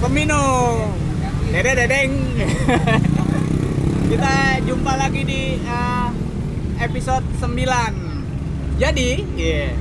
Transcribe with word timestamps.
Oke, 0.00 0.08
peminum. 0.08 0.96
Dede 1.52 1.76
dedeng. 1.76 2.12
Kita 4.08 4.56
jumpa 4.64 4.96
lagi 4.96 5.28
di 5.28 5.60
uh, 5.60 6.08
episode 6.80 7.20
9. 7.36 8.80
Jadi, 8.80 9.10
iya. 9.36 9.76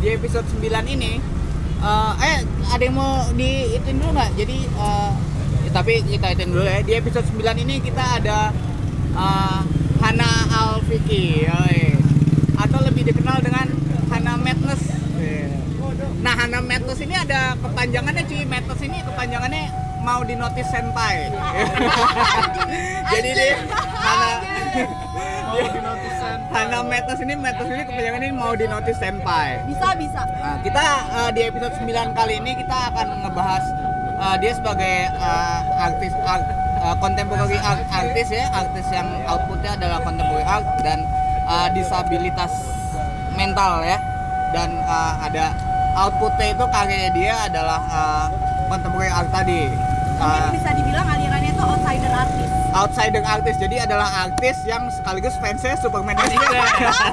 Di 0.00 0.16
episode 0.16 0.48
9 0.48 0.64
ini 0.96 1.20
uh, 1.84 2.16
eh 2.24 2.40
ada 2.72 2.82
yang 2.88 2.96
mau 2.96 3.28
diitin 3.36 4.00
dulu 4.00 4.16
nggak? 4.16 4.32
Jadi 4.32 4.64
uh, 4.80 5.12
ya, 5.68 5.70
tapi 5.76 6.00
kita 6.08 6.32
itin 6.32 6.48
dulu 6.48 6.64
ya. 6.64 6.80
Di 6.80 6.96
episode 6.96 7.28
9 7.28 7.44
ini 7.68 7.84
kita 7.84 8.24
ada 8.24 8.48
uh, 9.12 9.60
Hana 10.00 10.30
Alfiki, 10.56 11.44
yoi. 11.44 12.00
atau 12.56 12.80
lebih 12.80 13.12
dikenal 13.12 13.44
dengan 13.44 13.68
Hana 14.08 14.40
Madness. 14.40 15.04
Nah, 16.24 16.32
Hana 16.40 16.64
Madness 16.64 17.04
ini 17.04 17.12
ada 17.12 17.52
kepanjangannya 17.60 18.24
cuy. 18.24 18.48
Madness 18.48 18.80
ini 18.80 18.96
kepanjangannya 19.04 19.68
mau 20.00 20.24
di 20.24 20.32
notice 20.32 20.72
senpai. 20.72 21.28
Jadi 23.12 23.28
dia 23.36 23.60
Hana 23.92 24.30
Hana 26.48 26.80
Madness 26.80 27.20
ini 27.20 27.36
Madness 27.36 27.68
ini 27.68 27.84
kepanjangannya 27.84 28.32
mau 28.32 28.56
di 28.56 28.64
notice 28.64 28.96
senpai. 28.96 29.68
Bisa, 29.68 29.92
bisa. 30.00 30.24
Nah, 30.24 30.56
kita 30.64 30.84
uh, 31.12 31.28
di 31.28 31.44
episode 31.44 31.76
9 31.76 31.92
kali 32.16 32.40
ini 32.40 32.56
kita 32.56 32.78
akan 32.96 33.20
ngebahas 33.28 33.64
uh, 34.16 34.36
dia 34.40 34.56
sebagai 34.56 35.12
uh, 35.20 35.60
artis 35.76 36.16
art, 36.24 36.48
uh, 36.80 36.96
art 37.60 37.84
artis 37.92 38.32
ya, 38.32 38.48
artis 38.48 38.88
yang 38.88 39.12
outputnya 39.28 39.76
adalah 39.76 40.00
contemporary 40.00 40.48
art 40.48 40.64
dan 40.80 41.04
uh, 41.44 41.68
disabilitas 41.76 42.52
mental 43.36 43.84
ya. 43.84 44.00
Dan 44.56 44.72
uh, 44.88 45.20
ada 45.20 45.73
outputnya 45.94 46.46
itu 46.50 46.64
karyanya 46.66 47.10
dia 47.10 47.34
adalah 47.42 47.80
uh, 47.84 48.26
contemporary 48.66 49.08
art 49.08 49.30
tadi. 49.30 49.70
Mungkin 49.70 49.92
Uh, 50.14 50.54
bisa 50.54 50.70
dibilang 50.70 51.02
alirannya 51.04 51.50
itu 51.50 51.58
outsider 51.58 52.06
artis. 52.06 52.46
outsider 52.70 53.22
artis 53.24 53.54
jadi 53.56 53.76
adalah 53.82 54.06
artis 54.22 54.62
yang 54.62 54.86
sekaligus 54.86 55.34
fansnya 55.34 55.74
Superman 55.74 56.14
juga 56.14 56.54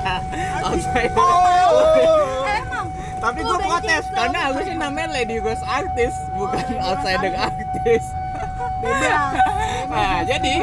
outsider 0.70 1.10
Oh. 1.18 2.46
Emang. 2.62 2.86
tapi 3.18 3.42
gue 3.42 3.58
protes 3.58 4.06
karena 4.08 4.38
harusnya 4.46 4.76
namanya 4.76 5.08
Lady 5.12 5.38
Ghost 5.38 5.62
artis 5.64 6.14
bukan 6.38 6.62
Lady 6.62 6.78
Ghost 6.78 6.86
outsider 6.86 7.34
artis. 7.34 7.66
artis 7.74 8.04
Beda. 8.78 9.18
nah 9.88 10.22
jadi 10.22 10.56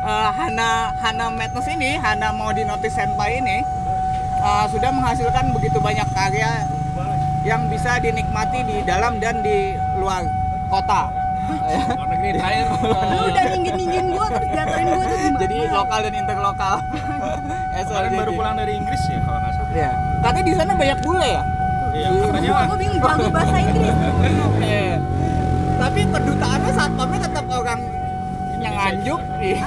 uh, 0.00 0.30
Hana 0.30 0.70
Hana 0.94 1.26
Madness 1.30 1.66
ini 1.68 1.94
Hana 1.94 2.30
mau 2.30 2.50
di 2.50 2.62
notice 2.62 2.94
senpai 2.94 3.38
ini 3.38 3.62
uh, 4.38 4.66
sudah 4.66 4.90
menghasilkan 4.90 5.50
begitu 5.50 5.78
banyak 5.78 6.10
karya 6.10 6.66
yang 7.44 7.68
bisa 7.68 8.00
dinikmati 8.00 8.60
di 8.60 8.80
dalam 8.82 9.16
dan 9.18 9.38
di 9.38 9.56
luar 9.94 10.24
kota 10.66 11.12
luar 11.92 12.08
negeri 12.10 12.30
terakhir 12.34 12.64
Lu 12.80 13.20
udah 13.28 13.44
ninggin-ninggin 13.46 14.06
gua 14.08 14.26
terus 14.30 14.48
jatuhin 14.50 14.86
gua 14.88 15.04
tuh 15.04 15.18
gimana? 15.18 15.38
jadi 15.38 15.56
lokal 15.68 15.98
dan 16.00 16.14
interlokal 16.14 16.76
Eh, 17.74 17.82
kemarin 17.82 18.12
baru 18.14 18.30
pulang 18.32 18.54
dari 18.54 18.72
Inggris 18.74 19.02
ya 19.04 19.18
kalau 19.20 19.38
nggak 19.38 19.52
salah 19.52 19.68
Iya. 19.70 19.90
Katanya 20.20 20.44
di 20.44 20.54
sana 20.54 20.72
banyak 20.72 20.98
bule 21.00 21.28
ya? 21.28 21.42
iya 21.92 22.08
katanya 22.10 22.50
lah 22.50 22.64
Gua 22.64 22.76
bingung 22.76 22.98
jago 22.98 23.26
bahasa 23.28 23.56
Inggris. 23.56 23.94
Iya. 24.64 24.94
Tapi 25.74 26.00
kedutaannya 26.06 26.70
satpamnya 26.72 27.20
tetap 27.20 27.44
orang 27.50 27.80
yang 28.56 28.74
nganjuk. 28.74 29.20
Iya. 29.36 29.66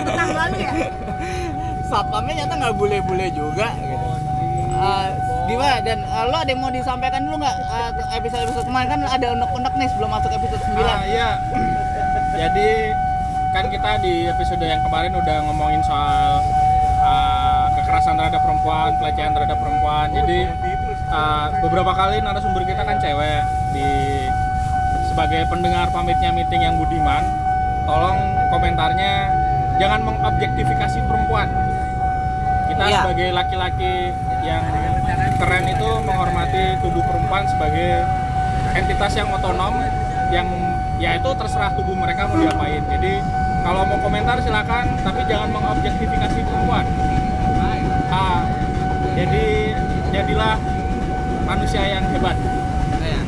Tenang 0.00 0.30
lalu 0.32 0.56
ya. 0.56 0.72
satpamnya 1.84 2.32
nyata 2.40 2.54
nggak 2.56 2.74
bule-bule 2.74 3.26
juga. 3.28 3.68
Gitu. 3.76 4.08
Eh, 4.72 5.08
gimana? 5.46 5.76
Dan 5.80 5.98
eh, 6.02 6.24
lo 6.26 6.36
ada 6.36 6.50
yang 6.50 6.60
mau 6.60 6.70
disampaikan 6.70 7.20
dulu 7.22 7.36
nggak 7.38 7.56
eh, 7.56 7.90
ke 7.92 8.02
episode-episode 8.16 8.66
kemarin? 8.66 8.88
Kan 8.88 9.00
ada 9.06 9.26
unek-unek 9.32 9.72
nih 9.74 9.88
sebelum 9.88 10.10
masuk 10.10 10.30
episode 10.30 10.62
9 10.66 10.76
ah, 10.76 11.02
iya. 11.04 11.30
Jadi 12.36 12.68
kan 13.50 13.64
kita 13.66 13.90
di 13.98 14.28
episode 14.28 14.60
yang 14.60 14.82
kemarin 14.84 15.12
udah 15.14 15.36
ngomongin 15.48 15.80
soal 15.80 16.44
ah, 17.00 17.72
kekerasan 17.72 18.14
terhadap 18.14 18.42
perempuan 18.42 18.90
pelecehan 18.98 19.32
terhadap 19.32 19.56
perempuan. 19.56 20.06
Jadi 20.12 20.38
ah, 21.08 21.48
beberapa 21.62 21.92
kali 21.92 22.20
narasumber 22.20 22.62
kita 22.62 22.82
kan 22.82 22.98
cewek 22.98 23.40
di 23.72 23.88
sebagai 25.06 25.48
pendengar 25.48 25.88
pamitnya 25.88 26.28
meeting 26.28 26.60
yang 26.60 26.76
budiman 26.76 27.24
tolong 27.88 28.18
komentarnya 28.52 29.32
jangan 29.80 30.04
mengobjektifikasi 30.04 30.98
perempuan. 31.08 31.48
Kita 32.66 32.84
Iya. 32.84 33.00
sebagai 33.00 33.28
laki-laki 33.32 33.94
yang 34.44 34.64
keren 35.36 35.64
itu 35.66 35.88
menghormati 36.02 36.80
tubuh 36.80 37.02
perempuan 37.04 37.44
sebagai 37.46 38.04
entitas 38.72 39.12
yang 39.14 39.28
otonom 39.30 39.74
yang 40.32 40.48
ya 40.96 41.16
itu 41.16 41.28
terserah 41.36 41.76
tubuh 41.76 41.92
mereka 41.92 42.24
mau 42.26 42.40
diapain 42.40 42.82
jadi 42.88 43.20
kalau 43.62 43.82
mau 43.84 43.98
komentar 44.00 44.40
silakan 44.40 44.96
tapi 45.02 45.20
jangan 45.28 45.48
mengobjektifikasi 45.52 46.38
perempuan 46.40 46.84
ah, 48.08 48.40
jadi 49.12 49.46
jadilah 50.10 50.56
manusia 51.44 51.82
yang 51.84 52.04
hebat 52.10 52.36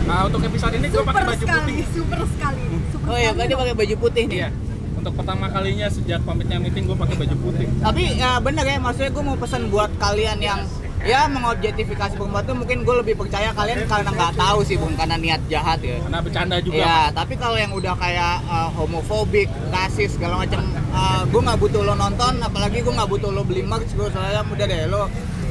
nah 0.09 0.25
untuk 0.25 0.41
episode 0.41 0.73
ini 0.73 0.89
gue 0.89 1.05
pakai 1.05 1.21
baju 1.21 1.37
sekali, 1.37 1.73
putih 1.77 1.87
super 1.93 2.21
sekali. 2.25 2.65
Super 2.89 3.07
Oh 3.13 3.17
iya, 3.17 3.31
dong. 3.33 3.61
pakai 3.61 3.75
baju 3.77 3.95
putih 4.01 4.25
nih. 4.25 4.39
iya 4.39 4.49
untuk 4.97 5.13
pertama 5.15 5.47
kalinya 5.53 5.87
sejak 5.87 6.21
pamitnya 6.25 6.57
meeting 6.57 6.89
gue 6.89 6.97
pakai 6.97 7.17
baju 7.21 7.37
putih 7.39 7.69
Tapi 7.79 8.17
ya 8.17 8.41
bener 8.41 8.65
ya, 8.65 8.81
maksudnya 8.81 9.13
gue 9.13 9.23
mau 9.23 9.37
pesan 9.37 9.69
buat 9.69 9.93
kalian 10.01 10.39
yang 10.41 10.61
ya 11.06 11.31
mengobjektifikasi 11.31 12.19
perempuan 12.19 12.42
tuh 12.42 12.56
mungkin 12.59 12.82
gue 12.82 12.94
lebih 13.04 13.14
percaya 13.14 13.54
kalian 13.54 13.86
karena 13.86 14.10
nggak 14.10 14.34
tahu 14.34 14.66
sih 14.66 14.75
bukan 14.75 14.98
karena 14.98 15.16
niat 15.19 15.42
jahat 15.47 15.78
ya. 15.78 16.03
karena 16.03 16.19
bercanda 16.19 16.56
juga 16.59 16.82
Iya, 16.82 16.98
tapi 17.14 17.34
kalau 17.38 17.54
yang 17.54 17.70
udah 17.70 17.94
kayak 17.94 18.42
uh, 18.50 18.70
homofobik, 18.75 19.47
rasis 19.70 20.19
segala 20.19 20.42
macam, 20.42 20.66
uh, 20.91 21.22
gue 21.28 21.41
nggak 21.41 21.59
butuh 21.59 21.82
lo 21.86 21.94
nonton, 21.94 22.42
apalagi 22.42 22.82
gue 22.82 22.94
nggak 22.94 23.10
butuh 23.10 23.31
lo 23.31 23.42
beli 23.47 23.62
merch, 23.62 23.94
gue 23.94 24.09
soalnya 24.10 24.42
udah 24.42 24.66
deh 24.66 24.81
lo 24.91 25.06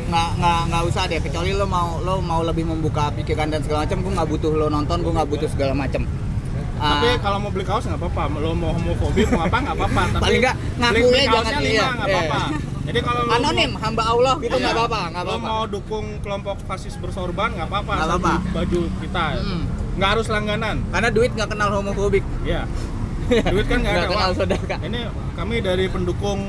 nggak 0.08 0.30
nggak 0.40 0.60
nggak 0.72 0.84
usah 0.88 1.04
deh, 1.12 1.20
kecuali 1.20 1.52
lo 1.52 1.68
mau 1.68 2.00
lo 2.00 2.24
mau 2.24 2.40
lebih 2.44 2.64
membuka 2.68 3.12
pikiran 3.16 3.52
dan 3.52 3.64
segala 3.64 3.88
macam, 3.88 4.04
gue 4.04 4.14
nggak 4.20 4.30
butuh 4.30 4.52
lo 4.52 4.68
nonton, 4.68 4.98
gue 5.00 5.14
nggak 5.16 5.30
butuh 5.32 5.50
segala 5.52 5.74
macam. 5.76 6.04
Uh, 6.78 6.86
tapi 6.94 7.08
kalau 7.26 7.38
mau 7.42 7.50
beli 7.50 7.66
kaos 7.66 7.90
nggak 7.90 7.98
apa-apa 7.98 8.38
lo 8.38 8.54
mau 8.54 8.70
homofobik 8.70 9.26
mau 9.34 9.50
apa 9.50 9.58
nggak 9.66 9.76
apa-apa 9.82 10.02
tapi 10.14 10.22
Paling 10.22 10.42
nggak 10.46 10.56
ngakunya 10.78 11.24
jangan 11.26 11.54
lima 11.58 11.66
iya, 11.66 11.86
nggak 11.90 12.06
iya. 12.06 12.18
apa-apa 12.22 12.42
jadi 12.88 13.00
kalau 13.04 13.22
anonim, 13.28 13.72
hamba 13.76 14.04
Allah 14.06 14.36
gitu 14.40 14.56
Iya. 14.56 14.64
nggak 14.64 14.76
apa-apa, 14.78 15.02
nggak 15.12 15.24
apa-apa. 15.26 15.46
mau 15.46 15.64
dukung 15.66 16.06
kelompok 16.20 16.58
fasis 16.64 16.96
bersorban 16.96 17.52
nggak 17.52 17.68
apa-apa 17.68 17.94
Nggak 17.94 18.08
apa-apa. 18.10 18.34
baju 18.54 18.80
kita 18.98 19.24
Mm. 19.38 19.62
nggak 19.98 20.10
harus 20.10 20.28
langganan 20.28 20.76
Karena 20.88 21.10
duit 21.10 21.32
nggak 21.32 21.50
kenal 21.50 21.70
homofobik. 21.74 22.24
Iya. 22.42 22.64
duit 23.46 23.68
kan 23.68 23.78
nggak 23.78 23.94
ada 23.94 24.08
kenal 24.08 24.32
saudara. 24.34 24.76
ini 24.82 25.00
kami 25.36 25.56
dari 25.60 25.86
pendukung 25.88 26.40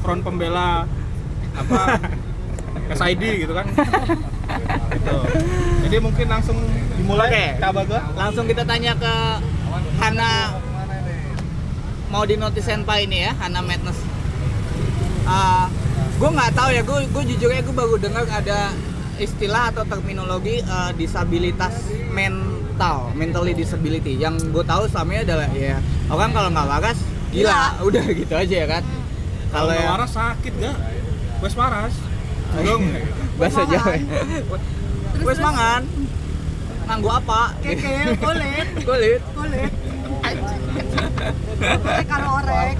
front 0.00 0.24
pembela 0.24 0.88
apa 1.52 2.00
SID 2.90 3.22
gitu 3.38 3.52
kan 3.52 3.68
gitu 4.90 5.16
jadi 5.82 5.96
mungkin 6.00 6.26
langsung 6.26 6.56
dimulai 6.96 7.60
Baga 7.60 8.00
Langsung 8.16 8.48
kita 8.48 8.64
tanya 8.64 8.96
ke 8.96 9.14
Hana 9.98 10.56
mau 12.08 12.24
di 12.24 12.36
notice 12.36 12.64
senpai 12.66 13.04
ini 13.04 13.24
ya, 13.24 13.32
Hana 13.34 13.60
Madness. 13.60 13.96
Gue 16.18 16.28
nggak 16.30 16.50
tahu 16.54 16.68
ya, 16.70 16.82
gue 16.82 16.98
gue 17.08 17.22
jujur 17.34 17.50
ya 17.50 17.60
gue 17.60 17.74
baru 17.74 17.94
dengar 17.98 18.24
ada 18.28 18.70
istilah 19.16 19.70
atau 19.70 19.84
terminologi 19.84 20.60
eh, 20.60 20.90
disabilitas 20.96 21.74
mental, 22.10 23.12
mentally 23.14 23.52
disability. 23.52 24.16
Yang 24.16 24.50
gue 24.50 24.64
tahu 24.64 24.88
ini 24.88 25.22
adalah 25.22 25.48
ya 25.52 25.76
orang 26.08 26.30
kalau 26.32 26.48
nggak 26.50 26.68
waras 26.68 26.98
gila, 27.32 27.62
udah 27.88 28.04
gitu 28.08 28.34
aja 28.34 28.54
ya 28.54 28.66
kan. 28.68 28.84
kalau 29.52 29.68
Kalau 29.68 29.72
yang 29.76 29.90
waras 29.92 30.12
sakit 30.12 30.52
gak 30.60 30.76
wes 31.42 31.54
waras 31.58 31.94
dong 32.62 32.82
bahasa. 33.40 33.60
Jawa. 33.64 33.92
ya. 33.96 34.40
Wes 35.24 35.38
mangan. 35.40 35.82
Nganggo 36.82 37.10
apa? 37.14 37.54
Keke, 37.62 38.18
kulit, 38.18 38.68
Kulit. 38.82 39.22
kulit. 39.38 39.72
Orek 41.62 42.06
kalau 42.06 42.30
orek. 42.38 42.74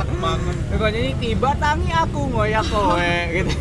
Pokoknya 0.68 1.00
ini 1.00 1.12
tiba 1.16 1.50
tangi 1.56 1.90
aku 1.90 2.20
ngoyak 2.28 2.64
kowe 2.66 3.14
gitu. 3.32 3.52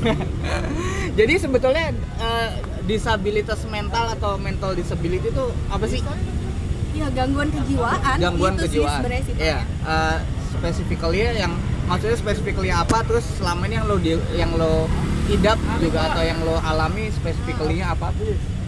Jadi 1.13 1.33
sebetulnya 1.37 1.85
eh, 2.17 2.49
disabilitas 2.83 3.61
mental 3.67 4.11
atau 4.11 4.35
mental 4.37 4.73
disability 4.73 5.27
itu 5.27 5.45
apa 5.67 5.85
sih? 5.85 6.01
Ya 6.91 7.07
gangguan 7.09 7.49
kejiwaan. 7.49 8.17
Gangguan 8.17 8.53
itu 8.53 8.63
kejiwaan. 8.67 8.89
Sih 8.89 8.99
sebenarnya. 8.99 9.33
Iya, 9.37 9.59
eh, 9.63 10.17
specifically 10.51 11.21
yang 11.35 11.53
maksudnya 11.85 12.15
specifically 12.15 12.69
apa 12.69 13.03
terus 13.03 13.25
selama 13.35 13.65
ini 13.65 13.75
yang 13.75 13.85
lo 13.85 13.97
di- 13.97 14.27
yang 14.33 14.51
lo 14.53 14.87
idap 15.27 15.55
juga 15.77 16.11
atau 16.11 16.23
yang 16.23 16.39
lo 16.41 16.59
alami 16.59 17.07
specifically-nya 17.09 17.93
apa? 17.93 18.11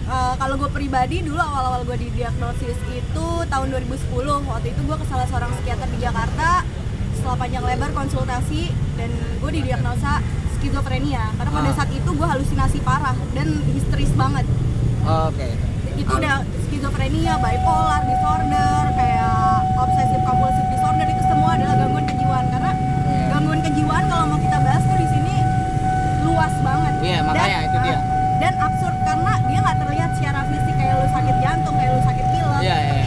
Eh, 0.04 0.34
kalau 0.36 0.60
gue 0.60 0.68
pribadi 0.68 1.24
dulu 1.24 1.40
awal-awal 1.40 1.88
gue 1.88 1.96
didiagnosis 1.96 2.76
itu 2.92 3.28
tahun 3.48 3.68
2010 3.72 4.04
waktu 4.44 4.68
itu 4.70 4.82
gue 4.84 4.98
ke 5.00 5.06
salah 5.08 5.24
seorang 5.24 5.48
psikiater 5.56 5.88
di 5.88 6.00
Jakarta 6.04 6.68
setelah 7.16 7.38
panjang 7.40 7.64
lebar 7.64 7.88
konsultasi 7.96 8.68
dan 9.00 9.08
gue 9.40 9.52
didiagnosa 9.54 10.20
skizofrenia 10.54 11.32
karena 11.34 11.52
pada 11.56 11.70
Ah. 11.72 11.76
saat 11.80 11.90
itu 11.90 12.10
gue 12.10 12.28
halusinasi 12.28 12.84
parah 12.84 13.16
dan 13.32 13.48
histeris 13.72 14.12
banget 14.14 14.44
Oke. 15.08 15.56
itu 15.96 16.12
udah 16.12 16.44
skizo 16.62 16.92
skizofrenia, 16.92 17.40
bipolar 17.40 18.04
disorder, 18.04 18.84
kayak 18.92 19.40
obsessive 19.74 20.24
compulsive 20.28 20.68
disorder 20.68 21.08
itu 21.08 21.24
semua 21.24 21.56
adalah 21.56 21.80
gangguan 21.80 22.04
kejiwaan 22.04 22.46
karena 22.52 22.72
Iya. 23.08 23.26
gangguan 23.32 23.60
kejiwaan 23.62 24.04
kalau 24.12 24.26
mau 24.28 24.40
kita 24.42 24.58
bahas 24.60 24.84
tuh 24.84 24.98
di 25.00 25.08
sini 25.08 25.36
luas 26.28 26.54
banget. 26.60 26.94
Iya, 27.00 27.20
makanya 27.24 27.60
itu 27.64 27.78
dia. 27.80 28.00
Dan 28.44 28.60
absurd 28.60 29.00
karena 29.08 29.40
dia 29.48 29.60
nggak 29.64 29.78
terlihat 29.80 30.10
secara 30.20 30.44
fisik 30.52 30.76
kayak 30.76 31.00
lu 31.00 31.08
sakit 31.08 31.36
jantung, 31.40 31.76
kayak 31.80 31.92
lu 31.96 32.02
sakit 32.04 32.26
pilek, 32.28 32.60
Iya, 32.60 32.76
seperti 32.76 33.00
iya. 33.00 33.03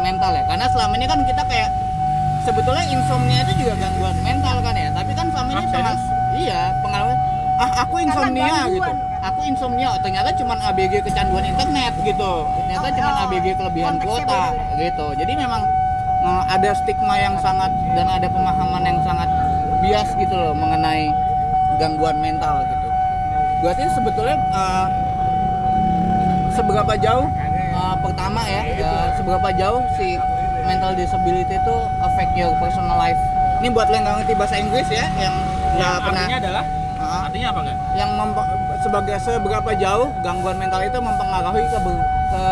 Gangguan 0.00 0.16
mental 0.16 0.32
ya? 0.32 0.44
Karena 0.46 0.66
selama 0.66 0.92
ini 0.96 1.06
kan 1.06 1.20
kita 1.22 1.42
kayak 1.44 1.70
sebetulnya 2.40 2.84
insomnia 2.88 3.38
itu 3.44 3.52
juga 3.60 3.74
gangguan 3.78 4.16
mental 4.20 4.56
kan 4.58 4.74
ya. 4.74 4.88
Tapi 4.90 5.12
kan 5.12 5.26
selama 5.28 5.48
ini 5.50 5.60
Ah, 5.60 5.68
pengal- 5.70 5.98
serius? 6.00 6.04
iya 6.32 6.60
pengalaman 6.80 7.16
ah 7.60 7.70
aku 7.84 7.94
insomnia 8.00 8.48
gangguan, 8.48 8.72
gitu. 8.72 8.80
kan? 8.82 8.96
Aku 9.20 9.40
insomnia 9.44 9.88
oh, 9.92 10.00
ternyata 10.00 10.32
cuman 10.32 10.58
ABG 10.64 10.92
kecanduan 11.04 11.44
internet 11.44 11.92
gitu. 12.00 12.32
Ternyata 12.58 12.86
Oh, 12.86 12.92
cuman 12.94 13.12
oh, 13.12 13.22
ABG 13.22 13.46
kelebihan 13.54 13.94
kuota 14.00 14.24
beda-beda. 14.24 14.80
gitu. 14.80 15.06
Jadi 15.14 15.32
memang 15.36 15.62
eh, 16.20 16.42
ada 16.48 16.70
stigma 16.74 17.14
yang 17.16 17.36
sangat 17.36 17.68
dan 17.92 18.06
ada 18.08 18.26
pemahaman 18.26 18.82
yang 18.82 18.98
sangat 19.04 19.28
bias 19.80 20.08
gitu 20.14 20.32
loh 20.32 20.56
mengenai 20.56 21.12
gangguan 21.76 22.16
mental 22.18 22.64
gitu. 22.64 22.88
Berarti 23.60 23.84
sebetulnya 23.92 24.36
eh, 24.40 24.86
seberapa 26.50 26.92
jauh 26.96 27.28
uh, 27.74 27.94
pertama 27.98 28.40
ya 28.46 28.62
uh, 28.84 29.08
seberapa 29.14 29.48
jauh 29.54 29.82
si 29.96 30.18
mental 30.66 30.92
disability 30.94 31.56
itu 31.56 31.76
affect 32.02 32.32
your 32.36 32.52
personal 32.60 32.96
life? 32.98 33.18
Ini 33.60 33.68
buat 33.72 33.88
lo 33.88 33.94
yang 33.96 34.04
nggak 34.04 34.16
ngerti 34.24 34.34
bahasa 34.36 34.56
Inggris 34.56 34.88
ya 34.88 35.06
yang 35.18 35.34
nggak 35.76 35.94
pernah 36.04 36.24
artinya 36.26 36.38
adalah? 36.40 36.64
Uh, 37.00 37.20
artinya 37.24 37.48
apa 37.48 37.60
enggak 37.64 37.78
yang 37.96 38.10
mempe- 38.12 38.50
sebagai 38.84 39.16
seberapa 39.24 39.70
jauh 39.72 40.08
gangguan 40.20 40.56
mental 40.60 40.84
itu 40.84 40.98
mempengaruhi 41.00 41.64
ke, 41.68 41.78
ke 42.28 42.44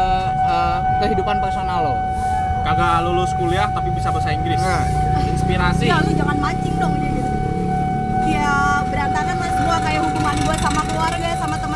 uh, 0.49 0.79
kehidupan 1.05 1.37
personal 1.41 1.79
lo? 1.85 1.95
Kagak 2.65 3.07
lulus 3.07 3.33
kuliah 3.39 3.69
tapi 3.71 3.89
bisa 3.95 4.11
bahasa 4.11 4.35
Inggris. 4.35 4.61
Nah. 4.61 4.85
inspirasi. 5.29 5.87
Ya 5.89 6.03
lu 6.03 6.13
jangan 6.13 6.37
mancing 6.37 6.77
dong 6.77 6.93
gitu. 7.01 7.21
Ya 8.29 8.85
berantakan 8.85 9.37
lah 9.41 9.51
semua 9.57 9.77
kayak 9.81 10.01
hubungan 10.05 10.37
gue 10.37 10.57
sama 10.61 10.81
keluarga, 10.85 11.31
sama 11.39 11.57
teman-teman 11.57 11.68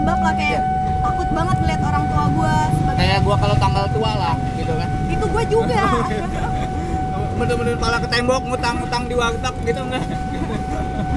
sebab 0.00 0.18
lah 0.24 0.32
kayak 0.32 0.60
takut 1.04 1.28
banget 1.28 1.56
ngeliat 1.60 1.82
orang 1.84 2.04
tua 2.08 2.24
gue 2.32 2.54
sebagai 2.72 3.00
kayak 3.04 3.18
gua 3.20 3.36
kalau 3.36 3.56
tanggal 3.60 3.84
tua 3.92 4.12
lah 4.16 4.34
gitu 4.56 4.72
kan. 4.72 4.88
Itu 5.12 5.24
gue 5.28 5.44
juga. 5.52 5.82
Bener-bener 7.40 7.76
pala 7.76 7.96
ke 8.00 8.08
tembok 8.08 8.42
ngutang-ngutang 8.48 9.04
di 9.08 9.14
warteg 9.16 9.54
gitu 9.64 9.80
enggak 9.80 10.04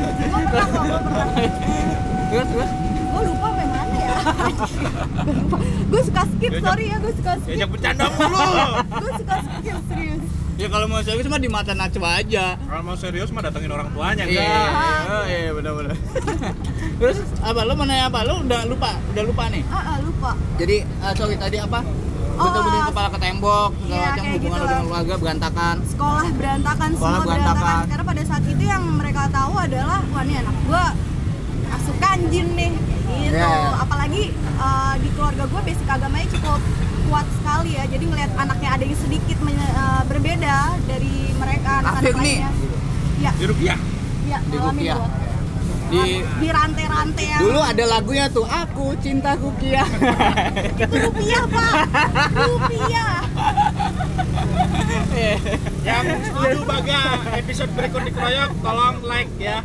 gue 0.04 0.42
pernah 0.52 0.68
kok 0.68 0.84
gue 0.84 1.00
pernah. 1.00 1.28
Terus 2.28 2.48
terus? 2.52 2.72
Gue 3.14 3.22
lupa 3.24 3.48
sampai 3.48 3.68
mana 3.72 3.96
ya. 3.96 4.16
Gue 5.92 6.02
suka 6.04 6.24
skip 6.28 6.54
sorry 6.60 6.86
ya 6.90 6.98
gue 7.00 7.14
suka 7.14 7.34
skip. 7.40 7.50
diajak 7.56 7.70
bercanda 7.72 8.06
mulu. 8.12 8.44
Gue 9.00 9.12
suka 9.20 9.36
skip 9.48 9.78
serius 9.88 10.43
ya 10.54 10.68
kalau 10.68 10.86
mau 10.86 11.02
serius 11.02 11.26
mah 11.26 11.38
di 11.38 11.48
mata 11.48 11.74
Najwa 11.74 12.10
aja 12.16 12.56
kalau 12.60 12.84
mau 12.84 12.96
serius 12.96 13.30
mah 13.30 13.42
datengin 13.42 13.70
orang 13.70 13.90
tuanya 13.90 14.24
Iya, 14.24 14.42
enggak 14.42 15.24
iya, 15.26 15.38
iya, 15.40 15.52
benar-benar. 15.52 15.94
Terus 17.00 17.18
apa? 17.40 17.60
Lo 17.62 17.74
mau 17.74 17.84
nanya 17.84 18.06
apa? 18.08 18.20
Lo 18.22 18.40
udah 18.40 18.62
lupa, 18.64 18.92
udah 19.10 19.24
lupa 19.24 19.44
nih. 19.48 19.64
ah, 19.68 19.82
ah, 19.84 19.98
lupa 20.00 20.32
Jadi 20.56 20.76
eh, 20.80 21.14
sorry 21.14 21.36
tadi 21.36 21.58
apa? 21.58 21.82
Oh, 22.34 22.44
Betul-betul 22.44 22.80
ah, 22.80 22.88
kepala 22.88 23.08
ke 23.08 23.20
tembok, 23.20 23.70
segala 23.76 23.94
iya, 23.94 24.02
macam 24.04 24.18
kayak 24.20 24.34
hubungan 24.34 24.58
gitu 24.58 24.66
dengan 24.68 24.84
keluarga 24.84 25.14
berantakan. 25.18 25.76
sekolah 25.86 26.26
berantakan 26.34 26.90
Sekolah 26.92 27.12
semua 27.14 27.26
berantakan. 27.28 27.54
berantakan. 27.62 27.86
karena 27.86 28.04
pada 28.04 28.24
saat 28.26 28.44
itu 28.44 28.64
yang 28.64 28.84
mereka 28.92 29.22
tahu 29.30 29.54
adalah 29.56 30.00
wah 30.08 30.24
nih 30.24 30.38
anak 30.40 30.56
gue 30.64 30.84
asuh 31.72 31.96
kanjin 32.00 32.48
nih 32.52 32.74
gitu 33.04 33.34
Iya, 33.34 33.46
iya. 33.46 33.70
apalagi 33.78 34.24
eh, 34.34 34.94
di 34.98 35.10
keluarga 35.12 35.44
gue 35.46 35.62
basic 35.64 35.86
agamanya 35.88 36.28
cukup 36.32 36.62
kuat 37.04 37.28
sekali 37.34 37.70
ya 37.72 37.84
jadi 37.86 38.04
ngelihat 38.04 38.32
anaknya 38.36 38.70
ada 38.72 38.84
yang 38.84 38.98
sedikit 38.98 39.38
men- 39.40 39.56
eh, 39.58 40.02
berbeda 40.06 40.56
dari 40.84 41.16
mereka 41.34 41.72
anak-anak 41.80 42.04
Afif 42.06 42.16
nih. 42.16 42.38
lainnya 42.38 42.52
ya 43.20 43.32
di 43.34 43.46
rupiah 43.46 43.80
ya 44.24 44.40
Di 44.42 44.58
rupiah. 44.58 44.98
Di 45.86 46.02
di 46.40 46.48
rantai-rantai 46.50 47.26
yang 47.28 47.42
dulu 47.44 47.62
ada 47.62 47.84
lagunya 47.88 48.26
tuh 48.28 48.44
aku 48.44 48.98
cinta 48.98 49.38
Kukia. 49.38 49.86
itu 50.82 50.96
rupiah 50.98 51.44
pak 51.46 51.74
rupiah 52.34 53.12
yang 55.84 56.04
setuju 56.20 56.60
baga 56.64 57.02
episode 57.36 57.72
berikut 57.72 58.02
dikeroyok 58.04 58.52
tolong 58.60 58.96
like 59.04 59.30
ya 59.38 59.62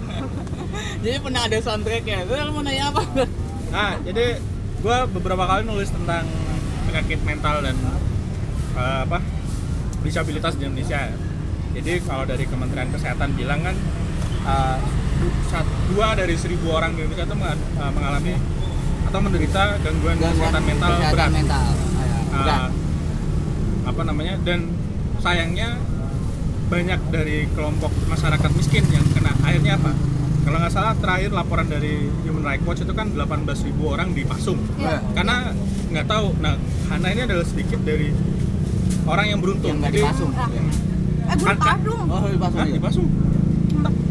Jadi 0.98 1.16
pernah 1.18 1.42
ada 1.42 1.58
soundtrack 1.58 2.04
ya. 2.04 2.18
Terus 2.24 2.50
mau 2.50 2.60
nanya 2.60 2.90
apa? 2.90 3.02
nah 3.68 3.96
jadi 3.98 4.40
gue 4.78 4.96
beberapa 5.10 5.44
kali 5.44 5.62
nulis 5.62 5.88
tentang 5.88 6.24
penyakit 6.88 7.20
mental 7.22 7.60
dan 7.60 7.76
eh, 8.74 9.00
apa 9.04 9.18
disabilitas 10.00 10.54
di 10.54 10.64
Indonesia 10.64 11.12
jadi 11.70 12.00
kalau 12.00 12.24
dari 12.24 12.44
Kementerian 12.44 12.88
Kesehatan 12.88 13.34
bilang 13.34 13.60
kan 13.60 13.76
sat- 15.46 15.68
dua 15.86 16.14
dari 16.14 16.32
seribu 16.34 16.72
orang 16.72 16.92
di 16.92 17.02
Indonesia 17.02 17.26
itu 17.26 17.36
eh, 17.76 17.90
mengalami 17.90 18.32
atau 19.04 19.20
menderita 19.20 19.62
gangguan, 19.78 20.16
kesehatan 20.16 20.62
mental 20.62 20.88
kesehatan 20.90 21.14
berat 21.14 21.30
mental. 21.34 21.64
Ya, 21.64 22.16
Uh, 22.28 22.44
berat. 22.44 22.70
apa 23.86 24.02
namanya 24.04 24.36
dan 24.38 24.68
sayangnya 25.18 25.80
banyak 26.68 27.00
dari 27.08 27.48
kelompok 27.50 27.88
masyarakat 28.04 28.50
miskin 28.52 28.84
yang 28.86 29.00
kena 29.08 29.32
akhirnya 29.40 29.74
apa 29.74 29.96
kalau 30.44 30.60
nggak 30.60 30.68
salah 30.70 30.92
terakhir 30.94 31.32
laporan 31.32 31.64
dari 31.66 31.96
Human 32.22 32.40
Rights 32.42 32.62
Watch 32.62 32.84
itu 32.84 32.92
kan 32.92 33.08
18.000 33.10 33.48
orang 33.82 34.12
dipasung 34.12 34.60
Iya. 34.76 35.00
karena 35.14 35.56
nggak 35.88 36.06
tahu 36.06 36.26
nah 36.38 36.54
Hana 36.88 37.08
ini 37.08 37.20
adalah 37.22 37.44
sedikit 37.44 37.80
dari 37.82 38.12
orang 39.04 39.26
yang 39.26 39.40
beruntung 39.40 39.76
Yang 39.78 39.84
Jadi- 39.86 39.98
dipasung. 40.00 40.30
Ah. 40.32 40.48
Ya. 40.48 40.62
eh 41.28 41.34
gue 41.34 41.44
Kan- 41.44 41.58
kan- 41.58 41.80
pasung 41.80 42.00
Oh, 42.08 42.20
dipasung. 42.26 42.56
Hah, 42.56 42.64
juga? 42.64 42.76
dipasung 42.78 43.06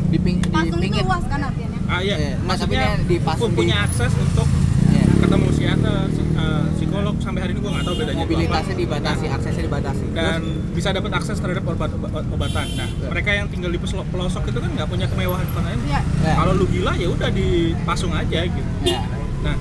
Di 0.07 0.17
ping 0.17 0.37
di 0.39 0.47
pasung 0.47 0.77
itu 0.77 0.85
pinggir. 0.87 1.03
luas 1.03 1.23
kan 1.25 1.39
artinya 1.43 1.77
ah 1.87 1.99
iya 1.99 2.15
tapi 2.15 2.45
maksudnya 2.45 2.83
di- 3.01 3.21
punya 3.53 3.75
akses 3.81 4.11
untuk 4.13 4.47
Iya. 4.87 5.03
ketemu 5.17 5.45
psikiater 5.49 5.97
si- 6.09 6.29
eh, 6.33 6.65
psikolog 6.73 7.15
sampai 7.17 7.39
hari 7.41 7.51
ini 7.51 7.59
gua 7.59 7.71
nggak 7.73 7.85
tahu 7.85 7.95
bedanya 7.97 8.13
itu 8.13 8.23
apa. 8.23 8.27
Mobilitasnya 8.29 8.75
dibatasi, 8.77 9.25
aksesnya 9.27 9.63
dibatasi. 9.63 10.05
dan 10.13 10.39
bisa 10.71 10.89
dapat 10.91 11.11
akses 11.13 11.37
terhadap 11.37 11.63
obat 11.65 11.91
obat- 11.91 12.27
obatan. 12.29 12.67
Nah, 12.73 12.87
Betul. 12.87 13.07
mereka 13.09 13.29
yang 13.33 13.47
tinggal 13.47 13.67
di 13.67 13.77
pelosok 13.77 14.07
pelosok 14.07 14.43
itu 14.45 14.59
kan 14.59 14.69
nggak 14.69 14.87
punya 14.87 15.05
kemewahan 15.05 15.47
lain. 15.57 15.79
Iya. 15.81 15.99
Ya. 16.21 16.33
Kalau 16.35 16.53
lu 16.53 16.65
gila 16.67 16.93
ya 16.93 17.07
udah 17.09 17.29
dipasung 17.31 18.13
aja 18.13 18.39
gitu. 18.45 18.71
Ya. 18.83 19.01
Nah, 19.41 19.55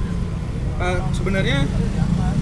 eh, 0.79 0.99
sebenarnya 1.13 1.59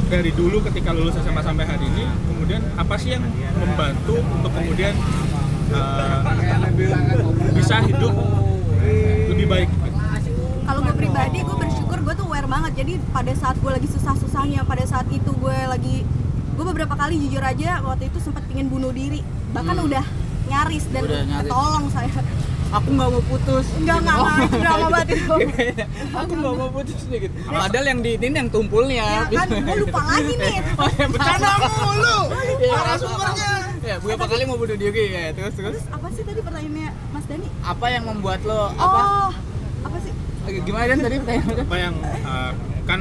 dari 0.06 0.30
dulu 0.30 0.60
ketika 0.62 0.90
lulus 0.90 1.16
SMA 1.16 1.40
sampai 1.40 1.64
hari 1.64 1.84
ini, 1.86 2.04
kemudian 2.24 2.62
apa 2.74 2.94
sih 2.94 3.12
yang 3.12 3.24
membantu 3.54 4.20
untuk 4.20 4.52
kemudian 4.52 4.94
eh, 5.70 6.18
bisa 7.52 7.80
hidup 7.82 8.12
lebih 9.26 9.46
baik? 9.46 9.70
kalau 10.64 10.80
gue 10.80 10.94
pribadi 10.94 11.38
gue 11.38 11.56
bersyukur 11.58 11.98
gue 12.00 12.14
tuh 12.14 12.24
aware 12.24 12.46
banget 12.46 12.72
jadi 12.74 12.92
pada 13.10 13.32
saat 13.34 13.52
gue 13.54 13.68
lagi 13.68 13.84
susah-susahnya 13.86 14.64
pada 14.64 14.80
saat 14.82 15.04
itu 15.08 15.28
gue 15.30 15.58
lagi 15.66 16.08
gue 16.50 16.64
beberapa 16.64 16.94
kali 16.94 17.20
jujur 17.20 17.40
aja 17.40 17.84
waktu 17.84 18.08
itu 18.08 18.16
sempat 18.18 18.48
pingin 18.48 18.66
bunuh 18.66 18.88
diri 18.88 19.20
bahkan 19.52 19.76
Hmm. 19.76 19.86
udah 19.86 20.04
nyaris 20.44 20.84
dan 20.88 21.02
Udah 21.04 21.20
nyaris. 21.22 21.50
tolong 21.50 21.84
saya 21.90 22.08
Aku 22.74 22.88
nggak 22.90 23.08
mau 23.08 23.22
putus. 23.22 23.66
enggak 23.78 23.98
enggak 24.02 24.16
enggak 24.18 24.38
itu 24.44 24.56
drama 24.58 24.86
banget 24.94 25.08
itu 25.14 25.34
aku 26.10 26.32
nggak 26.34 26.54
mau 26.54 26.68
putus 26.68 27.00
nih 27.06 27.18
gitu. 27.22 27.34
Padahal 27.46 27.86
yang 27.86 28.00
di 28.02 28.10
ini 28.16 28.34
yang 28.34 28.50
tumpulnya. 28.50 29.06
ya 29.30 29.38
kan 29.38 29.48
gue 29.66 29.76
lupa 29.80 30.00
lagi 30.04 30.34
nih 30.34 30.56
Oh, 30.80 30.88
ya, 30.90 31.06
Bercanda 31.06 31.52
mulu. 31.62 32.18
Iya, 32.58 32.74
Narasumbernya. 32.74 33.50
Ya, 33.80 33.94
beberapa 34.00 34.24
kali 34.26 34.42
mau 34.44 34.56
bunuh 34.56 34.74
diri 34.74 35.04
ya. 35.08 35.30
Terus 35.30 35.54
terus 35.54 35.72
terus 35.76 35.86
apa 35.88 36.06
sih 36.10 36.22
tadi 36.22 36.40
pertanyaannya 36.40 36.88
Mas 37.10 37.24
Dani 37.24 37.48
apa 37.62 37.86
yang 37.88 38.02
membuat 38.04 38.40
lo 38.42 38.72
apa? 38.72 39.00
oh 39.00 39.30
apa 39.84 39.96
sih 40.00 40.12
Gimana 40.60 40.84
kan 40.86 40.98
tadi 41.00 41.16
pertanyaan 41.16 41.56
apa 41.56 41.76
yang 41.78 41.94
uh, 42.22 42.52
kan 42.84 43.00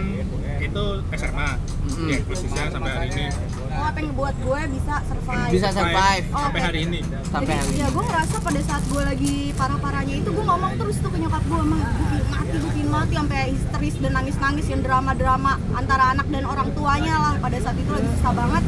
itu 0.59 0.83
SMA 1.11 1.49
Mm-mm. 1.83 2.07
ya 2.07 2.17
khususnya 2.23 2.63
sampai 2.69 2.91
hari 2.93 3.07
ini 3.11 3.25
oh 3.73 3.85
apa 3.85 3.97
yang 3.97 4.07
ngebuat 4.11 4.35
gue 4.37 4.61
bisa 4.73 4.93
survive 5.03 5.49
Bisa 5.51 5.67
survive. 5.69 6.25
Oh, 6.29 6.41
sampai 6.43 6.59
oke. 6.61 6.67
hari 6.67 6.79
ini 6.85 6.99
sampai 7.25 7.53
Jadi, 7.53 7.59
hari 7.59 7.73
ya 7.73 7.87
ini? 7.87 7.93
gue 7.93 8.03
ngerasa 8.03 8.35
pada 8.39 8.61
saat 8.61 8.83
gue 8.85 9.03
lagi 9.03 9.35
parah-parahnya 9.53 10.15
itu 10.17 10.29
gue 10.29 10.45
ngomong 10.45 10.71
terus 10.77 10.95
tuh 10.97 11.09
ke 11.09 11.17
nyokap 11.17 11.43
gue 11.43 11.61
mah 11.63 11.81
gue 11.81 12.05
pingin 12.07 12.27
mati 12.29 12.55
gue 12.55 12.71
pingin 12.71 12.89
mati 12.89 13.13
sampai 13.15 13.39
histeris 13.51 13.95
dan 13.99 14.11
nangis-nangis 14.13 14.65
yang 14.67 14.81
drama-drama 14.81 15.51
antara 15.73 16.03
anak 16.13 16.27
dan 16.29 16.43
orang 16.43 16.69
tuanya 16.73 17.15
lah 17.17 17.33
pada 17.37 17.57
saat 17.57 17.75
itu 17.75 17.89
lagi 17.89 18.07
susah 18.17 18.33
banget 18.33 18.63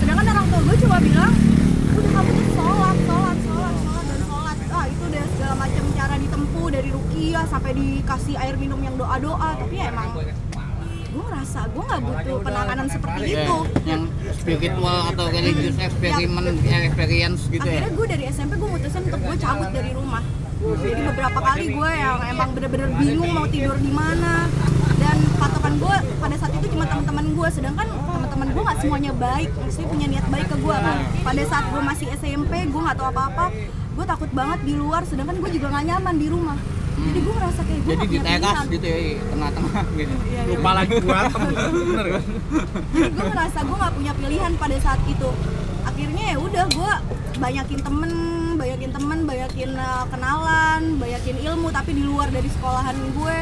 sedangkan 0.00 0.26
orang 0.30 0.46
tua 0.46 0.60
gue 0.62 0.76
cuma 0.80 0.96
bilang 0.98 1.32
udah 1.96 2.10
kamu 2.12 2.30
tuh 2.30 2.46
sholat 2.52 2.96
sholat 3.04 3.36
sholat 3.40 3.74
sholat 3.80 4.04
dan 4.06 4.20
sholat 4.22 4.56
ah 4.70 4.84
itu 4.86 5.02
udah 5.02 5.24
segala 5.34 5.54
macam 5.56 5.84
cara 5.92 6.14
ditempuh 6.16 6.66
dari 6.68 6.88
rukiah 6.92 7.44
sampai 7.46 7.72
dikasih 7.72 8.34
air 8.36 8.54
minum 8.56 8.80
yang 8.80 8.94
doa-doa 8.94 9.50
tapi 9.56 9.74
ya 9.76 9.88
emang 9.88 10.08
ngerasa 11.26 11.58
gue 11.66 11.82
nggak 11.82 12.00
butuh 12.02 12.36
penanganan 12.40 12.86
seperti 12.86 13.20
Ya, 13.26 13.42
itu. 13.42 13.58
yang 13.84 14.02
spiritual 14.32 14.98
atau 15.10 15.24
religious 15.28 15.76
experiment 15.76 16.58
experience 16.62 17.40
gitu 17.48 17.66
ya. 17.66 17.80
Akhirnya 17.82 17.92
gue 17.92 18.06
dari 18.06 18.24
SMP 18.30 18.52
gue 18.54 18.68
mutusin 18.70 19.02
untuk 19.04 19.20
gue 19.20 19.36
cabut 19.36 19.68
dari 19.70 19.90
rumah. 19.92 20.22
Jadi 20.56 21.00
beberapa 21.04 21.38
kali 21.38 21.64
gue 21.68 21.90
yang 21.92 22.18
emang 22.26 22.48
bener-bener 22.54 22.88
bingung 22.96 23.30
mau 23.30 23.46
tidur 23.46 23.76
di 23.76 23.92
mana. 23.92 24.46
Dan 24.96 25.16
patokan 25.36 25.74
gue 25.76 25.96
pada 26.16 26.34
saat 26.34 26.52
itu 26.56 26.66
cuma 26.72 26.88
teman-teman 26.88 27.26
gue 27.28 27.48
sedangkan 27.52 27.86
teman-teman 27.86 28.48
gue 28.48 28.62
nggak 28.64 28.78
semuanya 28.80 29.12
baik. 29.12 29.50
Maksudnya 29.52 29.88
punya 29.92 30.06
niat 30.08 30.26
baik 30.26 30.46
ke 30.48 30.56
gue 30.56 30.76
kan 30.76 30.96
pada 31.20 31.42
saat 31.44 31.64
gue 31.68 31.82
masih 31.82 32.06
SMP 32.16 32.52
gue 32.64 32.80
nggak 32.80 32.96
tahu 32.96 33.08
apa-apa 33.10 33.46
gue 33.96 34.04
takut 34.04 34.30
banget 34.30 34.60
di 34.68 34.74
luar 34.76 35.02
sedangkan 35.08 35.40
gue 35.40 35.50
juga 35.56 35.72
nggak 35.72 35.84
nyaman 35.88 36.14
di 36.20 36.28
rumah 36.28 36.58
jadi 36.96 37.18
gue 37.20 37.34
ngerasa 37.34 37.60
kayak 37.60 37.80
gue 37.80 37.92
jadi 37.92 38.06
di 38.06 38.18
pilihan. 38.18 38.64
gitu 38.66 38.86
ya 38.86 38.98
di 38.98 39.12
tengah-tengah 39.26 39.84
gitu 40.00 40.14
Iya, 40.16 40.40
iya. 40.40 40.42
lupa 40.48 40.70
lagi 40.72 40.94
berantem 40.98 41.40
bener 41.86 42.06
kan 42.08 42.22
Jadi 42.88 43.10
gue 43.12 43.26
ngerasa 43.26 43.58
gue 43.60 43.76
nggak 43.76 43.94
punya 43.94 44.12
pilihan 44.16 44.52
pada 44.56 44.76
saat 44.80 45.00
itu 45.04 45.30
akhirnya 45.86 46.24
ya 46.26 46.36
udah 46.36 46.64
gue 46.66 46.92
banyakin 47.36 47.80
temen 47.80 48.12
banyakin 48.56 48.90
temen 48.90 49.18
banyakin 49.22 49.70
uh, 49.72 50.04
kenalan 50.08 50.82
banyakin 50.96 51.36
ilmu 51.38 51.68
tapi 51.68 51.90
di 51.92 52.02
luar 52.02 52.28
dari 52.28 52.48
sekolahan 52.48 52.96
gue 53.12 53.38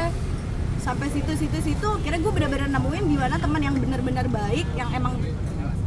sampai 0.77 1.07
situ 1.09 1.31
situ 1.33 1.57
situ 1.63 1.89
kira 2.03 2.15
gue 2.15 2.29
benar-benar 2.29 2.69
nemuin 2.69 3.05
di 3.07 3.17
mana 3.17 3.35
teman 3.35 3.57
yang 3.57 3.73
benar-benar 3.73 4.27
baik 4.27 4.67
yang 4.75 4.91
emang 4.93 5.17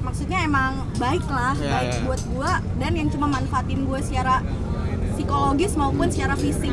maksudnya 0.01 0.41
emang 0.41 0.89
baik 0.97 1.23
lah 1.29 1.53
Iya, 1.55 1.71
baik 1.71 1.91
iya. 1.93 2.01
buat 2.03 2.23
gue 2.25 2.51
dan 2.81 2.93
yang 2.97 3.09
cuma 3.09 3.27
manfaatin 3.29 3.81
gue 3.85 3.99
secara 4.01 4.41
psikologis 5.29 5.77
maupun 5.77 6.09
secara 6.09 6.33
fisik 6.35 6.73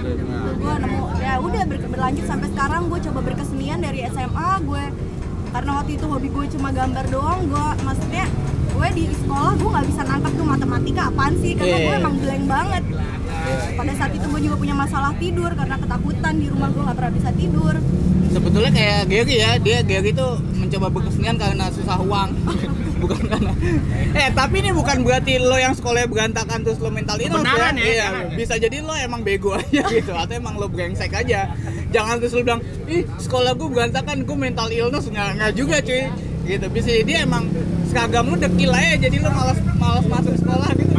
gue 0.56 0.74
nemu 0.80 1.02
ya 1.20 1.44
udah 1.44 1.64
ber- 1.68 1.92
berlanjut 1.92 2.24
sampai 2.24 2.48
sekarang 2.50 2.88
gue 2.88 3.00
coba 3.02 3.20
berkesenian 3.22 3.84
dari 3.84 4.08
SMA 4.08 4.32
gue 4.64 4.84
karena 5.52 5.72
waktu 5.74 5.92
itu 5.92 6.06
hobi 6.08 6.30
gue 6.30 6.46
cuma 6.50 6.72
gambar 6.72 7.04
doang 7.10 7.40
gue 7.46 7.68
maksudnya 7.84 8.24
gue 8.72 8.88
di 8.94 9.04
sekolah 9.14 9.54
gue 9.54 9.70
nggak 9.70 9.86
bisa 9.86 10.02
nangkep 10.04 10.34
tuh 10.34 10.48
matematika 10.48 11.02
apaan 11.06 11.36
sih 11.36 11.52
karena 11.54 11.76
gue 11.78 11.84
Iya. 11.90 12.00
emang 12.00 12.16
blank 12.16 12.44
banget 12.46 12.84
pada 13.75 13.94
saat 13.96 14.12
itu 14.14 14.25
gue 14.25 14.42
juga 14.50 14.56
punya 14.58 14.75
masalah 14.75 15.12
tidur 15.18 15.52
karena 15.54 15.75
ketakutan 15.78 16.34
di 16.38 16.48
rumah 16.50 16.70
gue 16.72 16.82
nggak 16.84 16.98
pernah 16.98 17.14
bisa 17.14 17.30
tidur. 17.36 17.74
Sebetulnya 18.36 18.72
kayak 18.75 19.02
Gary 19.08 19.36
ya 19.40 19.52
dia 19.62 19.80
Gary 19.86 20.12
itu 20.12 20.28
mencoba 20.60 20.88
berkesenian 20.92 21.38
karena 21.40 21.66
susah 21.72 21.98
uang. 22.04 22.30
Bukan 23.02 23.22
karena 23.28 23.52
eh 24.16 24.32
tapi 24.32 24.64
ini 24.64 24.72
bukan 24.72 25.04
berarti 25.04 25.38
lo 25.38 25.60
yang 25.60 25.75
sekolahnya 25.75 26.08
berantakan 26.10 26.64
terus 26.64 26.80
lo 26.80 26.90
mental 26.90 27.20
illness 27.20 27.44
Kebenaran 27.44 27.75
ya, 27.75 27.86
iya, 27.86 28.08
ya. 28.08 28.10
bisa 28.34 28.56
jadi 28.56 28.82
lo 28.82 28.96
emang 28.96 29.22
bego 29.22 29.52
aja 29.60 29.84
gitu 29.92 30.16
atau 30.16 30.34
emang 30.34 30.56
lo 30.56 30.72
brengsek 30.72 31.12
aja. 31.12 31.54
Jangan 31.92 32.24
terus 32.24 32.34
lo 32.34 32.42
bilang 32.42 32.64
ih 32.88 33.04
sekolah 33.20 33.54
gue 33.54 33.68
berantakan 33.68 34.24
gue 34.24 34.38
mental 34.40 34.72
illness. 34.72 35.12
Nggak 35.12 35.30
nggak 35.38 35.52
juga 35.54 35.78
cuy. 35.84 36.04
Gitu 36.46 36.66
bisa 36.72 36.90
jadi 37.04 37.28
emang 37.28 37.52
seragam 37.92 38.32
lo 38.32 38.36
dekil 38.40 38.72
aja 38.74 38.96
jadi 39.00 39.18
lo 39.22 39.30
malas 39.32 39.60
malas 39.78 40.06
masuk 40.08 40.36
sekolah 40.40 40.70
gitu 40.75 40.94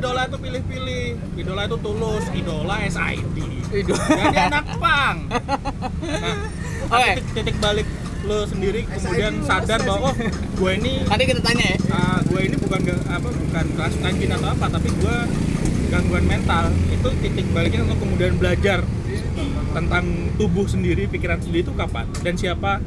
idola 0.00 0.22
itu 0.24 0.38
pilih-pilih. 0.40 1.06
Idola 1.36 1.62
itu 1.68 1.76
tulus. 1.76 2.24
Idola 2.32 2.76
SID 2.88 3.36
Idola. 3.68 4.04
jadi 4.08 4.38
anak 4.48 4.64
pang. 4.80 5.16
Nah 6.00 6.36
Oke. 6.96 7.10
titik, 7.20 7.26
titik 7.36 7.56
balik 7.60 7.86
lo 8.20 8.44
sendiri 8.44 8.84
kemudian 8.84 9.40
sadar 9.48 9.80
bahwa 9.80 10.12
oh 10.12 10.14
gue 10.60 10.70
ini 10.76 11.04
nanti 11.04 11.24
kita 11.28 11.40
tanya 11.44 11.64
ya. 11.72 11.76
Ah, 11.92 12.18
gue 12.24 12.40
ini 12.40 12.56
bukan 12.56 12.80
apa 13.08 13.28
bukan 13.28 13.64
kerasukan 13.76 14.12
jin 14.16 14.32
atau 14.32 14.48
apa 14.56 14.66
tapi 14.72 14.88
gue 14.88 15.16
gangguan 15.92 16.24
mental. 16.24 16.72
Itu 16.88 17.08
titik 17.20 17.46
baliknya 17.52 17.84
untuk 17.84 18.00
kemudian 18.00 18.40
belajar 18.40 18.80
tentang 19.70 20.04
tubuh 20.40 20.64
sendiri 20.64 21.06
pikiran 21.12 21.38
sendiri 21.44 21.62
itu 21.68 21.72
kapan 21.76 22.08
dan 22.24 22.34
siapa 22.40 22.80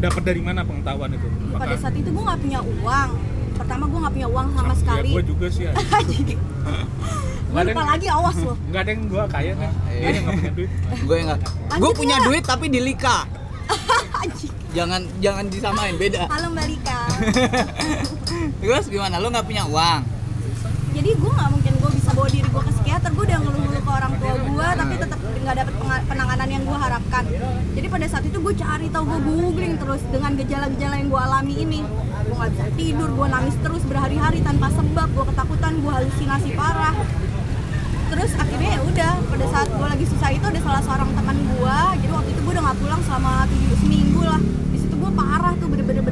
dapat 0.00 0.22
dari 0.22 0.40
mana 0.40 0.62
pengetahuan 0.62 1.18
itu. 1.18 1.26
Pada 1.54 1.74
saat 1.74 1.94
itu 1.98 2.08
gue 2.14 2.22
nggak 2.22 2.40
punya 2.40 2.60
uang 2.62 3.10
pertama 3.60 3.84
gue 3.84 3.98
nggak 4.00 4.14
punya 4.16 4.28
uang 4.32 4.48
sama 4.56 4.72
sekali. 4.72 5.10
gue 5.12 5.24
juga 5.28 5.46
sih 5.52 5.62
ya. 5.68 5.72
gue 7.50 7.62
lupa 7.66 7.82
lagi 7.84 8.06
awas 8.08 8.36
loh 8.40 8.56
nggak 8.72 8.80
ada 8.80 8.90
yang 8.90 9.02
gue 9.04 9.24
kaya 9.28 9.52
kan? 9.52 9.72
Dia 9.84 10.08
yang 10.08 10.24
nggak 10.24 10.38
punya 10.40 10.52
duit. 10.56 10.70
Gue 11.04 11.16
gue 11.76 11.92
punya 11.92 12.16
duit 12.24 12.44
tapi 12.48 12.66
di 12.72 12.80
Lika 12.80 13.28
Anjing. 14.20 14.54
jangan 14.72 15.02
jangan 15.20 15.44
disamain 15.46 15.94
beda. 15.94 16.24
Halo 16.26 16.50
mbak 16.50 16.66
Lika. 16.66 17.00
Terus 18.60 18.86
gimana? 18.88 19.20
Lo 19.20 19.28
nggak 19.28 19.46
punya 19.46 19.64
uang? 19.68 20.00
Jadi 20.90 21.10
gue 21.14 21.30
nggak 21.30 21.48
mungkin 21.54 21.72
gue 21.78 21.90
bisa 21.94 22.10
bawa 22.16 22.28
diri 22.28 22.48
gue 22.48 22.62
ke 22.64 22.72
psikiater. 22.74 23.10
Gue 23.14 23.24
udah 23.28 23.38
ngeluh-ngeluh 23.40 23.82
ke 23.82 23.90
orang 23.92 24.12
tua 24.18 24.32
gue 24.34 24.68
tapi 24.74 24.94
tetap 24.98 25.19
nggak 25.50 25.66
penga- 25.74 26.04
penanganan 26.06 26.48
yang 26.48 26.62
gue 26.62 26.78
harapkan. 26.78 27.24
Jadi 27.74 27.86
pada 27.90 28.06
saat 28.06 28.24
itu 28.26 28.38
gue 28.38 28.54
cari 28.54 28.86
tahu 28.86 29.04
gue 29.06 29.20
googling 29.26 29.74
terus 29.82 30.02
dengan 30.14 30.32
gejala-gejala 30.38 30.94
yang 30.94 31.08
gue 31.10 31.20
alami 31.20 31.54
ini. 31.66 31.80
Gue 32.30 32.36
nggak 32.38 32.50
bisa 32.54 32.66
tidur 32.78 33.08
gue 33.10 33.26
nangis 33.26 33.56
terus 33.58 33.82
berhari-hari 33.82 34.38
tanpa 34.46 34.70
sebab 34.70 35.08
gue 35.10 35.24
ketakutan 35.34 35.72
gue 35.82 35.92
halusinasi 35.92 36.48
parah. 36.54 36.94
Terus 38.10 38.30
akhirnya 38.38 38.70
ya 38.78 38.80
udah 38.86 39.12
pada 39.26 39.46
saat 39.50 39.68
gue 39.70 39.86
lagi 39.86 40.04
susah 40.06 40.28
itu 40.30 40.44
ada 40.46 40.60
salah 40.62 40.82
seorang 40.82 41.10
teman 41.14 41.36
gue 41.46 41.78
jadi 42.02 42.12
waktu 42.14 42.30
itu 42.34 42.40
gue 42.42 42.52
udah 42.58 42.64
nggak 42.66 42.78
pulang 42.82 43.02
selama 43.06 43.32
tujuh 43.46 43.76
seminggu 43.78 44.22
lah 44.26 44.40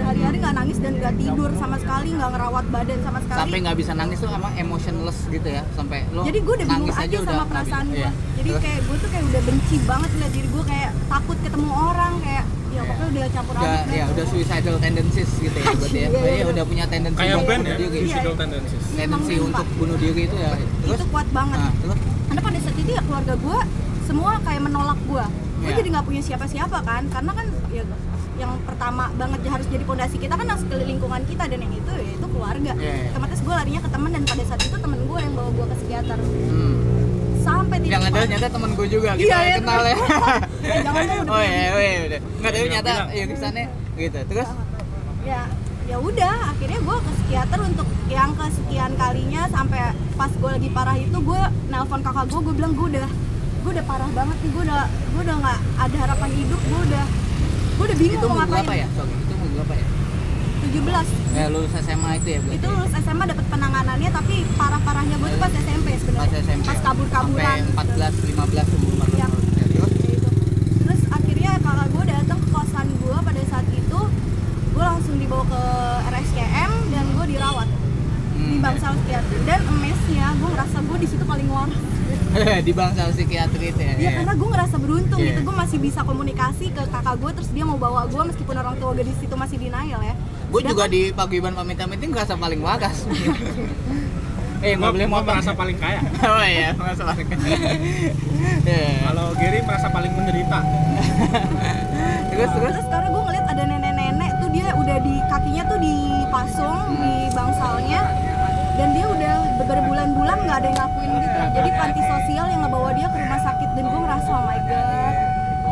berhari-hari 0.08 0.40
nggak 0.40 0.56
nangis 0.56 0.78
dan 0.80 0.92
nggak 0.96 1.14
tidur 1.20 1.50
sama 1.52 1.76
sekali 1.76 2.08
nggak 2.16 2.30
ngerawat 2.32 2.64
badan 2.72 2.98
sama 3.04 3.18
sekali. 3.20 3.38
Sampai 3.38 3.58
nggak 3.60 3.76
bisa 3.76 3.92
nangis 3.92 4.16
tuh 4.16 4.30
emang 4.32 4.52
emotionless 4.56 5.18
gitu 5.28 5.48
ya 5.50 5.62
sampai 5.76 5.98
lo 6.08 6.24
jadi 6.24 6.38
gue 6.40 6.54
udah 6.56 6.66
bingung 6.66 6.88
nangis 6.88 6.96
aja, 7.04 7.16
sama 7.20 7.44
perasaan 7.44 7.86
gue 7.86 7.98
Iya. 7.98 8.10
jadi 8.40 8.48
Terus? 8.48 8.62
kayak 8.64 8.80
gue 8.80 8.96
tuh 8.96 9.08
kayak 9.12 9.24
udah 9.28 9.42
benci 9.44 9.76
banget 9.84 10.10
liat 10.16 10.32
diri 10.32 10.48
gue 10.48 10.64
kayak 10.64 10.90
takut 11.12 11.36
ketemu 11.44 11.68
orang 11.68 12.12
kayak 12.24 12.44
ya 12.68 12.82
pokoknya 12.84 13.08
udah 13.10 13.24
campur 13.28 13.52
udah 13.52 13.68
aduk 13.68 13.84
ya 13.84 13.92
deh. 13.98 14.12
udah 14.16 14.24
suicidal 14.24 14.76
tendencies 14.80 15.30
gitu 15.36 15.56
ya 15.56 15.68
berarti 15.76 15.98
ya. 15.98 16.08
Iya, 16.08 16.08
iya, 16.08 16.32
Iya, 16.32 16.44
udah 16.48 16.64
punya 16.64 16.84
tendensi 16.88 17.18
kayak 17.20 17.36
band 17.44 17.64
ya 17.64 17.76
suicidal 17.76 18.34
tendencies. 18.34 18.82
Iya, 18.88 19.04
tendensi 19.04 19.34
untuk 19.36 19.66
bunuh 19.76 19.96
diri 20.00 20.22
itu 20.24 20.36
ya. 20.36 20.50
Terus? 20.56 20.96
itu 20.96 21.04
kuat 21.12 21.28
banget. 21.28 21.58
Nah, 21.60 21.72
karena 22.28 22.40
pada 22.40 22.58
saat 22.64 22.76
itu 22.80 22.90
ya 22.96 23.02
keluarga 23.04 23.34
gue 23.36 23.58
semua 24.08 24.32
kayak 24.40 24.62
menolak 24.64 24.96
gue 25.04 25.24
gue 25.58 25.68
Iya. 25.68 25.76
jadi 25.82 25.88
nggak 25.90 26.06
punya 26.06 26.22
siapa-siapa 26.24 26.78
kan 26.80 27.02
karena 27.12 27.32
kan 27.34 27.46
ya 27.68 27.82
yang 28.38 28.54
pertama 28.62 29.10
banget 29.18 29.40
harus 29.50 29.66
jadi 29.66 29.82
pondasi 29.82 30.16
kita 30.16 30.34
kan 30.38 30.46
harus 30.46 30.62
ke 30.62 30.74
lingkungan 30.78 31.22
kita 31.26 31.44
dan 31.50 31.58
yang 31.58 31.74
itu 31.74 31.90
ya 31.90 32.12
itu 32.14 32.26
keluarga. 32.30 32.72
Iya, 32.78 32.92
iya. 32.94 33.10
otomatis 33.10 33.38
gue 33.42 33.54
larinya 33.54 33.80
ke 33.82 33.90
teman 33.90 34.10
dan 34.14 34.22
pada 34.22 34.44
saat 34.46 34.60
itu 34.62 34.76
temen 34.78 35.00
gue 35.02 35.18
yang 35.18 35.32
bawa 35.34 35.50
gue 35.50 35.66
ke 35.66 35.76
psikiater. 35.82 36.18
Hmm. 36.18 36.76
sampai 37.48 37.80
titik 37.80 37.96
yang 37.96 38.04
ada 38.04 38.20
nyata 38.28 38.48
temen 38.52 38.70
gue 38.76 38.86
juga 38.92 39.10
kita 39.16 39.24
Iya, 39.24 39.38
iya, 39.40 39.56
kenal 39.56 39.80
ya. 39.80 39.96
Eh, 40.68 40.80
jangan 40.84 41.02
dong, 41.06 41.20
udah. 41.24 41.32
Oh 41.32 41.40
iya 41.40 41.70
iya 41.80 42.00
udah. 42.04 42.20
Nggak 42.20 42.52
tahu 42.52 42.60
Bilang, 42.60 42.74
nyata 42.76 42.92
ya 43.08 43.24
kesannya 43.24 43.66
gitu. 43.96 44.18
Terus? 44.28 44.48
Ya 45.24 45.40
ya 45.88 45.96
udah 45.96 46.36
akhirnya 46.52 46.78
gue 46.84 46.96
ke 47.00 47.10
psikiater 47.16 47.60
untuk 47.64 47.88
yang 48.12 48.30
kesekian 48.36 48.92
kalinya 49.00 49.42
sampai 49.48 49.96
pas 50.20 50.28
gue 50.28 50.50
lagi 50.52 50.68
parah 50.68 50.96
itu 51.00 51.16
gue 51.16 51.42
nelpon 51.72 52.00
kakak 52.04 52.28
gue 52.28 52.40
gue 52.44 52.54
bilang 52.60 52.72
gue 52.76 52.86
udah 52.92 53.08
gue 53.64 53.70
udah 53.72 53.86
parah 53.88 54.10
banget 54.12 54.36
nih 54.44 54.50
gue 54.52 54.62
udah 54.68 54.84
gue 54.84 55.22
udah 55.24 55.36
nggak 55.40 55.58
ada 55.80 55.96
harapan 56.04 56.30
hidup 56.36 56.60
gue 56.60 56.80
udah 56.92 57.04
gue 57.78 57.84
udah 57.84 57.96
bingung 57.96 58.18
itu 58.18 58.26
mau 58.26 58.36
ngapain. 58.40 58.66
ya 58.76 58.88
sorry 58.92 59.14
itu 59.14 59.32
umur 59.32 59.48
berapa 59.54 59.74
ya? 59.74 59.86
17 60.58 60.82
ya 61.32 61.46
lulus 61.48 61.72
SMA 61.78 62.10
itu 62.18 62.28
ya 62.28 62.38
itu 62.42 62.66
lulus 62.68 62.92
SMA 62.92 63.24
dapat 63.24 63.46
penanganannya 63.46 64.10
tapi 64.10 64.36
parah 64.52 64.80
parahnya 64.80 65.16
gue 65.16 65.28
tuh 65.28 65.40
pas 65.40 65.52
SMP 65.54 65.86
pas 65.88 65.98
sebenarnya 65.98 66.38
SMP 66.40 66.64
pas 66.66 66.80
kabur 66.82 67.06
kaburan 67.08 67.58
sampai 67.68 68.10
14 68.34 68.34
15 68.34 68.76
umur 68.76 68.92
14 69.00 69.08
Iya. 69.08 69.26
Ya, 69.54 69.66
terus? 69.68 69.92
Terus 70.78 71.00
akhirnya 71.08 71.52
kakak 71.58 71.88
gue 71.88 72.04
datang 72.06 72.38
ke 72.38 72.48
kosan 72.48 72.86
gue 72.92 73.16
pada 73.18 73.42
saat 73.46 73.66
itu 73.70 74.00
gue 74.68 74.84
langsung 74.84 75.16
dibawa 75.16 75.44
ke 75.46 75.62
RSCM 76.08 76.70
dan 76.88 77.04
gue 77.08 77.26
dirawat 77.28 77.68
di 77.68 77.78
Hmm. 78.38 78.60
bangsal 78.60 78.94
psikiatri 78.96 79.38
dan 79.44 79.60
emesnya 79.62 80.26
gue 80.32 80.48
ngerasa 80.48 80.78
gue 80.80 80.96
di 80.96 81.06
situ 81.06 81.24
paling 81.24 81.48
waras 81.48 81.74
di 82.66 82.72
bangsa 82.72 83.08
psikiatri 83.08 83.66
itu 83.68 83.80
ya 83.80 83.94
Iya 83.96 84.10
karena 84.16 84.34
gue 84.34 84.48
ngerasa 84.48 84.76
beruntung 84.76 85.18
Iya. 85.18 85.28
gitu 85.30 85.40
gue 85.42 85.56
masih 85.56 85.78
bisa 85.78 86.00
komunikasi 86.02 86.66
ke 86.68 86.82
kakak 86.84 87.16
gue 87.16 87.30
terus 87.32 87.48
dia 87.48 87.62
mau 87.62 87.76
bawa 87.76 88.04
gue 88.04 88.22
meskipun 88.24 88.54
orang 88.54 88.76
tua 88.76 88.90
gue 88.92 89.02
di 89.02 89.14
situ 89.14 89.34
masih 89.34 89.56
denial 89.56 90.00
ya 90.00 90.14
gue 90.46 90.60
juga 90.60 90.84
Sedangkan- 90.84 90.90
di 90.90 91.12
paguyuban 91.12 91.54
pamit-pamit 91.54 91.98
ini 91.98 92.08
ngerasa 92.08 92.34
paling 92.34 92.60
waras 92.60 92.96
Eh, 94.58 94.74
nggak 94.74 94.82
Gua- 94.82 94.90
boleh 94.92 95.06
motong. 95.06 95.38
merasa 95.38 95.54
paling 95.54 95.78
kaya. 95.78 96.02
oh 96.34 96.42
iya 96.42 96.74
merasa 96.74 97.06
paling 97.06 97.26
Iya. 98.60 98.90
Kalau 99.06 99.26
Gary 99.32 99.62
merasa 99.62 99.86
paling 99.86 100.10
menderita. 100.12 100.58
terus 102.28 102.50
terus 102.52 102.72
terus 102.72 102.86
karena 102.88 103.08
gue 103.08 103.22
ngeliat 103.22 103.46
ada 103.46 103.62
nenek-nenek 103.64 104.30
tuh 104.36 104.48
dia 104.50 104.66
udah 104.72 104.96
di 104.98 105.14
kakinya 105.24 105.62
tuh 105.64 105.78
dipasung 105.78 106.78
di 106.92 107.12
bangsalnya 107.30 108.00
dan 108.78 108.94
dia 108.94 109.06
udah 109.10 109.34
berbulan-bulan 109.58 110.38
nggak 110.46 110.56
ada 110.62 110.66
yang 110.70 110.78
ngakuin 110.78 111.10
gitu. 111.18 111.38
Jadi 111.58 111.68
panti 111.74 112.00
sosial 112.06 112.46
yang 112.46 112.60
ngebawa 112.62 112.90
dia 112.94 113.06
ke 113.10 113.18
rumah 113.18 113.40
sakit 113.42 113.68
dan 113.74 113.84
gue 113.90 114.00
ngerasa 114.06 114.30
oh 114.30 114.44
my 114.46 114.60
god. 114.70 115.14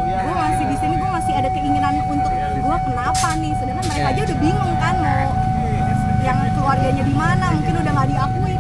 Gue 0.06 0.34
masih 0.34 0.64
di 0.66 0.76
sini 0.82 0.94
gue 0.98 1.10
masih 1.10 1.32
ada 1.38 1.48
keinginan 1.54 1.94
untuk 2.10 2.32
gue 2.34 2.76
kenapa 2.82 3.28
nih? 3.38 3.52
Sedangkan 3.54 3.84
mereka 3.86 4.06
aja 4.10 4.20
udah 4.26 4.38
bingung 4.42 4.74
kan 4.82 4.94
mau 4.98 5.30
yang 6.26 6.38
keluarganya 6.58 7.02
di 7.06 7.14
mana 7.14 7.46
mungkin 7.54 7.74
udah 7.78 7.92
nggak 7.94 8.08
diakui 8.10 8.54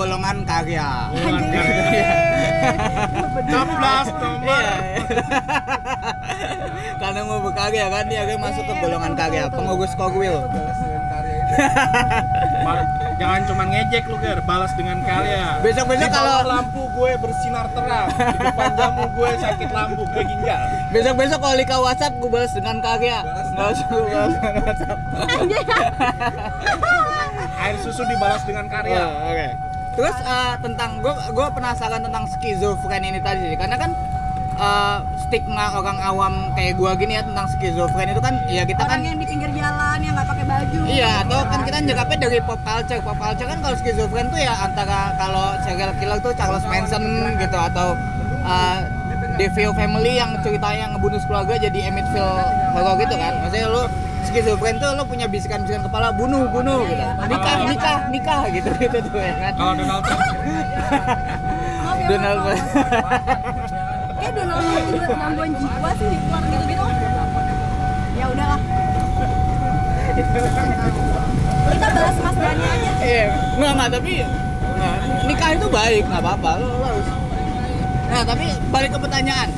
golongan 0.00 0.36
karya 0.48 1.12
Anjir. 1.12 1.66
Coblos 3.44 4.08
nomor. 4.16 4.64
Iya. 4.64 5.04
Karena 6.96 7.20
mau 7.24 7.40
berkarya 7.44 7.84
kan 7.92 8.04
dia 8.08 8.24
akhirnya 8.24 8.40
masuk 8.40 8.64
ke 8.64 8.74
golongan 8.80 9.12
karya, 9.12 9.42
pengurus 9.52 9.92
Kogwil. 9.92 10.40
Jangan 13.20 13.40
cuma 13.44 13.68
ngejek 13.68 14.08
lu 14.08 14.16
Ger, 14.16 14.40
balas 14.40 14.72
dengan 14.72 15.04
karya. 15.04 15.60
Besok-besok 15.60 16.08
kalau 16.08 16.36
lampu 16.48 16.82
gue 16.88 17.12
bersinar 17.20 17.68
terang, 17.76 18.08
di 18.08 18.38
depan 18.40 18.70
jamu 18.72 19.04
gue 19.12 19.30
sakit 19.36 19.68
lambung, 19.68 20.08
gue 20.08 20.24
ginjal. 20.24 20.60
besok-besok 20.88 21.38
kalau 21.38 21.56
Lika 21.60 21.76
WhatsApp 21.76 22.16
gue 22.16 22.30
balas 22.32 22.52
dengan 22.56 22.80
karya. 22.80 23.18
Enggak 23.52 23.68
usah 23.76 23.84
gue 23.84 24.00
balas 24.02 24.32
dengan 24.32 24.54
WhatsApp. 24.64 24.98
Air 27.60 27.76
susu 27.84 28.02
dibalas 28.08 28.42
dengan 28.48 28.64
Ya, 28.64 28.72
karya. 28.72 29.04
oke. 29.04 29.48
Terus 30.00 30.16
eh, 30.24 30.54
tentang 30.64 30.90
gue 31.04 31.12
gue 31.12 31.46
penasaran 31.52 32.00
tentang 32.00 32.24
skizofren 32.24 33.04
ini 33.04 33.20
tadi 33.20 33.52
karena 33.52 33.76
kan 33.76 33.92
eh, 34.56 34.98
stigma 35.28 35.76
orang 35.76 36.00
awam 36.00 36.34
kayak 36.56 36.80
gua 36.80 36.96
gini 36.96 37.20
ya 37.20 37.22
tentang 37.22 37.44
skizofren 37.52 38.08
itu 38.08 38.20
kan 38.24 38.40
ya 38.48 38.64
kita 38.64 38.80
kan 38.80 38.96
orang 38.96 39.12
yang 39.12 39.18
di 39.20 39.26
pinggir 39.28 39.52
jalan 39.52 40.00
yang 40.00 40.16
nggak 40.16 40.28
pakai 40.32 40.44
baju 40.48 40.80
Iya, 40.88 41.10
atau 41.20 41.38
kan 41.44 41.60
kita 41.68 41.78
nyekapnya 41.84 42.18
dari 42.26 42.38
pop 42.40 42.60
culture. 42.64 43.00
Pop 43.04 43.16
culture 43.20 43.44
kan 43.44 43.58
kalau 43.60 43.76
skizofren 43.76 44.26
tuh 44.32 44.40
ya 44.40 44.56
antara 44.56 45.12
kalau 45.20 45.52
serial 45.68 45.92
killer 46.00 46.18
tuh 46.24 46.32
Charles 46.32 46.64
Manson 46.64 47.04
gitu 47.36 47.58
atau 47.60 47.92
uh, 48.42 48.78
Devil 49.36 49.70
Family 49.76 50.16
yang 50.16 50.32
ceritanya 50.40 50.96
ngebunuh 50.96 51.20
keluarga 51.28 51.60
jadi 51.60 51.92
Amityville 51.92 52.40
horror 52.72 52.96
gitu 53.04 53.14
kan. 53.20 53.32
Maksudnya 53.44 53.68
lu 53.68 53.84
skizofren 54.26 54.76
tuh 54.76 54.90
lu 54.96 55.04
punya 55.08 55.26
bisikan-bisikan 55.26 55.82
kepala 55.84 56.12
bunuh 56.12 56.46
bunuh 56.50 56.84
gitu. 56.86 57.04
Nikah 57.30 57.56
nikah 57.68 57.98
nikah 58.12 58.42
gitu 58.52 58.70
gitu 58.76 58.98
tuh 59.08 59.20
ya 59.20 59.34
kan. 59.38 59.52
Kalau 59.56 59.72
Donald 59.76 60.02
Trump. 60.04 60.20
Ya, 62.00 62.06
Donald 62.10 62.38
maaf, 62.40 62.50
maaf. 62.50 62.80
kayak 64.20 64.32
Donald 64.36 64.60
Trump 64.60 64.86
juga 64.90 65.06
gangguan 65.14 65.50
jiwa 65.56 65.90
sih 65.96 66.08
keluar 66.10 66.42
gitu-gitu 66.44 66.84
ya 68.20 68.26
udahlah. 68.28 68.60
Kita 71.70 71.86
bahas 71.94 72.16
Mas 72.20 72.36
Dani 72.36 72.64
aja. 72.66 72.92
Iya, 73.00 73.24
nggak 73.56 73.72
nggak 73.78 73.88
tapi 73.96 74.12
nah, 74.76 74.96
nikah 75.24 75.50
itu 75.56 75.66
baik 75.70 76.02
nggak 76.04 76.22
apa-apa. 76.22 76.50
Lo, 76.60 76.66
lo 76.68 76.84
harus. 76.84 77.06
Nah 78.10 78.22
tapi 78.26 78.44
balik 78.68 78.90
ke 78.92 78.98
pertanyaan, 78.98 79.48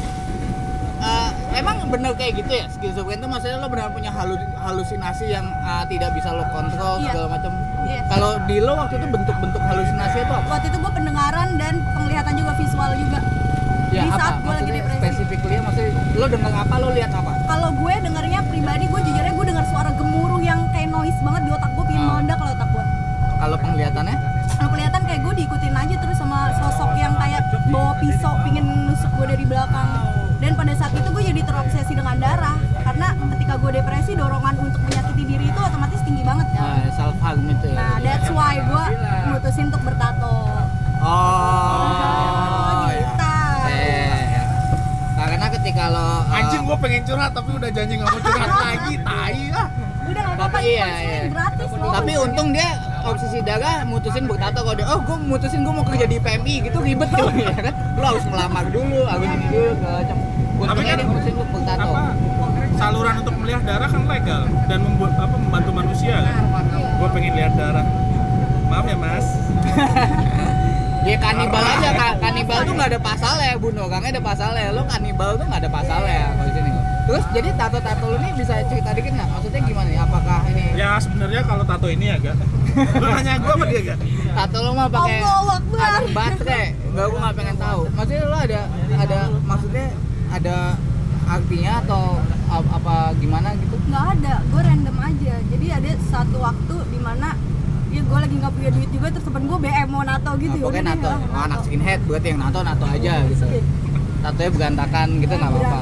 emang 1.55 1.77
bener 1.87 2.13
kayak 2.13 2.33
gitu 2.37 2.53
ya 2.55 2.65
skizofren 2.67 3.17
itu 3.17 3.27
maksudnya 3.27 3.57
lo 3.57 3.69
benar 3.69 3.89
punya 3.89 4.11
halu- 4.11 4.41
halusinasi 4.57 5.27
yang 5.29 5.45
eh, 5.45 5.85
tidak 5.87 6.13
bisa 6.13 6.31
lo 6.31 6.45
kontrol 6.49 6.99
Iya. 6.99 7.11
segala 7.11 7.29
macam. 7.31 7.53
Iya. 7.83 8.01
Kalau 8.07 8.31
di 8.43 8.57
lo 8.59 8.73
waktu 8.75 8.95
itu 8.97 9.07
bentuk-bentuk 9.09 9.61
halusinasi 9.61 10.17
itu 10.19 10.33
apa? 10.33 10.49
waktu 10.49 10.67
itu 10.67 10.79
gue 10.79 10.93
pendengaran 10.93 11.49
dan 11.55 11.75
penglihatan 11.93 12.33
juga 12.35 12.53
visual 12.55 12.91
juga 12.95 13.21
Ya 13.93 14.03
di 14.03 14.11
saat 14.11 14.41
gue 14.41 14.49
lagi 14.51 14.71
depresi 14.73 15.01
spesifiknya 15.05 15.61
maksudnya 15.61 15.91
lo 16.15 16.27
dengar 16.27 16.53
apa 16.57 16.75
lo 16.77 16.89
lihat 16.91 17.13
apa? 17.13 17.33
kalau 17.45 17.69
gue 17.71 17.95
dengarnya 18.01 18.41
pribadi 18.43 18.85
gue 18.87 19.01
jujurnya 19.03 19.33
gue 19.33 19.47
dengar 19.47 19.65
suara 19.67 19.91
gemuruh 19.93 20.41
yang 20.41 20.65
kayak 20.71 20.89
noise 20.89 21.19
banget 21.21 21.43
di 21.43 21.51
otak 21.53 21.71
gue 21.71 21.85
pingin 21.85 22.01
Oh. 22.03 22.17
meledak 22.17 22.37
kalau 22.39 22.53
otak 22.53 22.69
gue 22.71 22.85
Kalau 23.35 23.57
penglihatannya? 23.59 24.17
kalau 24.53 24.71
kelihatan 24.71 25.03
kayak 25.03 25.21
gue 25.21 25.35
diikutin 25.37 25.75
aja 25.75 25.95
terus 25.99 26.17
sama 26.17 26.39
sosok 26.55 26.91
yang 26.95 27.13
kayak 27.17 27.43
bawa 27.67 27.93
pisau 27.99 28.33
pingin 28.41 28.65
nusuk 28.87 29.11
gue 29.13 29.27
dari 29.29 29.45
belakang 29.45 29.89
dan 30.43 30.53
pada 30.53 30.75
saat 30.75 30.91
itu 30.93 31.07
gue 31.09 31.23
jadi 31.25 31.41
terobsesi 31.41 31.93
dengan 31.93 32.19
darah 32.19 32.59
karena 32.77 33.07
ketika 33.31 33.55
gue 33.57 33.71
depresi 33.73 34.13
dorongan 34.13 34.55
untuk 34.59 34.83
menyakiti 34.83 35.23
diri 35.25 35.47
itu 35.47 35.61
otomatis 35.61 36.01
tinggi 36.03 36.23
banget 36.23 36.47
kan 36.51 36.61
Nah, 36.63 36.91
self 36.93 37.17
harm 37.17 37.43
itu 37.45 37.67
ya. 37.69 37.77
nah 37.77 37.95
that's 37.99 38.29
why 38.29 38.55
gue 38.57 38.85
mutusin 39.29 39.71
untuk 39.71 39.83
bertato 39.85 40.35
Oh, 41.03 42.87
ya. 42.87 43.03
gitu 43.05 43.31
Eh, 43.65 44.39
karena 45.13 45.47
ketika 45.51 45.85
lo 45.89 46.07
eh, 46.25 46.37
anjing 46.37 46.63
gua 46.63 46.77
pengen 46.77 47.03
curhat 47.03 47.31
tapi 47.31 47.51
udah 47.53 47.71
janji 47.71 47.93
nggak 47.95 48.07
mau 48.09 48.21
curhat 48.21 48.51
lagi, 48.65 48.95
tai 48.99 49.39
ah. 49.51 49.67
udah 50.03 50.23
gak 50.25 50.37
apa-apa 50.37 50.59
iya, 50.61 50.91
iya. 50.99 51.21
gratis 51.27 51.71
loh 51.73 51.91
Tapi 51.91 52.13
untung 52.17 52.49
dia 52.51 52.69
obsesi 53.03 53.39
darah 53.41 53.83
mutusin 53.83 54.25
bertato 54.25 54.59
kalau 54.61 54.75
dia 54.75 54.87
oh 54.89 54.99
gue 55.01 55.17
mutusin 55.21 55.61
gue 55.61 55.73
mau 55.73 55.83
kerja 55.83 56.07
di 56.07 56.19
PMI 56.19 56.55
gitu 56.63 56.79
ribet 56.79 57.09
tuh 57.09 57.31
ya 57.41 57.55
kan 57.57 57.75
lo 57.93 58.05
harus 58.05 58.25
melamar 58.25 58.65
dulu 58.69 59.01
harus 59.05 59.27
ini 59.27 59.47
dulu 59.49 59.71
macam 59.81 60.17
Tapi 60.63 60.83
kan 60.83 60.99
apa 61.73 62.03
saluran 62.73 63.15
untuk 63.23 63.35
melihat 63.39 63.63
darah 63.63 63.89
kan 63.89 64.03
legal 64.05 64.43
dan 64.67 64.79
membuat 64.83 65.13
apa 65.17 65.37
membantu 65.37 65.71
manusia. 65.71 66.17
Kan. 66.19 66.45
Gua 66.99 67.09
pengen 67.11 67.33
lihat 67.35 67.53
darah. 67.55 67.87
Maaf 68.67 68.87
ya 68.89 68.97
Mas. 68.97 69.27
dia 71.03 71.17
kanibal 71.25 71.61
aja 71.61 71.91
Ka- 71.93 72.19
kanibal 72.19 72.59
tuh 72.65 72.73
nggak 72.73 72.89
ada 72.97 73.01
pasalnya 73.03 73.53
bunuh 73.61 73.85
orangnya 73.87 74.19
ada 74.19 74.23
pasalnya. 74.25 74.67
Lo 74.73 74.83
kanibal 74.87 75.37
tuh 75.37 75.47
nggak 75.47 75.61
ada 75.63 75.71
pasalnya 75.71 76.23
kalau 76.33 76.49
di 76.49 76.53
sini. 76.57 76.71
Terus 77.03 77.25
jadi 77.35 77.49
tato 77.59 77.79
tato 77.83 78.05
lu 78.09 78.17
ini 78.19 78.31
bisa 78.33 78.55
cerita 78.67 78.91
dikit 78.95 79.13
nggak? 79.13 79.29
Maksudnya 79.29 79.61
gimana 79.67 79.89
nih? 79.91 79.99
Apakah 80.01 80.41
ini 80.49 80.65
Ya 80.79 80.97
sebenarnya 80.97 81.41
kalau 81.45 81.65
tato 81.67 81.87
ini 81.87 82.07
agak. 82.09 82.35
Lu 82.73 83.07
nanya 83.15 83.35
gua 83.43 83.53
apa 83.59 83.65
dia 83.69 83.81
gak? 83.85 83.99
tato 84.33 84.57
lu 84.65 84.71
mah 84.73 84.89
pakai 84.89 85.21
baterai. 86.11 86.67
Nggak 86.93 87.05
gue 87.05 87.19
nggak 87.21 87.35
pengen 87.37 87.57
tahu. 87.61 87.81
Maksudnya 87.93 88.25
lo 88.25 88.39
ada 88.39 88.61
ada 88.97 89.19
maksudnya 89.45 89.87
ada 90.33 90.57
artinya 91.29 91.73
atau 91.85 92.19
apa 92.51 93.15
gimana 93.21 93.55
gitu? 93.57 93.77
Nggak 93.89 94.05
ada 94.19 94.35
gue 94.43 94.61
random 94.61 94.97
aja. 95.01 95.35
Jadi 95.53 95.67
ada 95.69 95.91
satu 96.09 96.37
waktu 96.41 96.77
di 96.93 96.99
mana 97.01 97.37
ya 97.93 98.01
gue 98.01 98.19
lagi 98.19 98.35
nggak 98.41 98.53
punya 98.57 98.71
duit 98.73 98.89
juga 98.89 99.07
terus 99.13 99.25
temen 99.29 99.43
gue 99.45 99.59
BM 99.61 99.89
mau 99.93 100.03
nato 100.03 100.31
gitu. 100.41 100.57
Nah, 100.57 100.65
pokoknya 100.65 100.83
Yaudah 100.83 100.97
nato. 100.97 101.11
deh, 101.13 101.37
oh, 101.37 101.43
anak 101.45 101.59
skinhead 101.69 102.01
berarti 102.09 102.27
yang 102.33 102.41
nato 102.41 102.59
nato 102.65 102.87
aja 102.89 103.13
gitu. 103.29 103.47
tatonya 104.23 104.51
berantakan 104.55 105.09
gitu 105.19 105.35
nggak 105.35 105.51
apa-apa 105.51 105.79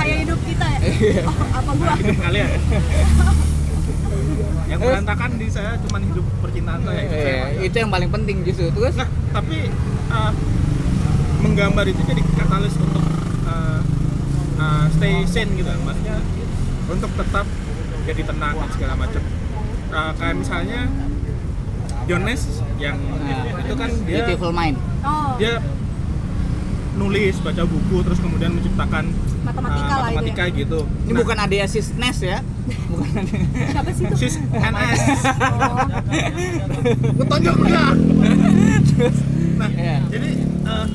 kayak 0.00 0.16
hidup 0.24 0.40
kita 0.44 0.66
ya? 0.66 0.78
Iya. 0.80 1.22
oh, 1.28 1.36
apa 1.52 1.70
gua? 1.76 1.92
Hidup 2.00 2.18
kalian. 2.20 2.48
yang 4.70 4.80
berantakan 4.80 5.30
di 5.36 5.46
saya 5.52 5.76
cuma 5.84 5.98
hidup 6.00 6.24
percintaan 6.40 6.80
saya. 6.82 7.00
itu 7.04 7.14
saya. 7.14 7.28
Iya, 7.28 7.44
itu 7.68 7.76
yang 7.76 7.90
paling 7.92 8.10
penting 8.10 8.36
justru 8.42 8.66
terus? 8.72 8.94
Nah, 8.96 9.08
tapi 9.30 9.68
uh, 10.08 10.32
menggambar 11.44 11.84
itu 11.86 12.02
jadi 12.08 12.22
katalis 12.40 12.74
untuk 12.80 13.04
uh, 13.44 13.83
uh, 14.64 14.84
stay 14.90 15.14
sane 15.24 15.52
gitu, 15.54 15.68
maksudnya 15.84 16.16
untuk 16.86 17.10
tetap 17.14 17.46
jadi 18.04 18.22
tenang 18.24 18.54
dan 18.56 18.68
segala 18.72 18.94
macam. 18.96 19.22
Uh, 19.88 20.10
kayak 20.16 20.34
misalnya 20.34 20.80
Jones 22.04 22.42
yang 22.76 22.98
Nah, 23.00 23.62
itu 23.62 23.74
kan 23.74 23.90
dia 24.04 24.16
beautiful 24.20 24.50
mind 24.50 24.76
oh 25.00 25.40
dia 25.40 25.56
nulis 26.94 27.34
baca 27.40 27.62
buku 27.64 27.96
terus 28.02 28.18
kemudian 28.18 28.52
menciptakan 28.52 29.08
Matematika 29.40 29.88
uh, 29.88 29.98
lah 29.98 30.08
itu 30.10 30.16
matematika 30.20 30.44
gitu. 30.52 30.80
ini 30.84 31.10
Nah, 31.10 31.20
bukan 31.20 31.36
Adea 31.40 31.66
Sisnes 31.66 32.18
ya 32.20 32.38
bukan 32.92 33.22
siapa 33.70 33.90
sih 33.90 34.04
itu 34.04 34.16
sis 34.16 34.34
NS. 34.50 35.00
oh, 37.20 37.26
tonjok 37.26 37.56
dia. 37.62 37.84
Nah, 39.54 39.68
Iya. 39.68 39.96
jadi 40.08 40.30
eh, 40.44 40.86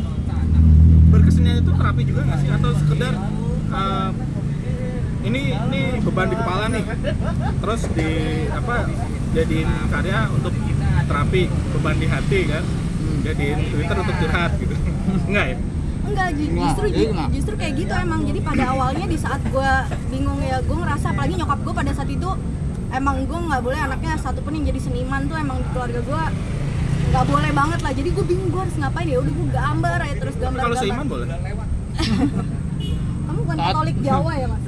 berkesenian 1.10 1.62
itu 1.62 1.71
terapi 1.71 2.01
juga 2.03 2.21
nggak 2.25 2.39
sih 2.39 2.49
atau 2.49 2.71
sekedar 2.75 3.13
eh, 3.69 4.10
ini 5.21 5.41
ini 5.51 5.82
beban 5.99 6.27
di 6.27 6.36
kepala 6.36 6.65
nih, 6.67 6.84
terus 7.60 7.82
di 7.89 8.10
apa 8.49 8.75
jadiin 9.29 9.69
karya 9.88 10.19
untuk 10.29 10.53
terapi 11.05 11.41
beban 11.73 11.95
di 11.95 12.08
hati 12.08 12.39
kan? 12.45 12.63
Jadiin 13.19 13.60
Twitter 13.69 13.97
untuk 13.97 14.15
curhat 14.17 14.51
gitu. 14.55 14.75
Enggak 15.27 15.45
ya? 15.45 15.58
Enggak 15.99 16.27
ju- 16.32 16.47
Enggak, 16.47 16.63
justru 16.65 16.86
jadi 16.88 17.05
enggak. 17.05 17.29
justru 17.29 17.53
kayak 17.55 17.73
gitu 17.75 17.93
emang. 17.93 18.21
Jadi 18.23 18.39
pada 18.39 18.63
awalnya 18.69 19.05
di 19.05 19.17
saat 19.17 19.41
gue 19.43 19.71
bingung 20.10 20.39
ya 20.39 20.58
gue 20.60 20.77
ngerasa 20.77 21.05
apalagi 21.12 21.34
nyokap 21.36 21.60
gue 21.60 21.73
pada 21.75 21.91
saat 21.91 22.10
itu 22.10 22.29
emang 22.89 23.15
gue 23.21 23.39
nggak 23.39 23.62
boleh 23.62 23.77
anaknya 23.77 24.17
satu 24.17 24.39
pun 24.39 24.51
yang 24.51 24.65
jadi 24.65 24.79
seniman 24.82 25.27
tuh 25.27 25.38
emang 25.38 25.60
di 25.60 25.67
keluarga 25.69 25.99
gue 25.99 26.23
nggak 27.10 27.25
boleh 27.27 27.51
banget 27.51 27.79
lah. 27.84 27.91
Jadi 27.91 28.10
gue 28.10 28.25
bingung 28.25 28.49
gue 28.49 28.62
harus 28.63 28.75
ngapain? 28.75 29.05
Ya 29.05 29.19
udah 29.19 29.34
gue 29.36 29.47
gambar 29.51 29.99
aja 29.99 30.15
terus 30.17 30.36
gambar 30.38 30.60
kalau 30.63 30.77
seiman 30.79 31.05
boleh 31.05 31.27
kamu 33.29 33.39
bukan 33.45 33.55
Saat- 33.55 33.69
Katolik 33.71 33.97
Jawa 34.01 34.31
ya 34.33 34.47
mas? 34.49 34.61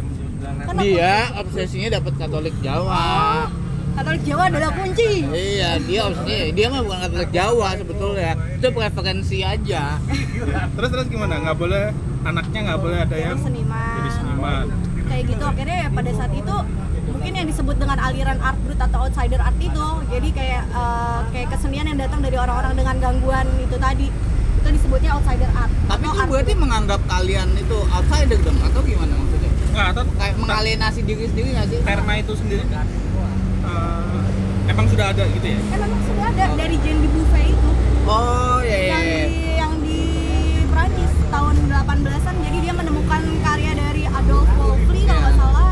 Kan 0.62 0.76
Dia 0.78 1.14
obsesinya 1.38 1.90
dapat 1.92 2.14
Katolik 2.18 2.56
Jawa. 2.62 3.02
Oh, 3.02 3.46
Katolik 3.92 4.24
Jawa 4.24 4.44
adalah 4.48 4.70
kunci. 4.72 5.12
Iya, 5.28 5.70
dia 5.82 6.02
obsesinya 6.06 6.46
dia 6.54 6.68
mah 6.70 6.82
bukan 6.82 7.00
Katolik 7.02 7.32
Jawa 7.34 7.68
sebetulnya. 7.74 8.32
Itu 8.56 8.68
preferensi 8.70 9.38
aja. 9.42 9.84
terus 10.78 10.90
terus 10.90 11.08
gimana? 11.10 11.42
Nggak 11.42 11.58
boleh 11.58 11.84
anaknya 12.22 12.60
nggak 12.70 12.80
boleh 12.80 12.98
ada 13.02 13.18
yang 13.18 13.34
jadi 13.36 13.46
seniman. 13.50 13.94
jadi 13.98 14.10
seniman. 14.14 14.66
Kayak 15.10 15.24
gitu 15.28 15.44
akhirnya 15.44 15.78
ya 15.82 15.90
pada 15.92 16.12
saat 16.14 16.32
itu 16.32 16.56
mungkin 17.12 17.32
yang 17.36 17.48
disebut 17.50 17.76
dengan 17.78 17.98
aliran 18.00 18.38
art 18.40 18.58
brut 18.62 18.80
atau 18.80 19.00
outsider 19.04 19.42
art 19.42 19.58
itu. 19.58 19.88
Jadi 20.08 20.30
kayak 20.32 20.64
eh, 20.70 21.20
kayak 21.34 21.48
kesenian 21.50 21.86
yang 21.86 22.00
datang 22.00 22.22
dari 22.22 22.38
orang-orang 22.38 22.74
dengan 22.78 22.96
gangguan 23.02 23.46
itu 23.58 23.76
tadi 23.76 24.08
disebutnya 24.92 25.16
outsider 25.16 25.50
art 25.56 25.72
Tapi 25.88 26.04
itu 26.04 26.12
art 26.14 26.28
berarti 26.28 26.54
menganggap 26.54 27.00
kalian 27.08 27.48
itu 27.56 27.78
outsider 27.88 28.40
dong 28.44 28.60
atau 28.60 28.82
gimana 28.84 29.14
maksudnya? 29.16 29.52
nggak 29.72 29.88
atau 29.88 30.04
Kayak 30.12 30.36
mengalienasi 30.36 31.00
diri 31.02 31.26
sendiri 31.26 31.50
nggak 31.56 31.68
sih? 31.72 31.80
terma 31.82 32.14
itu 32.20 32.34
sendiri 32.36 32.64
eh, 32.68 34.22
emang 34.68 34.86
sudah 34.92 35.06
ada 35.08 35.24
gitu 35.26 35.48
ya 35.48 35.60
eh 35.64 35.80
memang 35.80 36.02
sudah 36.04 36.26
ada 36.28 36.44
dari 36.60 36.76
Jean 36.78 36.98
de 37.00 37.08
Buffet 37.08 37.46
itu 37.48 37.70
Oh 38.04 38.60
iya 38.60 38.80
iya. 38.82 38.92
yang 38.92 39.04
iya. 39.06 39.24
di 39.24 39.40
yang 39.56 39.74
di 39.80 40.00
Prancis 40.68 41.12
tahun 41.30 41.56
18-an 41.72 42.36
jadi 42.42 42.58
dia 42.60 42.74
menemukan 42.74 43.22
karya 43.40 43.72
dari 43.74 44.04
Adolf 44.06 44.50
Wolfli 44.52 45.02
kalau 45.06 45.22
nggak 45.22 45.36
salah 45.38 45.72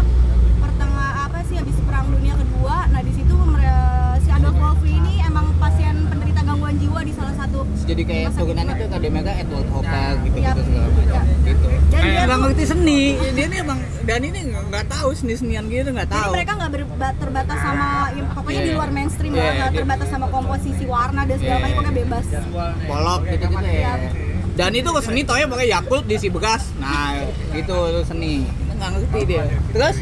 pertengah 0.58 1.10
apa 1.28 1.40
sih 1.44 1.56
habis 1.60 1.76
perang 1.82 2.08
dunia 2.08 2.40
kedua 2.40 2.88
nah 2.88 3.02
di 3.02 3.12
situ 3.12 3.36
mere- 3.36 4.16
si 4.18 4.30
Adolf 4.30 4.56
Wolfli 4.56 4.96
ini 4.96 5.20
emang 5.22 5.52
pasien 5.60 6.08
penderita 6.08 6.40
gangguan 6.42 6.78
jiwa 6.78 7.00
Jadi 7.82 8.02
kayak 8.04 8.24
jiwa. 8.26 8.34
itu 8.72 8.84
akademika 8.86 9.32
Edward 9.34 9.70
Hopper 9.70 10.12
gitu 10.22 10.38
Iya. 10.38 10.50
gitu 10.50 10.62
segala 10.64 10.88
macam. 10.88 11.02
Iya. 11.02 11.22
Gitu. 11.42 11.68
dan 11.90 12.00
Eh, 12.00 12.06
dia 12.06 12.22
Nggak 12.22 12.40
ngerti 12.40 12.64
seni, 12.64 13.02
dia 13.34 13.46
nih 13.46 13.60
emang 13.60 13.80
dan 14.02 14.20
ini 14.22 14.40
nggak 14.50 14.86
tahu 14.88 15.10
seni 15.12 15.34
senian 15.34 15.66
gitu 15.66 15.90
nggak 15.90 16.08
jadi 16.08 16.18
tahu. 16.20 16.32
mereka 16.32 16.52
nggak 16.56 16.72
terbatas 17.16 17.58
sama 17.58 17.88
ya, 18.12 18.24
pokoknya 18.30 18.60
Iya, 18.60 18.66
di 18.66 18.74
luar 18.74 18.90
mainstream 18.90 19.32
lah 19.34 19.50
nggak 19.50 19.70
iya. 19.70 19.78
terbatas 19.78 20.08
sama 20.08 20.28
komposisi 20.28 20.84
warna 20.86 21.22
dan 21.24 21.38
segala 21.38 21.60
macam 21.60 21.82
pokoknya 21.82 21.94
bebas 21.96 22.26
Polok 22.86 23.22
gitu 23.28 23.46
gitu 23.48 23.68
ya. 23.68 23.94
Dan 24.52 24.72
itu 24.76 24.90
ke 24.90 25.02
seni 25.02 25.22
tohnya 25.24 25.48
pakai 25.48 25.68
Yakult 25.68 26.04
di 26.04 26.16
si 26.16 26.28
bekas. 26.28 26.68
Nah, 26.76 27.16
itu 27.50 27.78
seni. 28.04 28.44
Nggak 28.70 28.90
ngerti 28.94 29.20
dia. 29.26 29.44
Terus 29.70 29.96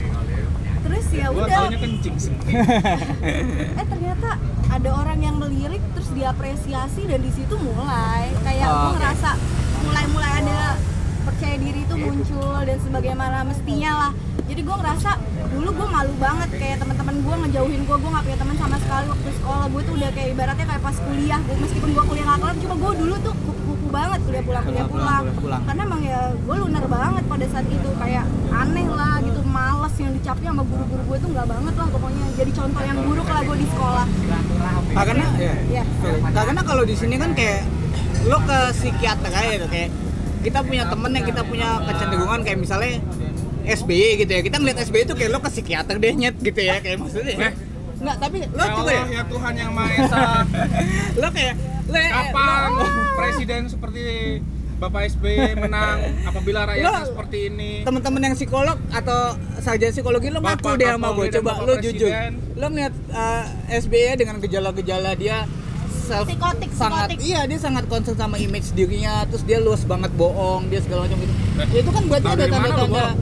terus 0.88 1.08
ya 1.12 1.28
gua 1.28 1.44
udah. 1.44 1.58
taunya 1.60 1.78
kencing 1.78 2.16
sih. 2.18 2.34
Eh 3.80 3.86
ternyata 3.86 4.30
ada 4.68 4.90
orang 4.94 5.20
yang 5.20 5.36
melirik 5.36 5.84
terus 5.92 6.10
diapresiasi 6.10 7.02
dan 7.04 7.20
di 7.20 7.30
situ 7.30 7.56
mulai. 7.58 8.32
Kayak 8.42 8.66
Oh, 8.66 8.74
gue 8.74 8.88
oke. 8.88 8.96
ngerasa 8.98 9.30
mulai-mulai 9.84 10.32
ada 10.38 10.60
percaya 11.24 11.56
diri 11.58 11.84
itu 11.84 11.96
muncul 11.98 12.56
dan 12.58 12.78
sebagaimana 12.80 13.44
mestinya 13.44 13.92
lah. 14.00 14.12
Jadi 14.48 14.62
gue 14.64 14.76
ngerasa 14.76 15.12
dulu 15.50 15.70
gue 15.74 15.88
malu 15.88 16.14
banget 16.18 16.50
kayak 16.54 16.78
teman-teman 16.78 17.16
gue 17.18 17.36
ngejauhin 17.44 17.82
gue 17.84 17.98
gue 17.98 18.10
nggak 18.10 18.26
punya 18.26 18.38
teman 18.38 18.56
sama 18.58 18.78
sekali 18.80 19.06
waktu 19.08 19.30
sekolah. 19.36 19.66
Gue 19.68 19.82
tuh 19.84 19.94
udah 19.94 20.10
kayak 20.10 20.30
ibaratnya 20.32 20.66
kayak 20.66 20.82
pas 20.82 20.96
kuliah 20.98 21.40
gue 21.42 21.56
meskipun 21.58 21.90
gue 21.92 22.04
kuliah 22.06 22.26
nggak 22.26 22.40
kelar 22.42 22.56
cuma 22.58 22.76
gue 22.78 22.92
dulu 22.98 23.16
tuh 23.22 23.34
banget 23.90 24.20
kuliah 24.22 24.44
pulang 24.44 24.64
kuliah 24.64 24.78
Pulang, 24.80 24.92
pulang, 24.92 25.22
pulang, 25.22 25.38
pulang. 25.38 25.62
karena 25.64 25.82
emang 25.84 26.02
ya 26.02 26.20
gue 26.32 26.56
lunar 26.58 26.84
banget 26.86 27.24
pada 27.26 27.46
saat 27.48 27.66
itu 27.68 27.90
kayak 27.94 28.26
aneh 28.50 28.88
lah 28.90 29.16
gitu 29.20 29.40
males 29.44 29.96
yang 29.96 30.12
dicapnya 30.12 30.50
sama 30.50 30.64
guru-guru 30.64 31.02
gue 31.04 31.18
tuh 31.18 31.30
nggak 31.30 31.48
banget 31.48 31.74
lah 31.74 31.88
pokoknya 31.88 32.26
jadi 32.34 32.52
contoh 32.54 32.82
yang 32.82 32.98
buruk 33.00 33.28
lah 33.28 33.42
gue 33.44 33.58
di 33.58 33.68
sekolah 33.68 34.08
Ah, 34.94 35.04
karena 35.04 35.26
ya. 35.38 35.54
ya 35.72 35.84
Nah, 36.28 36.44
karena 36.44 36.62
kalau 36.64 36.84
di 36.84 36.96
sini 36.96 37.16
kan 37.16 37.32
kayak 37.32 37.62
lo 38.26 38.38
ke 38.40 38.58
psikiater 38.74 39.30
aja 39.30 39.56
tuh 39.58 39.70
kayak 39.70 39.90
kita 40.40 40.60
punya 40.62 40.84
temen 40.86 41.12
yang 41.12 41.26
kita 41.26 41.42
punya 41.44 41.68
kecenderungan 41.84 42.40
kayak 42.42 42.58
misalnya 42.58 42.94
SBY 43.64 44.10
gitu 44.18 44.32
ya 44.32 44.42
kita 44.42 44.58
ngeliat 44.58 44.80
SBY 44.82 45.02
itu 45.04 45.14
kayak 45.14 45.30
lo 45.30 45.40
ke 45.40 45.50
psikiater 45.50 45.96
deh 45.96 46.14
nyet 46.14 46.36
gitu 46.38 46.56
ya 46.58 46.80
kayak 46.80 46.98
maksudnya 46.98 47.34
ya. 47.34 47.50
Eh. 48.08 48.10
Enggak, 48.10 48.18
tapi 48.22 48.38
lo 48.48 48.58
ya 48.58 48.72
coba 48.72 48.90
ya 48.90 48.98
Allah 48.98 49.12
ya. 49.12 49.24
Tuhan 49.28 49.54
yang 49.54 49.72
Maha 49.72 49.92
Esa. 49.94 50.24
Lo 51.22 51.28
kayak 51.30 51.56
lo 51.86 51.98
kapan 51.98 52.70
lo- 52.70 52.92
presiden 53.16 53.62
seperti 53.68 54.04
Bapak 54.78 55.10
SBY 55.10 55.58
menang? 55.58 55.98
Apabila 56.24 56.60
rakyatnya 56.64 56.92
Lo- 56.94 57.10
seperti 57.10 57.38
ini? 57.50 57.72
teman-teman 57.82 58.22
yang 58.22 58.36
psikolog 58.36 58.78
atau 58.90 59.20
sarjana 59.58 59.90
psikologi 59.90 60.30
lo 60.30 60.38
ngaku 60.38 60.70
deh 60.76 60.88
sama 60.88 61.10
gue 61.12 61.28
coba 61.34 61.52
Bapak 61.52 61.66
lo 61.66 61.74
jujur. 61.78 62.10
Lo 62.54 62.66
ngeliat 62.68 62.94
uh, 63.10 63.44
SBY 63.74 64.16
dengan 64.16 64.38
gejala-gejala 64.38 65.12
dia 65.14 65.50
self 66.00 66.24
Psikotik, 66.24 66.72
sangat 66.72 67.10
psikotik. 67.10 67.20
iya 67.22 67.44
dia 67.44 67.58
sangat 67.58 67.84
concern 67.86 68.16
sama 68.16 68.38
image 68.38 68.72
dirinya 68.72 69.26
terus 69.26 69.44
dia 69.44 69.58
luas 69.58 69.84
banget 69.84 70.08
bohong 70.14 70.70
dia 70.70 70.80
segala 70.80 71.04
macam 71.04 71.20
gitu. 71.20 71.34
Eh, 71.58 71.68
ya 71.68 71.80
itu 71.82 71.92
kan 71.92 72.04
berarti 72.06 72.24
tahu 72.24 72.34
ada 72.34 72.46
tanda-tanda. 72.48 72.86
bohong? 72.86 73.16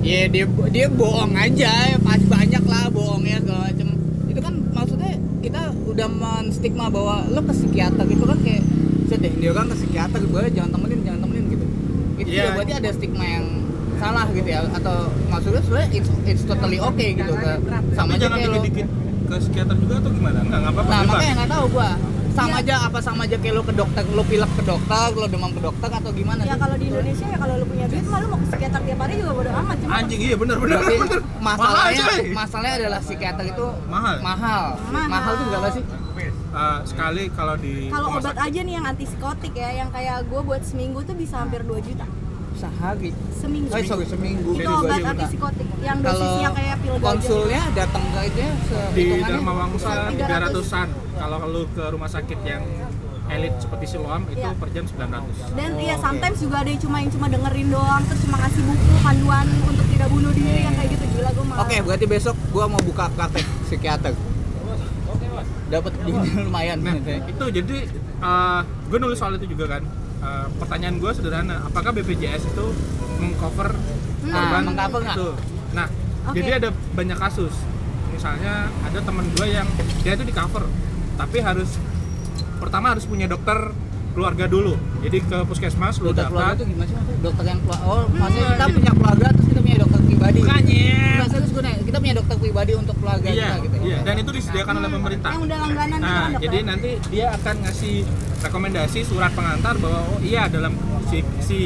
ya 0.00 0.20
dia 0.26 0.44
dia 0.68 0.86
bohong 0.86 1.32
aja 1.34 1.72
ya 1.86 1.98
pas 1.98 2.20
banyak 2.20 2.62
lah 2.62 2.84
bohongnya 2.88 3.40
segala 3.40 3.60
macam 3.66 3.88
itu 4.26 4.36
kan 4.38 4.54
maksudnya 4.70 5.12
kita 5.44 5.60
udah 5.84 6.08
menstigma 6.08 6.88
bahwa 6.88 7.28
lo 7.28 7.40
ke 7.44 7.52
psikiater 7.52 8.04
gitu 8.08 8.24
kan 8.24 8.38
kayak 8.40 8.64
sedih 9.04 9.32
dia 9.36 9.50
orang 9.52 9.68
ke 9.68 9.76
psikiater 9.76 10.20
gue 10.24 10.42
jangan 10.56 10.70
temenin 10.72 11.00
jangan 11.04 11.20
temenin 11.20 11.44
gitu. 11.52 11.66
Itu 12.16 12.28
Iya. 12.32 12.40
juga 12.40 12.50
berarti 12.56 12.72
ada 12.80 12.90
stigma 12.96 13.24
yang 13.28 13.46
salah 14.00 14.26
gitu 14.32 14.48
ya 14.48 14.60
atau 14.72 14.96
maksudnya 15.28 15.60
sebenarnya 15.60 15.88
it's, 15.92 16.10
it's 16.24 16.44
totally 16.48 16.80
okay 16.80 17.12
gitu 17.12 17.32
ke 17.36 17.50
sama 17.94 18.16
aja 18.16 18.26
jangan 18.26 18.38
kayak 18.40 18.50
lo. 18.50 18.60
ke 19.24 19.34
psikiater 19.40 19.76
juga 19.80 19.94
atau 20.00 20.10
gimana? 20.12 20.38
Enggak 20.40 20.58
enggak 20.60 20.72
apa-apa 20.72 20.90
nah 20.90 21.00
makanya 21.04 21.32
nggak 21.36 21.50
tahu 21.52 21.64
gua 21.72 21.90
sama 22.34 22.56
Iya. 22.56 22.60
aja 22.60 22.74
apa 22.84 22.98
sama 22.98 23.20
aja 23.22 23.36
kayak 23.36 23.54
lo 23.54 23.62
ke 23.62 23.72
dokter 23.72 24.02
lo 24.08 24.22
pilek 24.22 24.50
ke 24.52 24.62
dokter 24.64 25.08
lo 25.12 25.26
demam 25.26 25.48
ke 25.48 25.60
dokter 25.60 25.88
atau 25.88 26.10
gimana 26.10 26.42
ya 26.42 26.54
kalau 26.54 26.74
di 26.74 26.86
Indonesia 26.86 27.24
ya 27.24 27.38
kalau 27.38 27.54
lu 27.54 27.64
punya 27.64 27.86
duit 27.86 28.04
mah 28.04 28.18
lu 28.18 28.26
mau 28.26 28.38
ke 28.38 28.46
psikiater 28.48 28.80
tiap 28.80 28.98
hari 28.98 29.14
juga 29.16 29.32
bodo 29.32 29.50
amat 29.52 29.76
cuma 29.78 29.92
anjing 29.96 30.20
iya 30.20 30.36
bener 30.36 30.56
bener 30.56 30.76
Berarti 30.76 30.94
bener 31.00 31.20
masalahnya 31.40 32.02
Mahal, 32.02 32.16
coy. 32.16 32.26
masalahnya 32.32 32.74
adalah 32.76 33.00
psikiater 33.00 33.44
itu 33.46 33.66
Mahal. 33.86 34.16
mahal 34.20 34.64
Mahal. 34.88 35.08
mahal 35.08 35.32
tuh 35.34 35.46
berapa 35.48 35.70
sih 35.72 35.84
Eh, 36.54 36.78
sekali 36.86 37.26
kalau 37.30 37.58
di 37.58 37.90
kalau 37.90 38.14
obat 38.14 38.38
aja 38.38 38.60
nih 38.60 38.72
yang 38.72 38.86
antipsikotik 38.86 39.50
ya 39.52 39.74
yang 39.74 39.90
kayak 39.90 40.22
gue 40.22 40.38
buat 40.40 40.62
seminggu 40.62 41.02
tuh 41.02 41.10
bisa 41.12 41.34
hampir 41.36 41.58
2 41.60 41.82
juta 41.82 42.06
sehari 42.54 43.10
seminggu. 43.32 43.68
Oh 43.68 43.82
sorry 43.82 44.06
seminggu. 44.06 44.50
Itu 44.54 44.70
obat 44.70 45.00
antipsikotik 45.04 45.66
yang 45.78 45.98
kalau 46.00 46.14
dosisnya 46.16 46.50
kayak 46.50 46.76
pil 46.78 46.92
gajah 46.92 47.04
konsulnya 47.04 47.62
datang 47.74 48.04
ke 48.04 48.18
aja 48.20 48.46
di 48.46 48.54
sehitungannya. 48.94 49.28
Dharma 49.28 49.52
Wangsa 49.54 49.90
300. 50.08 50.54
300-an 50.54 50.88
kalau 51.14 51.36
lu 51.44 51.62
ke 51.68 51.84
rumah 51.88 52.06
sakit 52.06 52.38
yang 52.42 52.62
elit 53.26 53.54
seperti 53.56 53.84
Siloam 53.88 54.28
itu 54.28 54.36
Iya. 54.38 54.52
per 54.52 54.68
jam 54.68 54.84
900 54.84 55.56
dan 55.56 55.70
Oh, 55.72 55.80
iya 55.80 55.96
sometimes 55.96 56.38
juga 56.38 56.56
ada 56.60 56.68
yang 56.68 56.76
cuma 56.78 56.96
yang 56.98 57.08
cuma 57.08 57.26
dengerin 57.26 57.68
doang 57.68 58.02
terus 58.04 58.20
cuma 58.20 58.36
ngasih 58.36 58.62
buku 58.62 58.92
panduan 59.00 59.46
untuk 59.64 59.86
tidak 59.88 60.08
bunuh 60.08 60.28
diri 60.30 60.60
yang 60.62 60.74
kayak 60.74 60.90
gitu. 60.92 61.04
Gila 61.10 61.30
gue 61.32 61.44
malah 61.44 61.62
oke 61.62 61.76
berarti 61.82 62.04
besok 62.06 62.36
gua 62.50 62.64
mau 62.66 62.80
buka 62.80 63.08
praktek 63.10 63.44
psikiater. 63.64 64.12
Dapat 65.64 65.92
duit 65.98 66.20
lumayan 66.46 66.78
Nah, 66.78 66.94
itu 67.00 67.44
jadi 67.50 67.76
gue 68.84 68.98
nulis 69.00 69.16
soal 69.16 69.34
itu 69.34 69.48
juga 69.48 69.66
kan. 69.70 69.82
Eh, 70.24 70.46
pertanyaan 70.56 70.96
gue 70.96 71.10
sederhana, 71.12 71.60
apakah 71.62 71.92
BPJS 71.92 72.48
itu 72.48 72.66
mengcover 73.20 73.76
Hmm. 74.24 74.32
korban 74.32 74.56
Ah, 74.56 74.64
mengcover 74.64 75.00
itu? 75.04 75.28
Nah, 75.70 75.86
Oke. 76.24 76.40
jadi 76.40 76.50
ada 76.56 76.68
banyak 76.96 77.18
kasus. 77.18 77.52
Misalnya 78.08 78.72
ada 78.80 78.98
teman 78.98 79.28
gue 79.28 79.46
yang 79.46 79.68
dia 80.00 80.16
itu 80.16 80.24
di 80.24 80.32
cover, 80.32 80.64
tapi 81.14 81.38
harus 81.38 81.76
pertama 82.56 82.96
harus 82.96 83.04
punya 83.04 83.28
dokter 83.28 83.76
keluarga 84.12 84.46
dulu. 84.46 84.72
Jadi 85.02 85.18
ke 85.20 85.38
puskesmas 85.44 86.00
lu 86.00 86.08
dokter 86.08 86.30
keluarga 86.30 86.56
itu 86.56 86.64
gimana 86.66 86.88
sih 86.88 86.96
dokter 87.20 87.44
yang 87.44 87.58
keluarga 87.60 87.84
oh 87.84 88.02
maksudnya 88.08 88.46
kita 88.46 88.56
jadi- 88.62 88.72
punya 88.72 88.92
keluarga 88.94 89.26
terus 89.28 89.46
kita 89.46 89.60
punya 89.60 89.78
dokter 89.78 90.00
pribadi. 90.26 90.40
Makanya. 90.40 90.96
Enggak, 91.14 91.28
serius 91.30 91.50
gue 91.50 91.62
nanya, 91.62 91.80
kita 91.82 91.98
punya 91.98 92.14
dokter 92.14 92.36
pribadi 92.38 92.72
untuk 92.74 92.94
keluarga 92.96 93.26
Iya, 93.26 93.34
kita 93.34 93.56
gitu 93.60 93.76
iya. 93.84 93.98
Dan 94.00 94.14
itu 94.16 94.30
disediakan 94.32 94.74
oleh 94.74 94.90
pemerintah. 94.90 95.30
yang 95.30 95.42
udah 95.42 95.58
langganan 95.60 95.98
Nah, 95.98 96.08
kan 96.08 96.30
jadi 96.40 96.58
nanti 96.64 96.90
dia 97.08 97.26
akan 97.32 97.54
ngasih 97.62 97.96
rekomendasi 98.40 98.98
surat 99.02 99.32
pengantar 99.32 99.74
bahwa 99.78 100.00
oh 100.06 100.20
iya 100.20 100.46
dalam 100.46 100.72
si, 101.06 101.18
si 101.40 101.60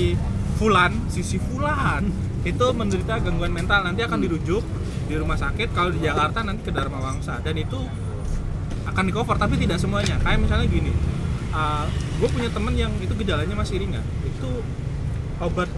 Fulan, 0.56 1.06
si 1.06 1.22
si 1.22 1.38
Fulan 1.38 2.02
itu 2.42 2.66
menderita 2.72 3.18
gangguan 3.18 3.50
mental. 3.50 3.82
Nanti 3.82 4.02
akan 4.02 4.18
dirujuk 4.18 4.62
di 5.06 5.14
rumah 5.14 5.36
sakit. 5.36 5.70
Kalau 5.70 5.88
di 5.88 6.00
Jakarta 6.00 6.42
nanti 6.42 6.62
ke 6.62 6.72
Dharma 6.72 6.98
Wangsa 6.98 7.38
dan 7.38 7.54
itu 7.54 7.78
akan 8.84 9.04
di 9.04 9.12
cover 9.12 9.36
tapi 9.36 9.54
tidak 9.56 9.78
semuanya. 9.78 10.18
Kayak 10.18 10.38
misalnya 10.40 10.66
gini 10.66 10.92
gue 12.18 12.28
punya 12.28 12.50
temen 12.50 12.74
yang 12.74 12.92
itu 12.98 13.10
gejalanya 13.14 13.54
masih 13.54 13.78
ringan. 13.78 14.02
Itu 14.22 14.62
obat 15.38 15.70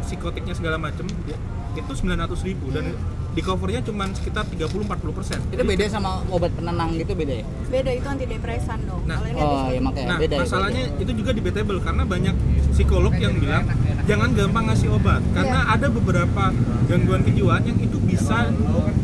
psikotiknya 0.00 0.52
segala 0.52 0.76
macem 0.76 1.04
dia- 1.24 1.40
itu 1.72 1.92
900.000 1.94 2.46
ribu 2.46 2.66
dan 2.70 2.84
di 2.84 2.94
di 3.30 3.38
covernya 3.40 3.78
cuma 3.80 4.10
sekitar 4.10 4.42
30-40 4.44 4.90
persen 5.14 5.38
Itu 5.48 5.62
beda 5.62 5.86
sama 5.86 6.18
obat 6.26 6.50
penenang 6.50 6.98
gitu 6.98 7.14
beda 7.14 7.30
ya? 7.32 7.46
beda 7.64 7.90
itu 7.92 8.02
antidepresan 8.04 8.78
dong 8.84 9.06
Nah. 9.06 9.16
kalau 9.16 9.28
ini 9.28 9.38
Oh, 9.38 9.46
anti- 9.46 9.70
ya 9.70 9.80
makanya 9.80 10.08
Nah, 10.08 10.18
beda. 10.18 10.34
ya, 10.34 10.40
masalahnya 10.42 10.82
itu 10.98 11.12
juga 11.14 11.30
debatable 11.30 11.78
karena 11.78 12.02
banyak 12.04 12.34
psikolog 12.70 13.14
yang 13.14 13.34
bilang 13.36 13.64
jangan 14.04 14.28
gampang 14.34 14.64
ngasih 14.66 14.88
obat 14.90 15.22
karena 15.30 15.58
Iya. 15.62 15.72
ada 15.72 15.86
beberapa 15.88 16.42
gangguan 16.84 17.22
kejiwaan 17.22 17.62
yang 17.64 17.78
itu 17.78 17.98
bisa 18.00 18.50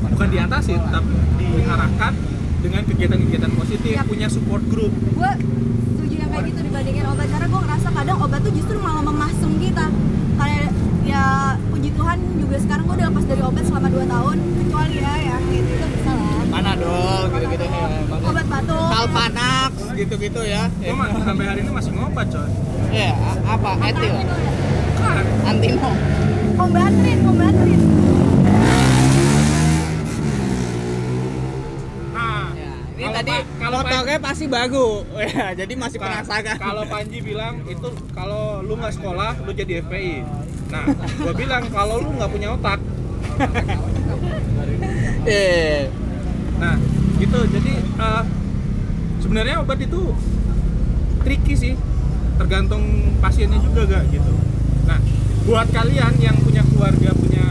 bukan 0.04 0.28
diatasi 0.28 0.74
tapi 0.74 1.14
diarahkan 1.38 2.12
dengan 2.58 2.82
kegiatan-kegiatan 2.82 3.52
positif, 3.54 3.94
Yap. 3.94 4.06
punya 4.06 4.26
support 4.26 4.66
group. 4.66 4.90
gue 4.90 5.30
setuju 5.94 6.14
yang 6.18 6.30
kayak 6.32 6.44
gitu 6.50 6.60
dibandingin 6.64 7.06
obat 7.06 7.30
karena 7.30 7.46
gue 7.46 7.60
ngerasa 7.62 7.88
kadang 7.94 8.18
obat 8.18 8.40
tuh 8.42 8.50
justru 8.50 8.74
malah 8.76 9.06
memasung 9.06 9.54
kita 9.56 9.86
kayak 10.34 10.66
ya 11.06 11.54
Tuhan 11.96 12.18
juga 12.36 12.56
sekarang 12.60 12.84
gue 12.84 12.94
udah 12.96 13.08
lepas 13.08 13.24
dari 13.26 13.42
obat 13.42 13.64
selama 13.64 13.88
2 13.88 14.04
tahun 14.06 14.36
kecuali 14.56 14.94
ya 14.96 15.12
yang 15.18 15.42
itu 15.48 15.72
itu 15.72 15.86
bisa 15.90 16.12
lah 16.12 16.34
Panadol 16.46 17.22
gitu-gitu 17.28 17.64
ya. 17.66 17.86
Maksudnya 18.06 18.30
obat 18.30 18.46
batuk 18.46 18.86
Kalpanax 18.86 19.70
gitu-gitu 19.96 20.40
ya. 20.42 20.62
Gue 20.76 20.94
mah 20.94 21.08
sampai 21.20 21.44
hari 21.44 21.60
ini 21.64 21.70
masih 21.70 21.90
ngobat 21.92 22.26
coy. 22.28 22.48
Iya, 22.88 23.12
apa? 23.44 23.70
Etil. 23.82 24.14
Kan, 24.96 25.24
Antino. 25.44 25.90
kombatrin 26.56 27.18
kombatrin 27.20 27.80
nah, 32.10 32.48
Ya, 32.56 32.72
ini 32.96 33.04
kalau 33.04 33.12
tadi 33.12 33.34
kalau 33.60 33.78
motornya 33.84 34.18
pasti 34.18 34.44
bagu. 34.48 34.86
Ya, 35.36 35.46
jadi 35.52 35.72
masih 35.76 35.98
Nah, 36.00 36.24
penasaran. 36.24 36.56
Kalau 36.56 36.82
Panji 36.88 37.18
bilang 37.20 37.60
itu 37.68 37.88
kalau 38.16 38.64
lu 38.64 38.72
nggak 38.80 38.94
sekolah 38.96 39.36
lu 39.44 39.52
jadi 39.52 39.84
FPI. 39.84 40.24
Nah, 40.70 40.84
gua 41.22 41.32
bilang 41.34 41.64
kalau 41.70 42.02
lu 42.02 42.10
nggak 42.16 42.30
punya 42.30 42.48
otak. 42.54 42.80
Eh, 45.26 45.90
Nah, 46.56 46.78
gitu. 47.20 47.38
Jadi 47.52 47.72
eh, 47.76 48.22
sebenarnya 49.20 49.60
obat 49.60 49.78
itu 49.80 50.00
tricky 51.26 51.54
sih, 51.58 51.74
tergantung 52.38 53.12
pasiennya 53.18 53.58
juga 53.60 53.82
gak 53.90 54.04
gitu. 54.14 54.32
Nah, 54.86 55.02
buat 55.44 55.68
kalian 55.74 56.14
yang 56.22 56.36
punya 56.40 56.62
keluarga 56.62 57.10
punya 57.12 57.44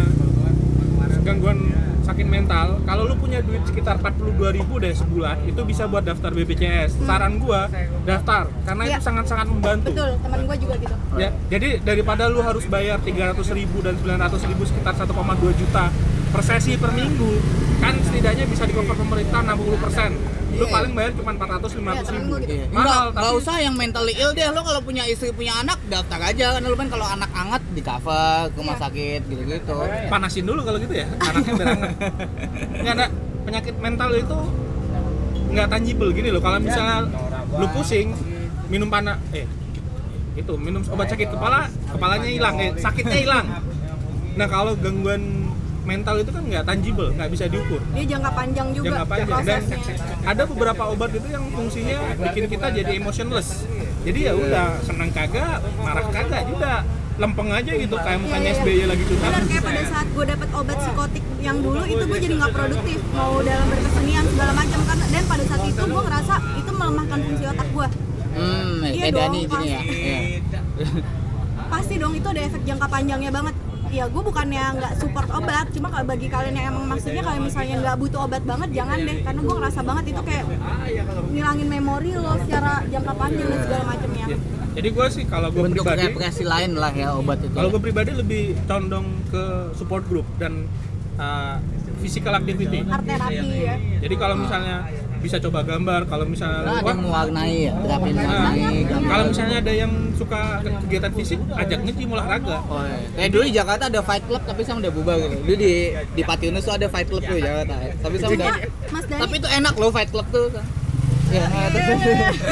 gangguan 1.26 1.58
sakit 2.06 2.24
mental, 2.24 2.78
kalau 2.86 3.04
lu 3.04 3.16
punya 3.16 3.42
duit 3.42 3.66
sekitar 3.66 3.98
42.000 3.98 4.54
ribu 4.54 4.78
deh 4.78 4.94
sebulan, 4.94 5.42
itu 5.44 5.58
bisa 5.62 5.84
buat 5.86 6.02
daftar 6.02 6.30
BPJS. 6.32 7.02
Saran 7.02 7.42
gua 7.42 7.66
daftar 8.04 8.46
karena 8.64 8.84
itu 8.86 8.92
Iya. 8.92 9.00
sangat-sangat 9.02 9.48
membantu. 9.50 9.90
betul 9.90 10.12
teman 10.22 10.40
gue 10.46 10.58
juga 10.62 10.76
gitu 10.78 10.96
Ya, 11.16 11.30
jadi 11.50 11.70
daripada 11.82 12.28
lu 12.28 12.40
harus 12.40 12.64
bayar 12.66 13.02
300 13.02 13.50
ribu 13.50 13.82
dan 13.82 13.98
900 13.98 14.46
ribu 14.46 14.64
sekitar 14.64 14.94
1,2 14.94 15.10
juta 15.52 15.90
per 16.30 16.42
sesi 16.44 16.76
per 16.76 16.92
minggu, 16.92 17.32
kan 17.80 17.96
setidaknya 17.98 18.46
bisa 18.46 18.64
di 18.64 18.74
cover 18.74 18.94
pemerintah 18.94 19.42
60 19.42 19.80
persen. 19.80 20.12
Lu 20.48 20.62
Iya. 20.62 20.72
paling 20.72 20.92
bayar 20.94 21.12
cuma 21.14 21.32
400 21.32 21.72
500 21.74 21.82
Iya, 22.00 22.12
ribu. 22.12 22.28
gua 22.28 22.40
gitu. 22.40 22.54
Iya. 22.54 22.66
Mahal, 22.68 22.86
Nggak, 22.86 23.02
tapi 23.08 23.18
nggak 23.18 23.34
usah 23.36 23.56
yang 23.58 23.76
mentally 23.76 24.14
ill 24.16 24.32
deh 24.32 24.46
lo 24.48 24.62
kalau 24.62 24.82
punya 24.82 25.04
istri 25.04 25.30
punya 25.30 25.54
anak 25.58 25.80
daftar 25.86 26.20
aja 26.22 26.46
kan 26.54 26.62
lo 26.62 26.76
kan 26.76 26.88
kalau 26.88 27.06
anak 27.06 27.32
anget 27.34 27.64
di 27.70 27.82
cover 27.82 28.40
ke 28.48 28.56
rumah 28.56 28.76
Iya. 28.76 28.84
sakit 28.86 29.22
gitu-gitu 29.26 29.78
panasin 30.08 30.44
dulu 30.44 30.62
kalau 30.62 30.78
gitu 30.78 30.94
ya, 30.94 31.08
anaknya 31.20 31.52
biar 31.54 31.68
hangat. 31.68 31.92
Nggak 32.78 32.94
ada 32.94 33.06
penyakit 33.42 33.76
mental 33.78 34.10
itu 34.14 34.38
nggak 35.48 35.68
tangible 35.68 36.10
gini 36.12 36.30
loh. 36.30 36.40
Kalau 36.40 36.58
misalnya 36.58 36.98
lu 37.52 37.66
pusing, 37.70 38.08
minum 38.66 38.88
panas, 38.88 39.18
eh 39.32 39.46
itu 40.36 40.54
minum 40.56 40.84
obat 40.86 41.08
sakit 41.08 41.30
kepala, 41.30 41.68
kepalanya 41.88 42.28
hilang, 42.28 42.56
eh 42.58 42.72
sakitnya 42.76 43.18
hilang. 43.18 43.46
Nah 44.36 44.48
kalau 44.48 44.76
gangguan 44.76 45.45
mental 45.86 46.16
itu 46.20 46.32
kan 46.34 46.44
nggak 46.44 46.64
tangible, 46.66 47.10
nggak 47.14 47.30
bisa 47.30 47.46
diukur. 47.46 47.80
dia 47.94 48.06
jangka 48.10 48.32
panjang 48.34 48.68
juga 48.74 48.86
jangka 48.90 49.06
panjang. 49.06 49.28
Dan 49.46 49.62
prosesnya. 49.62 49.96
ada 50.26 50.44
beberapa 50.50 50.84
obat 50.90 51.10
itu 51.14 51.28
yang 51.30 51.46
fungsinya 51.54 51.98
bikin 52.20 52.44
kita 52.50 52.68
jadi 52.74 52.92
emotionless. 52.98 53.64
Jadi 54.06 54.20
ya 54.26 54.34
udah 54.38 54.68
senang 54.82 55.10
kagak 55.14 55.62
marah 55.80 56.06
kagak 56.10 56.44
juga. 56.50 56.84
Lempeng 57.16 57.48
aja 57.48 57.72
gitu 57.72 57.96
kayak 57.96 58.20
mukanya 58.20 58.52
Iya, 58.52 58.60
iya, 58.60 58.60
SBY 58.60 58.76
iya. 58.76 58.86
lagi 58.92 59.04
curhat 59.08 59.24
Benar 59.32 59.44
kayak 59.48 59.64
pada 59.64 59.82
saat 59.88 60.08
gue 60.12 60.26
dapet 60.28 60.50
obat 60.52 60.78
psikotik 60.84 61.24
yang 61.40 61.58
dulu 61.64 61.84
itu 61.88 62.04
gue 62.12 62.20
jadi 62.20 62.34
nggak 62.36 62.52
produktif. 62.52 63.00
Mau 63.16 63.40
dalam 63.40 63.68
berkesenian 63.72 64.26
segala 64.36 64.52
macam 64.52 64.80
karena 64.84 65.06
dan 65.08 65.24
pada 65.24 65.44
saat 65.48 65.64
itu 65.64 65.80
gue 65.80 66.02
ngerasa 66.12 66.36
itu 66.60 66.72
melemahkan 66.76 67.20
fungsi 67.24 67.44
otak 67.48 67.68
gue 67.72 67.88
hmm 68.36 68.80
Iya 68.84 69.06
dong, 69.08 69.20
Dani 69.24 69.40
gini 69.48 69.68
ya. 69.72 69.80
pasti. 69.80 69.96
Iya. 69.96 70.20
pasti 71.66 71.94
dong 71.98 72.14
itu 72.14 72.28
ada 72.30 72.42
efek 72.46 72.62
jangka 72.68 72.88
panjangnya 72.92 73.32
banget 73.32 73.56
ya 73.96 74.06
gue 74.12 74.24
bukannya 74.28 74.64
nggak 74.76 74.94
support 75.00 75.30
obat 75.32 75.72
cuma 75.72 75.88
kalau 75.88 76.04
bagi 76.04 76.28
kalian 76.28 76.54
yang 76.60 76.68
emang 76.76 76.86
maksudnya 76.92 77.24
kalau 77.24 77.40
misalnya 77.40 77.76
nggak 77.80 77.96
butuh 77.96 78.20
obat 78.28 78.44
banget 78.44 78.70
jangan 78.76 78.98
deh 79.00 79.18
karena 79.24 79.40
gue 79.40 79.56
ngerasa 79.56 79.80
banget 79.88 80.06
itu 80.12 80.22
kayak 80.28 80.46
ngilangin 81.32 81.68
memori 81.72 82.12
lo 82.20 82.34
secara 82.44 82.84
jangka 82.92 83.14
panjang 83.16 83.48
dan 83.48 83.60
segala 83.64 83.84
macamnya. 83.88 84.26
Ya, 84.28 84.38
jadi 84.76 84.88
gue 84.92 85.08
sih 85.16 85.24
kalau 85.32 85.48
gue 85.56 85.62
bentuk 85.64 85.88
pribadi 85.88 86.04
represi 86.12 86.44
lain 86.44 86.72
lah 86.76 86.92
ya 86.92 87.10
obat 87.16 87.40
itu 87.40 87.56
kalau 87.56 87.70
gue 87.72 87.82
pribadi 87.82 88.12
lebih 88.12 88.44
condong 88.68 89.08
ke 89.32 89.44
support 89.80 90.04
group 90.12 90.28
dan 90.36 90.68
uh, 91.16 91.56
physical 92.04 92.36
activity. 92.36 92.84
Art 92.84 93.08
terapi 93.08 93.48
ya. 93.64 93.76
Jadi 94.04 94.16
kalau 94.20 94.36
misalnya 94.36 94.92
bisa 95.26 95.38
coba 95.40 95.60
gambar 95.62 96.06
kalau 96.06 96.24
misalnya 96.24 96.62
Nah, 96.64 96.80
ada 96.80 96.94
mewarnai 96.96 97.56
ya 97.64 97.74
terapi 97.76 98.10
Nah, 98.10 98.22
mewarnai 98.22 98.76
gambar. 98.84 99.10
kalau 99.10 99.24
misalnya 99.28 99.58
ada 99.60 99.74
yang 99.74 99.92
suka 100.14 100.40
ke- 100.60 100.80
kegiatan 100.82 101.12
fisik, 101.12 101.40
ajak 101.52 101.80
nge-gym 101.82 102.10
olahraga. 102.10 102.58
Oh, 102.64 102.80
iya. 102.80 102.98
Kayak 103.12 103.30
dulu 103.32 103.44
di 103.44 103.54
Jakarta 103.54 103.84
ada 103.88 104.02
fight 104.02 104.24
club 104.24 104.44
tapi 104.44 104.60
sekarang 104.62 104.80
udah 104.80 104.94
bubar 104.94 105.16
gitu. 105.18 105.36
Dulu 105.40 105.56
di 105.58 105.74
di 106.14 106.22
Patiunus 106.24 106.64
tuh 106.64 106.74
ada 106.74 106.88
fight 106.88 107.08
club 107.08 107.22
tuh 107.22 107.34
di 107.34 107.44
Jakarta. 107.44 107.74
Tapi 107.98 108.16
sekarang 108.16 108.38
udah 108.38 108.48
Dani 108.48 109.20
Tapi 109.20 109.34
itu 109.36 109.48
enak 109.52 109.74
loh 109.76 109.90
fight 109.90 110.10
club 110.10 110.28
tuh. 110.30 110.48
Ya, 111.28 111.42
terus. 111.68 112.00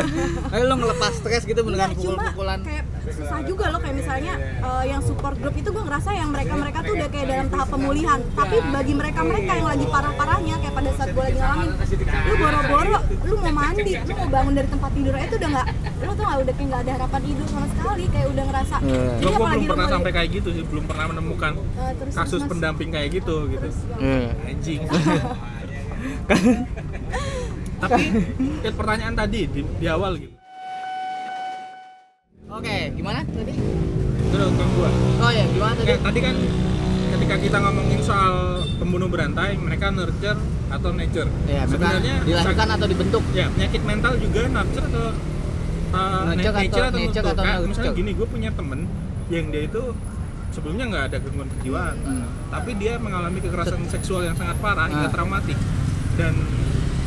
Ayo 0.52 0.64
lo 0.66 0.76
ngelepas 0.76 1.12
stres 1.14 1.46
gitu 1.46 1.62
beneran 1.62 1.94
pukul-pukulan. 1.94 2.60
kayak 2.60 2.84
susah 3.14 3.40
juga 3.46 3.66
loh 3.70 3.80
kayak 3.80 3.96
misalnya 4.02 4.34
eh, 4.40 4.84
yang 4.90 5.02
support 5.06 5.36
group 5.38 5.56
itu 5.56 5.70
gue 5.70 5.84
ngerasa 5.86 6.10
yang 6.14 6.30
mereka 6.34 6.54
mereka 6.58 6.78
tuh 6.82 6.94
udah 6.98 7.10
kayak 7.10 7.28
dalam 7.30 7.48
tahap 7.54 7.68
pemulihan 7.70 8.20
tapi 8.34 8.56
bagi 8.74 8.94
mereka 8.94 9.20
mereka 9.22 9.52
yang 9.54 9.68
lagi 9.70 9.86
parah 9.88 10.14
parahnya 10.18 10.56
kayak 10.60 10.74
pada 10.74 10.92
saat 10.98 11.10
gue 11.14 11.24
lagi 11.24 11.38
ngalamin 11.38 11.70
lu 12.24 12.34
boro-boro 12.40 12.98
lu 13.24 13.34
mau 13.40 13.54
mandi 13.54 13.94
lu 13.98 14.14
mau 14.18 14.30
bangun 14.30 14.54
dari 14.58 14.70
tempat 14.70 14.92
tidur 14.94 15.14
tuh 15.14 15.38
udah 15.40 15.50
nggak 15.54 15.68
lu 16.04 16.12
tuh 16.12 16.24
nggak 16.28 16.40
udah 16.44 16.54
kayak 16.54 16.68
nggak 16.68 16.82
ada 16.84 16.92
harapan 17.00 17.22
hidup 17.24 17.48
sama 17.48 17.68
sekali 17.72 18.04
kayak 18.12 18.28
udah 18.34 18.44
ngerasa. 18.50 18.76
Jadi 18.84 19.24
Gue 19.24 19.38
belum 19.40 19.68
pernah 19.72 19.88
sampai 19.88 20.12
kayak 20.12 20.30
gitu 20.42 20.50
sih, 20.52 20.64
belum 20.68 20.84
pernah 20.90 21.06
menemukan 21.16 21.52
Eh, 21.54 21.94
terus, 21.98 22.14
kasus 22.14 22.42
Mas. 22.44 22.50
pendamping 22.50 22.90
kayak 22.92 23.10
gitu 23.22 23.36
gitu. 23.50 23.68
Iya. 24.02 24.36
Anjing. 24.50 24.82
Tapi 27.84 28.04
ya, 28.64 28.72
pertanyaan 28.72 29.16
tadi 29.16 29.40
di, 29.48 29.62
di 29.64 29.88
awal 29.88 30.16
gitu. 30.20 30.33
Oke, 32.64 32.96
gimana 32.96 33.20
tadi? 33.28 33.54
Terus 34.32 34.50
ke 34.50 34.66
gua. 34.72 34.90
Oh 35.20 35.28
ya, 35.30 35.44
gimana 35.46 35.74
tadi? 35.76 35.84
Ya, 35.86 35.98
tadi 36.00 36.20
kan 36.22 36.36
ketika 37.14 37.36
kita 37.38 37.58
ngomongin 37.60 38.00
soal 38.00 38.36
pembunuh 38.80 39.06
berantai, 39.06 39.60
mereka 39.60 39.92
nurture 39.92 40.40
atau 40.70 40.90
nature. 40.92 41.28
Ya, 41.44 41.68
Sebenarnya 41.68 42.24
dilahirkan 42.24 42.70
atau 42.72 42.88
dibentuk? 42.88 43.24
ya 43.32 43.52
penyakit 43.52 43.82
mental 43.84 44.16
juga 44.16 44.48
nurture 44.48 44.86
atau 44.88 45.06
uh, 45.92 46.24
Nurture 46.26 46.56
nature, 46.56 46.86
atau- 46.88 47.00
nature 47.02 47.26
atau 47.26 47.44
nurture? 47.44 47.68
misalnya 47.68 47.92
gini, 47.94 48.12
gue 48.16 48.28
punya 48.32 48.50
temen 48.50 48.80
yang 49.28 49.46
dia 49.52 49.64
itu 49.66 49.82
sebelumnya 50.50 50.86
nggak 50.88 51.04
ada 51.06 51.18
gangguan 51.20 51.50
kejiwaan, 51.52 51.96
Hmm. 52.00 52.26
tapi 52.48 52.72
dia 52.74 52.96
mengalami 52.96 53.40
kekerasan 53.40 53.84
seksual 53.88 54.24
yang 54.24 54.40
sangat 54.40 54.56
parah 54.58 54.88
hingga 54.88 55.08
Ah. 55.08 55.12
traumatik 55.12 55.60
dan 56.16 56.32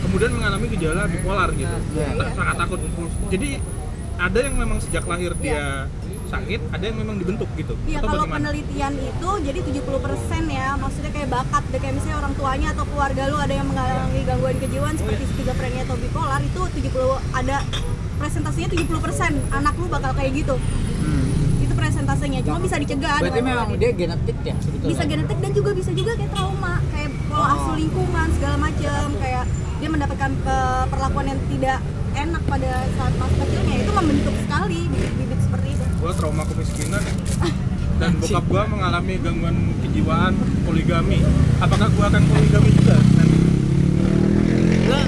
kemudian 0.02 0.30
mengalami 0.30 0.68
gejala 0.68 1.08
bipolar 1.08 1.48
gitu, 1.50 1.76
Iya. 1.94 2.12
Tak- 2.14 2.36
sangat 2.36 2.56
takut. 2.60 2.78
Jadi 3.32 3.50
ada 4.16 4.38
yang 4.40 4.54
memang 4.56 4.78
sejak 4.80 5.04
lahir 5.04 5.32
dia 5.38 5.86
sakit, 6.26 6.60
ada 6.74 6.84
yang 6.90 6.98
memang 6.98 7.16
dibentuk 7.22 7.46
gitu. 7.54 7.78
Iya 7.86 8.02
kalau 8.02 8.26
bagaimana? 8.26 8.50
penelitian 8.50 8.92
itu 8.98 9.30
jadi 9.46 9.58
70% 9.62 10.58
ya 10.58 10.68
maksudnya 10.74 11.10
kayak 11.14 11.28
bakat 11.30 11.64
deh 11.70 11.78
kayak 11.78 11.94
misalnya 11.94 12.16
orang 12.18 12.34
tuanya 12.34 12.68
atau 12.74 12.84
keluarga 12.90 13.22
lu 13.30 13.38
ada 13.38 13.54
yang 13.54 13.68
mengalami 13.70 14.20
gangguan 14.26 14.56
kejiwaan 14.58 14.94
seperti 14.98 15.24
skizofrenia 15.30 15.82
atau 15.86 15.96
bipolar 16.02 16.42
itu 16.42 16.62
70 16.82 16.90
ada 17.30 17.56
presentasinya 18.18 18.68
70% 18.74 19.54
anak 19.54 19.74
lu 19.78 19.86
bakal 19.86 20.10
kayak 20.18 20.32
gitu. 20.34 20.54
Hmm. 20.58 21.62
Itu 21.62 21.74
presentasenya 21.78 22.40
cuma 22.42 22.58
bisa 22.58 22.76
dicegah 22.82 23.16
Berarti 23.22 23.38
dengan 23.38 23.54
memang 23.54 23.68
dia 23.78 23.90
genetik 23.94 24.36
ya 24.42 24.54
sebetulnya. 24.58 24.90
bisa 24.90 25.02
genetik 25.06 25.38
dan 25.38 25.52
juga 25.54 25.70
bisa 25.78 25.90
juga 25.94 26.12
kayak 26.18 26.30
trauma 26.34 26.74
kayak 26.90 27.10
pola 27.30 27.46
asuh 27.54 27.74
lingkungan 27.78 28.28
segala 28.34 28.56
macam 28.58 29.04
kayak 29.22 29.44
dia 29.76 29.88
mendapatkan 29.92 30.30
eh, 30.42 30.84
perlakuan 30.90 31.26
yang 31.30 31.40
tidak 31.54 31.78
enak 32.16 32.42
pada 32.48 32.70
saat 32.96 33.12
masa 33.20 33.34
kecilnya 33.44 33.76
itu 33.84 33.90
membentuk 33.92 34.34
sekali 34.40 34.78
bibit-bibit 34.88 35.40
seperti 35.44 35.68
itu 35.76 35.84
gue 35.84 36.12
trauma 36.16 36.42
kemiskinan 36.48 37.02
ya. 37.04 37.14
dan 38.00 38.10
bokap 38.20 38.44
gue 38.44 38.62
mengalami 38.72 39.14
gangguan 39.20 39.56
kejiwaan 39.84 40.32
poligami 40.64 41.18
apakah 41.60 41.88
gue 41.92 42.04
akan 42.04 42.22
poligami 42.28 42.70
juga 42.72 42.96
nanti 43.16 43.36
Lo 44.86 45.00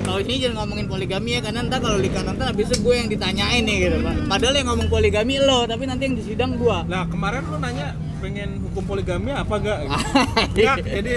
kalau 0.00 0.20
ini 0.26 0.34
jangan 0.42 0.56
ngomongin 0.64 0.86
poligami 0.90 1.30
ya 1.38 1.40
karena 1.44 1.60
ntar 1.64 1.78
kalau 1.80 1.98
di 2.02 2.10
kanan 2.12 2.34
ntar 2.34 2.50
habis 2.50 2.66
itu 2.68 2.76
gue 2.82 2.94
yang 2.98 3.08
ditanyain 3.08 3.62
nih 3.62 3.76
gitu 3.86 3.96
Pak. 4.02 4.14
Padahal 4.26 4.54
yang 4.58 4.68
ngomong 4.74 4.88
poligami 4.90 5.38
lo, 5.38 5.70
tapi 5.70 5.86
nanti 5.86 6.02
yang 6.10 6.16
di 6.18 6.24
sidang 6.26 6.58
gua. 6.58 6.82
nah 6.90 7.06
kemarin 7.06 7.46
lu 7.46 7.62
nanya 7.62 7.94
pengen 8.20 8.58
hukum 8.68 8.84
poligami 8.84 9.30
apa 9.32 9.54
enggak? 9.56 9.78
Gitu. 9.80 9.94
Enggak, 10.60 10.76
jadi 10.82 11.14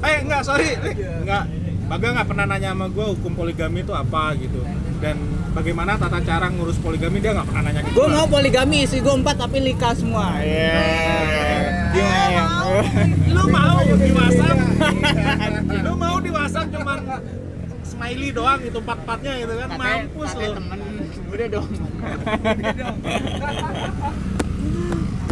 eh 0.00 0.16
enggak 0.24 0.42
sorry, 0.42 0.70
enggak. 1.22 1.44
Baga 1.90 2.06
nggak 2.14 2.28
pernah 2.30 2.46
nanya 2.46 2.70
sama 2.70 2.86
gue 2.86 3.02
hukum 3.02 3.34
poligami 3.34 3.82
itu 3.82 3.90
apa 3.90 4.30
gitu. 4.38 4.62
Dan 5.02 5.18
bagaimana 5.50 5.98
tata 5.98 6.22
cara 6.22 6.46
ngurus 6.46 6.78
poligami 6.78 7.18
dia 7.18 7.34
nggak 7.34 7.50
pernah 7.50 7.62
nanya 7.66 7.82
ke 7.82 7.90
gue 7.90 8.06
mau 8.06 8.30
poligami 8.30 8.86
istri 8.86 9.02
gue 9.02 9.10
empat 9.10 9.42
tapi 9.42 9.58
nikah 9.58 9.90
semua. 9.98 10.38
Iya. 10.38 10.78
Gimana? 11.90 12.44
lu 13.34 13.44
mau 13.50 13.82
di 13.82 14.10
WhatsApp 14.14 14.56
lu 15.82 15.92
mau 15.98 16.16
di 16.22 16.30
WhatsApp 16.30 16.66
cuman 16.70 16.98
smiley 17.82 18.30
doang 18.30 18.60
itu 18.62 18.78
empat 18.78 18.98
empatnya 19.02 19.32
gitu 19.42 19.52
kan? 19.58 19.68
Katanya- 19.74 20.06
mampus 20.06 20.30
lu. 20.38 20.46
temen. 20.54 20.78
Udah 21.26 21.46
dong. 21.50 21.68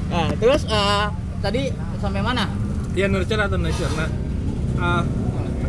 Nah 0.08 0.32
terus 0.40 0.64
eh, 0.64 1.06
tadi 1.44 1.62
sampai 2.00 2.24
mana? 2.24 2.48
Ya 2.96 3.06
nurture 3.06 3.38
atau 3.44 3.60
nurture 3.60 3.92
nah 3.92 4.08
uh, 4.80 5.02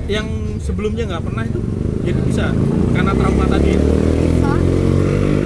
yang 0.08 0.49
sebelumnya 0.60 1.04
nggak 1.10 1.24
pernah 1.24 1.43
itu 1.48 1.60
jadi 2.04 2.19
bisa. 2.24 2.45
Karena 2.95 3.12
trauma 3.15 3.45
tadi. 3.48 3.69
Itu 3.76 3.93
bisa. 3.95 4.54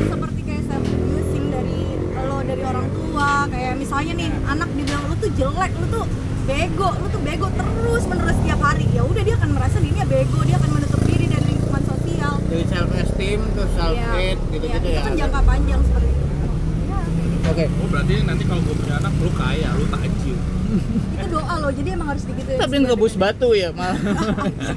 Seperti 0.10 0.40
kayak 0.46 0.64
self 0.68 0.86
abusing 0.86 1.46
dari 1.50 1.82
lo 2.24 2.38
dari 2.42 2.64
orang 2.64 2.88
tua 2.92 3.32
kayak 3.50 3.74
misalnya 3.78 4.14
nih 4.18 4.30
anak 4.50 4.70
dibilang 4.74 5.04
lu 5.10 5.16
tuh 5.18 5.32
jelek 5.38 5.72
lu 5.78 5.86
tuh 5.90 6.06
bego 6.44 6.90
lu 7.00 7.08
tuh 7.08 7.22
bego 7.24 7.48
terus 7.54 8.04
menerus 8.10 8.36
setiap 8.42 8.60
hari. 8.62 8.86
Ya 8.92 9.02
udah 9.06 9.24
dia 9.24 9.36
akan 9.38 9.50
merasa 9.56 9.78
dirinya 9.80 10.06
bego 10.06 10.40
dia 10.44 10.56
akan 10.60 10.72
menutup 10.76 11.02
diri 11.08 11.26
dari 11.30 11.46
lingkungan 11.54 11.84
sosial. 11.88 12.34
Dari 12.50 12.66
self 12.70 12.92
esteem 12.94 13.42
ke 13.54 13.64
self 13.74 13.96
Iya, 13.96 14.10
hate 14.12 14.42
gitu 14.52 14.66
iya, 14.68 14.76
gitu 14.78 14.88
itu 14.88 15.00
ya. 15.00 15.02
kan 15.06 15.14
jangka 15.18 15.40
panjang 15.46 15.82
seperti 15.84 16.10
itu. 16.10 16.26
Ya 16.26 17.00
gitu. 17.08 17.50
oke. 17.50 17.66
Oh 17.82 17.88
berarti 17.92 18.14
nanti 18.24 18.44
kalau 18.46 18.62
gue 18.66 18.76
punya 18.78 18.96
anak 19.02 19.14
lu 19.20 19.32
kaya 19.34 19.70
lu 19.78 19.86
tajir 19.90 20.38
itu 20.74 21.26
doa 21.30 21.54
lo 21.62 21.70
jadi 21.70 21.90
emang 21.96 22.08
harus 22.14 22.24
digituin 22.26 22.58
tapi 22.58 22.76
ngebus 22.82 23.14
batu 23.16 23.50
ya 23.54 23.70
malah 23.72 23.98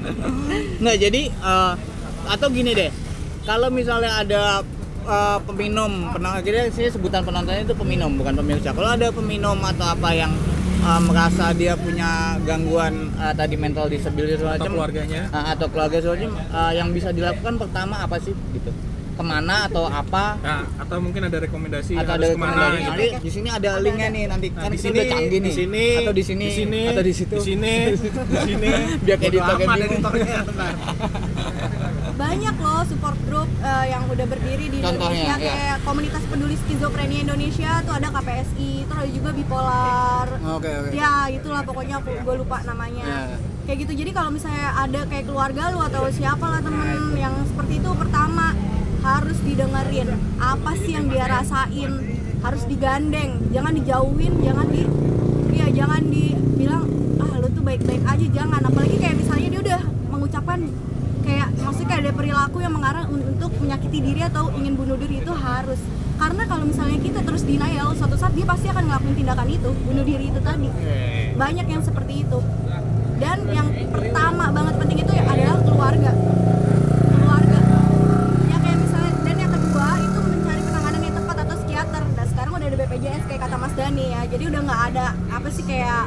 nggak 0.82 0.96
jadi 1.00 1.22
eh, 1.30 1.72
atau 2.26 2.46
gini 2.50 2.74
deh. 2.74 2.90
Kalau 3.46 3.70
misalnya 3.70 4.18
ada 4.18 4.42
eh, 5.06 5.38
peminum 5.46 6.10
pernah 6.10 6.38
akhirnya 6.38 6.66
sih 6.74 6.90
sebutan 6.90 7.22
penontonnya 7.22 7.62
itu 7.62 7.74
peminum 7.78 8.18
bukan 8.18 8.34
pemirsa 8.34 8.74
kalau 8.74 8.90
ada 8.90 9.14
peminum 9.14 9.54
atau 9.62 9.86
apa 9.86 10.10
yang 10.10 10.32
eh, 10.82 11.00
merasa 11.06 11.54
dia 11.54 11.78
punya 11.78 12.34
gangguan 12.42 13.14
eh, 13.14 13.34
tadi 13.34 13.54
mental 13.54 13.86
disability 13.86 14.36
segala 14.42 14.58
atau 14.58 14.66
macam 14.66 14.72
keluarganya. 14.74 15.22
eh, 15.30 15.44
atau 15.54 15.66
keluarga 15.70 15.98
macam 16.02 16.32
eh, 16.34 16.72
yang 16.74 16.88
bisa 16.90 17.08
dilakukan 17.14 17.54
pertama 17.62 18.02
apa 18.02 18.18
sih? 18.18 18.34
Gitu 18.50 18.70
ke 19.16 19.24
mana 19.24 19.64
atau 19.64 19.88
apa? 19.88 20.36
Nah 20.38 20.62
atau 20.76 20.96
mungkin 21.00 21.24
ada 21.24 21.40
rekomendasi 21.40 21.96
atau 21.96 22.12
harus 22.14 22.28
ada 22.28 22.36
ke 22.36 22.38
mana 22.38 22.52
ke 22.52 22.60
mana 22.60 22.76
gitu. 22.76 22.90
nanti 22.92 23.06
di 23.16 23.30
sini 23.32 23.48
ada 23.48 23.70
linknya 23.80 24.08
nih 24.12 24.24
nanti 24.28 24.46
Nah, 24.46 24.62
kan 24.62 24.70
di 24.70 24.78
sini, 24.78 24.96
udah 24.96 25.06
canggih 25.10 25.38
nih. 25.40 25.48
di 25.48 25.52
sini, 25.52 25.84
atau 25.96 26.12
di 26.12 26.22
sini, 26.22 26.46
di 26.46 26.52
sini, 26.54 26.82
atau 26.86 27.02
di 27.02 27.12
situ. 27.12 27.34
di 27.36 27.42
sini, 27.42 27.74
di 28.32 28.38
sini. 28.44 28.70
Biar 29.00 29.16
kayak 29.16 29.32
editornya, 29.32 29.66
bentar. 30.46 30.74
banyak 32.16 32.54
loh 32.56 32.80
support 32.88 33.18
group 33.28 33.44
eh, 33.60 33.86
yang 33.92 34.08
udah 34.08 34.24
berdiri 34.24 34.66
di 34.72 34.78
Contohnya, 34.80 35.12
Indonesia 35.12 35.34
ya. 35.36 35.52
kayak 35.52 35.76
komunitas 35.84 36.22
peduli 36.24 36.56
skizofrenia 36.56 37.20
Indonesia 37.22 37.70
tuh 37.84 37.92
ada 37.92 38.08
KPSI 38.08 38.70
terus 38.88 39.00
ada 39.04 39.10
juga 39.12 39.30
bipolar. 39.36 40.26
Oke 40.56 40.70
oke. 40.72 40.90
Ya 40.96 41.28
itulah 41.28 41.60
pokoknya 41.60 42.00
aku 42.00 42.10
gue 42.16 42.34
lupa 42.36 42.64
namanya. 42.64 43.04
Ya. 43.04 43.36
kayak 43.66 43.82
gitu 43.82 43.98
jadi 43.98 44.10
kalau 44.14 44.30
misalnya 44.30 44.78
ada 44.78 45.00
kayak 45.10 45.26
keluarga 45.26 45.74
lu 45.74 45.82
atau 45.82 46.06
siapa 46.08 46.46
lah 46.46 46.62
temen 46.62 46.86
yang 47.18 47.34
seperti 47.50 47.82
itu 47.82 47.90
pertama 47.98 48.54
harus 49.06 49.38
didengerin. 49.46 50.08
Apa 50.42 50.74
sih 50.74 50.98
yang 50.98 51.06
dia 51.06 51.30
rasain? 51.30 51.90
Harus 52.42 52.62
digandeng. 52.66 53.38
Jangan 53.54 53.72
dijauhin 53.78 54.32
jangan 54.42 54.66
di 54.66 54.82
ya 55.56 55.66
jangan 55.72 56.02
dibilang 56.10 56.84
ah 57.22 57.32
lu 57.38 57.48
tuh 57.54 57.62
baik-baik 57.62 58.02
aja. 58.02 58.26
Jangan. 58.34 58.60
Apalagi 58.66 58.96
kayak 58.98 59.16
misalnya 59.22 59.48
dia 59.54 59.60
udah 59.62 59.80
mengucapkan 60.10 60.58
kayak 61.22 61.48
maksudnya 61.58 61.88
kayak 61.94 62.02
ada 62.06 62.12
perilaku 62.14 62.56
yang 62.62 62.74
mengarah 62.74 63.04
un- 63.06 63.26
untuk 63.30 63.50
menyakiti 63.62 63.98
diri 64.02 64.20
atau 64.26 64.50
ingin 64.58 64.74
bunuh 64.74 64.98
diri 64.98 65.22
itu 65.22 65.32
harus. 65.32 65.78
Karena 66.16 66.42
kalau 66.48 66.64
misalnya 66.64 66.98
kita 66.98 67.20
terus 67.22 67.44
denial 67.44 67.92
suatu 67.92 68.16
saat 68.16 68.32
dia 68.32 68.48
pasti 68.48 68.72
akan 68.72 68.88
ngelakuin 68.88 69.16
tindakan 69.20 69.48
itu 69.52 69.70
bunuh 69.84 70.04
diri 70.04 70.32
itu 70.32 70.40
tadi. 70.42 70.68
Banyak 71.36 71.66
yang 71.68 71.82
seperti 71.84 72.24
itu. 72.26 72.38
Dan 73.16 73.48
yang 73.48 73.68
pertama 73.92 74.52
banget 74.52 74.74
penting 74.76 74.98
itu 75.04 75.12
adalah 75.12 75.56
keluarga 75.64 75.76
keluarga 75.76 76.10
Jadi 84.46 84.62
udah 84.62 84.66
nggak 84.70 84.82
ada 84.94 85.06
apa 85.26 85.48
sih 85.50 85.64
kayak 85.66 86.06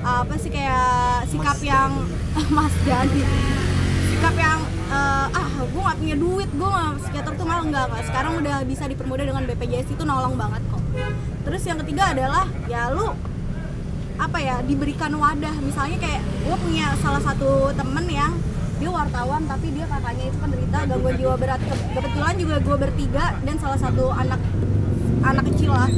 apa 0.00 0.34
sih 0.40 0.48
kayak 0.48 1.28
sikap 1.28 1.60
yang 1.60 1.92
Mas 2.56 2.72
Dani 2.88 3.20
sikap 4.08 4.32
yang 4.32 4.64
eh, 4.88 5.26
ah 5.28 5.48
gue 5.60 5.82
nggak 5.84 5.98
punya 6.00 6.16
duit 6.16 6.48
gue 6.48 6.68
nggak 6.72 6.90
psikiater 7.04 7.36
tuh 7.36 7.44
malah 7.44 7.60
enggak 7.68 7.84
enggak 7.84 8.04
sekarang 8.08 8.32
udah 8.40 8.56
bisa 8.64 8.88
dipermudah 8.88 9.24
dengan 9.28 9.44
BPJS 9.44 9.92
itu 9.92 10.02
nolong 10.08 10.40
banget 10.40 10.64
kok. 10.72 10.80
Terus 11.44 11.62
yang 11.68 11.76
ketiga 11.84 12.16
adalah 12.16 12.48
ya 12.64 12.88
lu 12.96 13.12
apa 14.16 14.38
ya 14.40 14.64
diberikan 14.64 15.12
wadah. 15.20 15.52
Misalnya 15.60 16.00
kayak 16.00 16.24
gue 16.24 16.56
punya 16.64 16.96
salah 17.04 17.20
satu 17.20 17.76
temen 17.76 18.08
yang 18.08 18.40
dia 18.80 18.88
wartawan 18.88 19.44
tapi 19.44 19.68
dia 19.76 19.84
kakaknya 19.84 20.32
itu 20.32 20.38
penderita 20.40 20.78
gangguan 20.88 21.14
jiwa 21.20 21.36
berat. 21.36 21.60
Ke- 21.60 21.92
kebetulan 21.92 22.34
juga 22.40 22.56
gue 22.56 22.76
bertiga 22.88 23.36
dan 23.44 23.54
salah 23.60 23.76
satu 23.76 24.08
anak 24.16 24.40
anak 25.22 25.44
kecil 25.52 25.70
lah. 25.72 25.88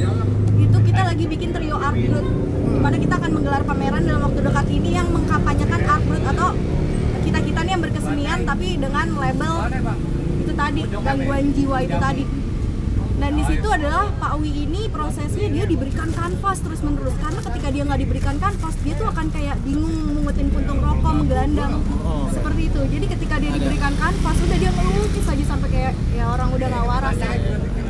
Itu 0.59 0.77
kita 0.83 1.01
lagi 1.03 1.25
bikin 1.27 1.49
trio 1.55 1.77
art 1.79 1.97
group 1.97 2.25
di 2.63 2.79
mana 2.79 2.95
kita 2.97 3.13
akan 3.19 3.31
menggelar 3.35 3.61
pameran 3.63 4.01
dalam 4.03 4.21
waktu 4.27 4.41
dekat 4.43 4.67
ini 4.71 4.89
yang 4.95 5.07
mengkampanyekan 5.11 5.81
art 5.87 6.03
group 6.07 6.23
atau 6.27 6.49
kita 7.23 7.39
kita 7.39 7.59
nih 7.63 7.71
yang 7.71 7.83
berkesenian 7.83 8.39
tapi 8.43 8.67
dengan 8.75 9.07
label 9.15 9.53
itu 10.43 10.53
tadi 10.53 10.81
gangguan 10.91 11.45
jiwa 11.55 11.77
itu 11.83 11.97
tadi. 11.97 12.25
Dan 13.13 13.39
di 13.39 13.43
situ 13.47 13.67
adalah 13.71 14.11
Pak 14.19 14.35
Wi 14.41 14.67
ini 14.67 14.91
prosesnya 14.91 15.47
dia 15.47 15.63
diberikan 15.63 16.11
kanvas 16.11 16.59
terus 16.59 16.83
menerus 16.83 17.15
karena 17.23 17.39
ketika 17.39 17.67
dia 17.71 17.83
nggak 17.87 17.99
diberikan 18.03 18.35
kanvas 18.35 18.75
dia 18.83 18.93
tuh 18.99 19.07
akan 19.07 19.31
kayak 19.31 19.55
bingung 19.63 19.95
mengutin 20.11 20.51
puntung 20.51 20.83
rokok 20.83 21.13
menggelandang. 21.23 21.79
Seperti 22.35 22.61
itu. 22.67 22.81
Jadi 22.83 23.05
ketika 23.15 23.35
dia 23.39 23.51
diberikan 23.55 23.93
kanvas 23.95 24.37
udah 24.43 24.57
dia 24.59 24.71
melukis 24.75 25.25
aja 25.29 25.45
sampai 25.47 25.69
kayak 25.71 25.93
ya 26.11 26.25
orang 26.35 26.49
udah 26.51 26.67
nggak 26.67 26.85
waras 26.89 27.17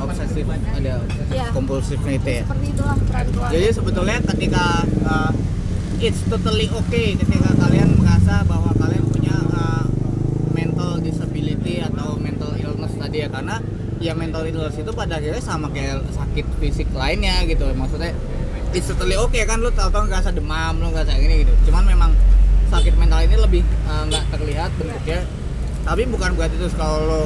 obsesif 0.03 0.45
ada 0.47 0.95
Iya. 1.29 1.45
kompulsif 1.51 1.99
itu 2.01 2.29
ya? 2.29 2.43
Seperti 2.43 2.67
itulah 2.69 2.95
peran 2.99 3.25
keluarga 3.29 3.53
jadi 3.53 3.67
sebetulnya 3.71 4.17
ketika 4.27 4.63
uh, 5.03 5.31
it's 5.97 6.21
totally 6.27 6.67
okay 6.69 7.15
ketika 7.15 7.49
kalian 7.55 7.89
merasa 7.95 8.43
bahwa 8.43 8.69
kalian 8.75 9.05
punya 9.07 9.35
uh, 9.51 9.85
mental 10.51 10.99
disability 10.99 11.79
atau 11.79 12.15
mental 12.17 12.53
illness 12.55 12.93
tadi 12.93 13.23
ya 13.23 13.29
karena 13.29 13.57
ya 13.97 14.11
mental 14.11 14.43
illness 14.43 14.75
itu 14.75 14.91
pada 14.91 15.15
akhirnya 15.15 15.39
sama 15.39 15.71
kayak 15.71 16.03
sakit 16.11 16.43
fisik 16.59 16.91
lainnya 16.91 17.39
gitu. 17.47 17.63
Maksudnya 17.71 18.11
it's 18.71 18.85
totally 18.85 19.15
okay 19.15 19.47
kan 19.47 19.57
lu 19.57 19.71
tahu-tahu 19.71 20.07
ngerasa 20.07 20.31
demam 20.31 20.75
lu 20.77 20.91
ngerasa 20.91 21.15
gini 21.15 21.47
gitu. 21.47 21.71
Cuman 21.71 21.87
memang 21.87 22.11
sakit 22.67 22.97
mental 22.97 23.23
ini 23.23 23.37
lebih 23.37 23.61
uh, 23.87 24.03
nggak 24.03 24.23
terlihat 24.33 24.69
bentuknya. 24.75 25.23
Tapi 25.83 26.03
bukan 26.07 26.35
berarti 26.35 26.55
terus 26.57 26.75
kalau 26.75 26.99
lo 27.03 27.21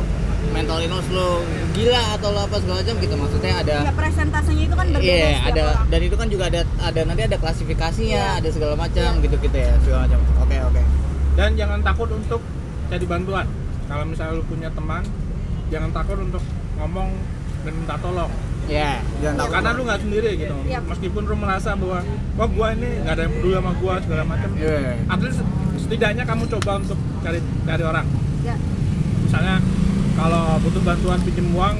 mental 0.47 0.78
illness 0.80 1.08
lo 1.10 1.41
gila 1.71 2.02
atau 2.13 2.30
lo 2.30 2.39
apa 2.43 2.58
segala 2.58 2.78
macam 2.80 2.95
gitu 2.97 3.15
maksudnya 3.15 3.54
ada 3.58 3.76
ya 3.84 3.93
presentasenya 3.93 4.63
itu 4.63 4.76
kan 4.76 4.88
berbeda 4.88 5.06
Iya, 5.08 5.28
setiap 5.32 5.47
ada 5.47 5.62
orang. 5.63 5.86
dan 5.88 6.00
itu 6.02 6.15
kan 6.15 6.28
juga 6.28 6.43
ada 6.47 6.62
ada 6.80 7.00
nanti 7.04 7.21
ada 7.23 7.38
klasifikasinya, 7.38 8.23
Iya. 8.28 8.38
ada 8.38 8.50
segala 8.50 8.73
macam 8.76 9.10
Iya. 9.12 9.23
gitu-gitu 9.23 9.58
ya, 9.58 9.71
segala 9.80 10.00
macam. 10.04 10.20
Oke, 10.39 10.57
oke. 10.64 10.82
dan 11.34 11.49
jangan 11.53 11.80
takut 11.82 12.09
untuk 12.12 12.41
cari 12.88 13.05
bantuan 13.05 13.45
kalau 13.86 14.03
misalnya 14.03 14.34
lu 14.34 14.43
punya 14.43 14.70
teman 14.70 15.03
jangan 15.68 15.89
takut 15.91 16.18
untuk 16.18 16.43
ngomong 16.76 17.09
dan 17.62 17.74
minta 17.74 17.95
tolong 17.97 18.32
Ya, 18.66 18.99
jangan 19.22 19.36
takut. 19.38 19.53
karena 19.53 19.70
lu 19.72 19.82
nggak 19.86 20.01
sendiri 20.01 20.32
gitu 20.36 20.55
Iya. 20.64 20.80
meskipun 20.82 21.24
lu 21.24 21.36
merasa 21.36 21.72
bahwa 21.74 21.99
wah 22.36 22.47
gua 22.47 22.68
ini 22.74 22.89
nggak 22.99 23.14
ada 23.14 23.24
yang 23.24 23.34
peduli 23.34 23.53
sama 23.53 23.72
gua 23.76 23.93
segala 23.99 24.24
macam 24.24 24.49
Iya. 24.55 24.80
at 25.03 25.20
least 25.20 25.39
setidaknya 25.78 26.24
kamu 26.24 26.43
coba 26.49 26.72
untuk 26.78 26.97
cari 27.22 27.39
cari 27.64 27.84
orang 27.86 28.05
ya 28.41 28.55
misalnya 29.22 29.55
kalau 30.18 30.57
butuh 30.59 30.82
bantuan 30.82 31.20
pinjem 31.22 31.47
uang 31.51 31.78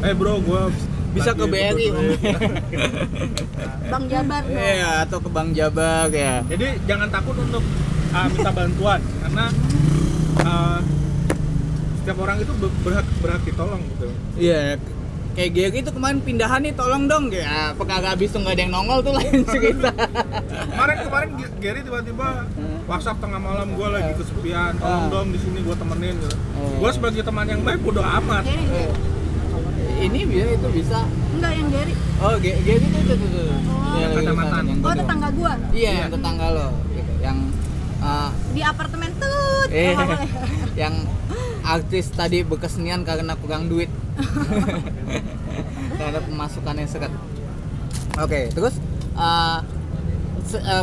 eh 0.00 0.12
bro 0.12 0.40
gua 0.40 0.72
Bisa 1.12 1.32
ke 1.32 1.48
BRI. 1.48 1.88
Bang 3.88 4.04
Jabar 4.04 4.44
no. 4.44 4.52
Iya, 4.52 5.00
atau 5.02 5.16
ke 5.16 5.28
Bank 5.28 5.50
Jabak 5.52 6.12
ya. 6.12 6.44
jadi 6.44 6.76
jangan 6.84 7.08
takut 7.08 7.36
untuk 7.38 7.64
uh, 8.10 8.26
minta 8.28 8.50
bantuan 8.50 9.00
karena 9.00 9.46
uh, 10.42 10.78
setiap 11.98 12.18
orang 12.18 12.36
itu 12.38 12.52
ber- 12.54 12.76
berhak 12.82 13.06
berhak 13.18 13.42
ditolong 13.42 13.80
gitu 13.88 14.08
Iya. 14.36 14.76
Kayak 15.36 15.50
Gary 15.52 15.78
itu 15.78 15.92
kemarin 15.92 16.18
pindahan 16.18 16.58
nih 16.58 16.72
tolong 16.72 17.04
dong 17.04 17.28
ya. 17.28 17.76
Apa 17.76 17.84
kagak 17.84 18.16
habis 18.16 18.32
tuh 18.32 18.40
nggak 18.40 18.56
ada 18.56 18.62
yang 18.62 18.72
nongol 18.72 18.98
tuh 19.00 19.12
lain 19.12 19.44
cerita. 19.52 19.92
kemarin 20.66 20.96
kemarin 21.02 21.28
Gary 21.56 21.80
tiba-tiba 21.80 22.48
WhatsApp 22.86 23.20
tengah 23.20 23.36
malam 23.36 23.68
gue 23.70 23.84
lagi 23.86 24.12
kesepian 24.14 24.72
tolong 24.76 25.04
Ah. 25.04 25.12
dong 25.12 25.28
di 25.28 25.38
sini 25.38 25.60
gue 25.60 25.74
temenin 25.74 26.16
gitu. 26.16 26.36
Oh. 26.56 26.80
gue 26.80 26.90
sebagai 26.90 27.20
teman 27.20 27.44
yang 27.44 27.60
baik 27.60 27.82
udah 27.82 28.04
amat 28.16 28.44
Ini, 28.46 28.80
ini 29.98 30.20
bisa 30.24 30.46
itu 30.52 30.68
bisa 30.72 30.98
enggak 31.32 31.52
yang 31.52 31.68
Gary 31.68 31.92
oh 32.16 32.34
Gary 32.38 32.86
itu 32.86 33.00
tuh 33.02 33.16
tuh 33.16 33.28
tuh 33.28 33.48
Oh. 33.66 33.96
Yang 33.96 34.12
oh 34.78 34.92
tetangga 34.94 35.28
gua 35.32 35.52
iya 35.72 35.92
yang 35.98 36.10
tetangga 36.10 36.46
lo 36.48 36.68
gitu 36.92 37.12
yang 37.18 37.38
uh, 37.98 38.28
di 38.52 38.60
apartemen 38.62 39.10
tut 39.16 39.68
eh, 39.68 39.90
Oh, 39.90 40.04
boleh. 40.04 40.28
yang 40.76 40.94
artis 41.66 42.14
tadi 42.14 42.46
berkesenian 42.46 43.02
karena 43.02 43.34
kurang 43.34 43.66
duit. 43.66 43.90
Karena 45.98 46.20
pemasukan 46.20 46.76
yang 46.76 46.90
seret 46.92 47.12
oke 48.16 48.40
terus 48.52 48.76
uh, 49.16 49.60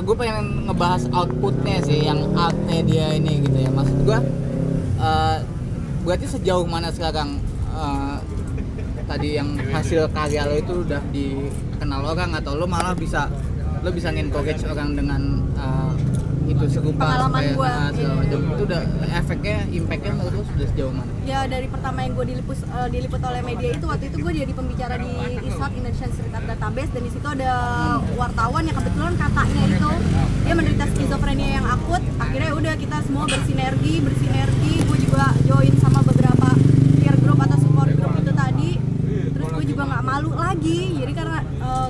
gue 0.04 0.16
pengen 0.18 0.70
ngebahas 0.70 1.08
outputnya 1.14 1.82
sih 1.86 2.06
yang 2.06 2.34
artnya 2.36 2.80
dia 2.84 3.08
ini 3.16 3.42
gitu 3.48 3.58
ya. 3.64 3.72
Maksud 3.72 3.98
gue 4.04 4.20
uh, 5.00 5.38
berarti 6.04 6.26
sejauh 6.28 6.68
mana 6.68 6.92
sekarang 6.92 7.40
uh, 7.72 8.20
tadi 9.08 9.40
yang 9.40 9.56
hasil 9.72 10.12
karya 10.12 10.48
lo 10.48 10.56
itu 10.60 10.74
udah 10.84 11.02
dikenal 11.12 12.02
orang 12.16 12.36
atau 12.36 12.56
lo 12.56 12.68
malah 12.68 12.96
bisa 12.96 13.28
lo 13.84 13.92
bisa 13.92 14.12
nge-encourage 14.16 14.64
orang 14.68 14.96
dengan 14.96 15.22
uh, 15.60 15.92
itu 16.54 16.66
serupa 16.70 17.04
Pengalaman 17.10 17.42
segala 17.50 17.90
iya. 17.98 18.12
itu 18.24 18.64
udah 18.64 18.82
efeknya 19.18 19.58
impactnya 19.74 20.12
menurut 20.14 20.34
lo 20.38 20.44
sudah 20.54 20.68
sejauh 20.70 20.94
mana? 20.94 21.12
Ya 21.26 21.40
dari 21.50 21.68
pertama 21.68 22.00
yang 22.06 22.14
gue 22.14 22.26
diliput 22.30 22.58
eh, 22.62 22.88
diliput 22.94 23.22
oleh 23.26 23.42
media 23.42 23.70
itu 23.74 23.86
waktu 23.90 24.06
itu 24.14 24.18
gue 24.22 24.34
jadi 24.46 24.54
pembicara 24.54 24.96
di 25.02 25.12
ISAT 25.50 25.72
Indonesian 25.74 26.12
Art 26.34 26.46
Database 26.46 26.92
dan 26.94 27.02
di 27.02 27.12
situ 27.12 27.28
ada 27.28 27.52
wartawan 28.16 28.64
yang 28.66 28.78
kebetulan 28.78 29.14
kakaknya 29.18 29.64
itu 29.74 29.92
dia 30.44 30.54
menderita 30.54 30.86
skizofrenia 30.94 31.50
yang 31.62 31.66
akut. 31.66 32.02
Akhirnya 32.22 32.48
ya 32.54 32.56
udah 32.56 32.74
kita 32.78 32.98
semua 33.06 33.24
bersinergi 33.26 33.94
bersinergi. 34.04 34.74
Gue 34.86 34.98
juga 35.02 35.26
join 35.50 35.74
sama 35.82 36.00
beberapa 36.06 36.48
peer 37.02 37.16
group 37.22 37.40
atau 37.42 37.58
support 37.58 37.90
group 37.98 38.14
itu 38.22 38.32
tadi. 38.32 38.72
Terus 39.34 39.48
gue 39.50 39.66
juga 39.74 39.84
nggak 39.90 40.04
malu 40.06 40.32
lagi. 40.38 40.80
Jadi 41.02 41.14
karena 41.16 41.40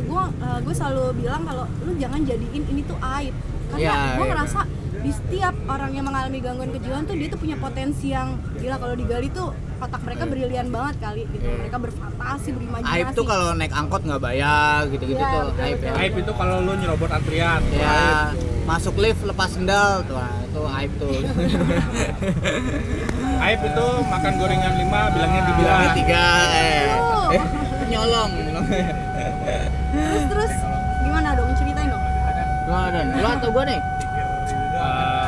gue 0.04 0.24
eh, 0.44 0.60
gue 0.64 0.74
selalu 0.76 1.04
bilang 1.20 1.42
kalau 1.48 1.66
lu 1.86 1.92
jangan 1.98 2.22
jadiin 2.24 2.64
ini 2.70 2.82
tuh 2.86 2.98
aib 3.20 3.34
karena 3.74 3.84
Ya, 3.84 4.14
gue 4.14 4.22
ya. 4.22 4.30
ngerasa 4.32 4.60
di 4.96 5.12
setiap 5.12 5.54
orang 5.68 5.92
yang 5.92 6.06
mengalami 6.06 6.38
gangguan 6.40 6.70
kejiwaan 6.72 7.04
tuh 7.04 7.14
dia 7.14 7.28
tuh 7.28 7.36
punya 7.36 7.56
potensi 7.58 8.06
yang 8.08 8.40
gila 8.56 8.76
kalau 8.78 8.94
digali 8.94 9.28
tuh 9.30 9.52
otak 9.78 10.00
mereka 10.00 10.24
brilian 10.24 10.68
banget 10.70 10.96
kali 10.98 11.22
gitu 11.28 11.44
Iya. 11.44 11.54
mereka 11.60 11.78
berfantasi 11.78 12.48
berimajinasi 12.54 12.94
Aib 12.94 13.08
tuh 13.12 13.26
kalau 13.26 13.48
naik 13.52 13.74
angkot 13.74 14.02
nggak 14.02 14.22
bayar 14.22 14.80
gitu-gitu 14.88 15.18
Iya, 15.18 15.28
tuh 15.28 15.42
betul, 15.50 15.62
aib 15.62 15.76
ya. 15.76 15.84
betul. 15.84 16.00
Aib 16.00 16.14
itu 16.18 16.32
kalau 16.34 16.56
lu 16.62 16.72
nyerobot 16.74 17.10
antrian. 17.10 17.62
Ya, 17.70 18.32
masuk 18.64 18.96
lift 18.96 19.22
lepas 19.22 19.50
sendal 19.52 20.02
tuh, 20.06 20.16
itu 20.16 20.62
aib 20.72 20.92
tuh. 20.98 21.14
Aib 23.44 23.60
itu 23.62 23.86
makan 24.08 24.34
gorengan 24.34 24.74
5 24.74 25.12
bilangnya 25.12 25.42
tiga. 25.44 25.58
Bilangnya 25.60 25.90
tiga, 25.94 26.26
eh, 26.56 26.88
eh 27.34 27.44
nyolong. 27.90 28.32
terus 29.94 30.24
terus 30.26 30.54
gimana 31.04 31.36
dong 31.36 31.52
ceritain 31.54 31.86
dong 31.86 32.02
Gua 32.74 32.90
dan 32.90 33.06
lu 33.14 33.22
atau 33.22 33.50
gua 33.54 33.64
nih? 33.64 33.78
Eh, 34.74 35.28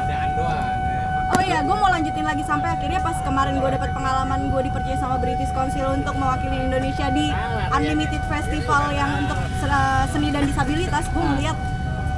oh 1.28 1.42
iya 1.44 1.62
gue 1.62 1.76
mau 1.76 1.86
lanjutin 1.88 2.26
lagi 2.26 2.42
sampai 2.42 2.74
akhirnya 2.74 2.98
pas 3.00 3.14
kemarin 3.22 3.54
gue 3.56 3.70
dapat 3.70 3.90
pengalaman 3.92 4.50
gue 4.50 4.62
dipercaya 4.64 4.98
sama 4.98 5.16
British 5.16 5.50
Council 5.52 5.94
untuk 5.94 6.14
mewakili 6.16 6.58
Indonesia 6.60 7.06
di 7.08 7.30
Unlimited 7.70 8.26
Festival 8.26 8.90
yang 8.92 9.22
untuk 9.22 9.38
se- 9.56 9.70
seni 10.10 10.34
dan 10.34 10.50
disabilitas. 10.50 11.06
Gue 11.08 11.22
melihat 11.24 11.54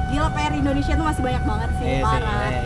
gila 0.08 0.32
PR 0.32 0.52
Indonesia 0.54 0.96
tuh 0.96 1.04
masih 1.04 1.20
banyak 1.22 1.44
banget 1.44 1.70
sih 1.74 1.84
Iya 1.84 1.92
sih, 1.92 2.04
parah. 2.08 2.40
iya. 2.48 2.62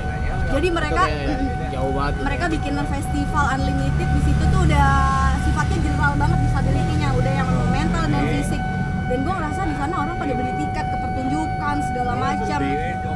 jadi 0.48 0.68
mereka 0.70 1.02
jauh 1.74 1.92
banget. 1.92 2.14
mereka 2.22 2.44
bikin 2.46 2.72
festival 2.86 3.44
unlimited 3.50 4.08
di 4.08 4.20
situ 4.22 4.42
tuh 4.46 4.60
udah 4.62 4.88
sifatnya 5.42 5.78
general 5.82 6.14
banget 6.14 6.38
disability-nya. 6.46 7.08
Udah 7.12 7.32
yang 7.34 7.48
mental 7.68 8.04
dan 8.06 8.24
fisik. 8.30 8.62
Dan 9.02 9.18
gue 9.20 9.34
ngerasa 9.34 9.60
di 9.66 9.74
sana 9.76 9.94
orang 9.98 10.14
pada 10.14 10.32
beli 10.32 10.52
pertunjukan 11.72 11.78
segala 11.88 12.12
macam 12.16 12.60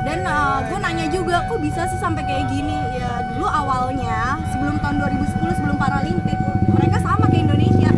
dan 0.06 0.18
gue 0.64 0.78
nanya 0.80 1.06
juga 1.12 1.36
kok 1.44 1.60
bisa 1.60 1.82
sih 1.92 2.00
sampai 2.00 2.22
kayak 2.24 2.48
gini 2.48 2.76
ya 2.96 3.20
dulu 3.34 3.44
awalnya 3.44 4.40
sebelum 4.54 4.80
tahun 4.80 4.96
2010 5.12 5.58
sebelum 5.60 5.76
Paralimpik 5.76 6.38
mereka 6.72 6.96
sama 7.04 7.28
kayak 7.28 7.52
Indonesia 7.52 7.90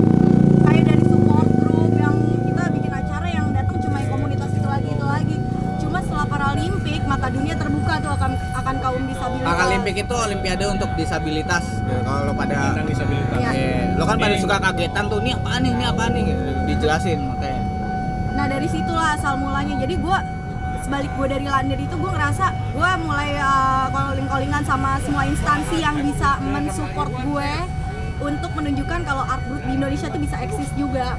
kayak 0.66 0.84
dari 0.88 1.04
support 1.06 1.48
group 1.62 1.92
yang 1.94 2.16
kita 2.42 2.62
bikin 2.74 2.92
acara 2.92 3.26
yang 3.30 3.46
datang 3.54 3.78
cuma 3.78 3.98
komunitas 4.10 4.50
itu 4.50 4.66
lagi 4.66 4.88
itu 4.90 5.06
lagi 5.06 5.36
cuma 5.78 5.98
setelah 6.02 6.26
Paralimpik 6.26 7.00
mata 7.06 7.28
dunia 7.30 7.54
terbuka 7.54 7.94
tuh 8.02 8.10
akan 8.18 8.30
akan 8.58 8.74
kaum 8.82 9.02
disabilitas 9.06 9.46
Paralimpik 9.54 9.94
itu 10.02 10.14
olimpiade 10.14 10.64
untuk 10.66 10.90
disabilitas. 10.98 11.64
Ya, 11.86 11.98
kalau 12.04 12.20
lo 12.28 12.32
pada 12.36 12.74
tentang 12.74 12.88
disabilitas. 12.90 13.38
Iya. 13.40 13.50
Iya, 13.54 13.96
lo 13.96 14.04
kan 14.04 14.16
pada 14.20 14.34
suka 14.36 14.56
kagetan 14.60 15.04
tuh, 15.08 15.18
ini 15.24 15.32
apaan 15.32 15.60
nih, 15.64 15.72
ini 15.72 15.84
apaan 15.88 16.10
nih 16.12 16.22
gitu. 16.28 16.42
Dijelasin 16.68 17.18
makanya. 17.24 17.62
Nah 18.36 18.44
dari 18.44 18.68
situlah 18.68 19.16
asal 19.16 19.40
mulanya. 19.40 19.74
Jadi 19.80 19.94
gue 19.96 20.18
sebalik 20.88 21.12
gue 21.20 21.26
dari 21.28 21.44
Lander 21.44 21.76
itu 21.76 21.94
gue 22.00 22.10
ngerasa 22.16 22.48
gue 22.72 22.90
mulai 23.04 23.36
uh, 23.36 23.92
calling-callingan 23.92 24.64
sama 24.64 24.96
semua 25.04 25.28
instansi 25.28 25.84
yang 25.84 26.00
bisa 26.00 26.40
mensupport 26.40 27.12
gue 27.12 27.50
untuk 28.24 28.48
menunjukkan 28.56 29.04
kalau 29.04 29.20
art 29.28 29.44
group 29.52 29.60
di 29.68 29.76
Indonesia 29.76 30.08
tuh 30.08 30.16
bisa 30.16 30.40
eksis 30.40 30.72
juga 30.80 31.12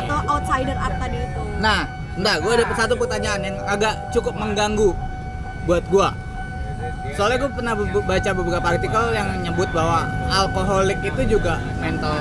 atau 0.00 0.16
outsider 0.32 0.80
art 0.80 0.96
tadi 0.96 1.28
itu. 1.28 1.42
Nah, 1.60 1.84
enggak, 2.16 2.36
gue 2.40 2.52
ada 2.56 2.64
satu 2.72 2.96
pertanyaan 2.96 3.40
yang 3.44 3.56
agak 3.68 4.00
cukup 4.16 4.32
mengganggu 4.32 4.96
buat 5.68 5.84
gue. 5.92 6.08
Soalnya 7.20 7.36
gue 7.44 7.52
pernah 7.52 7.76
baca 7.76 8.30
beberapa 8.32 8.66
artikel 8.80 9.04
yang 9.12 9.28
nyebut 9.44 9.68
bahwa 9.76 10.08
alkoholik 10.32 11.04
itu 11.04 11.36
juga 11.36 11.60
mental 11.84 12.16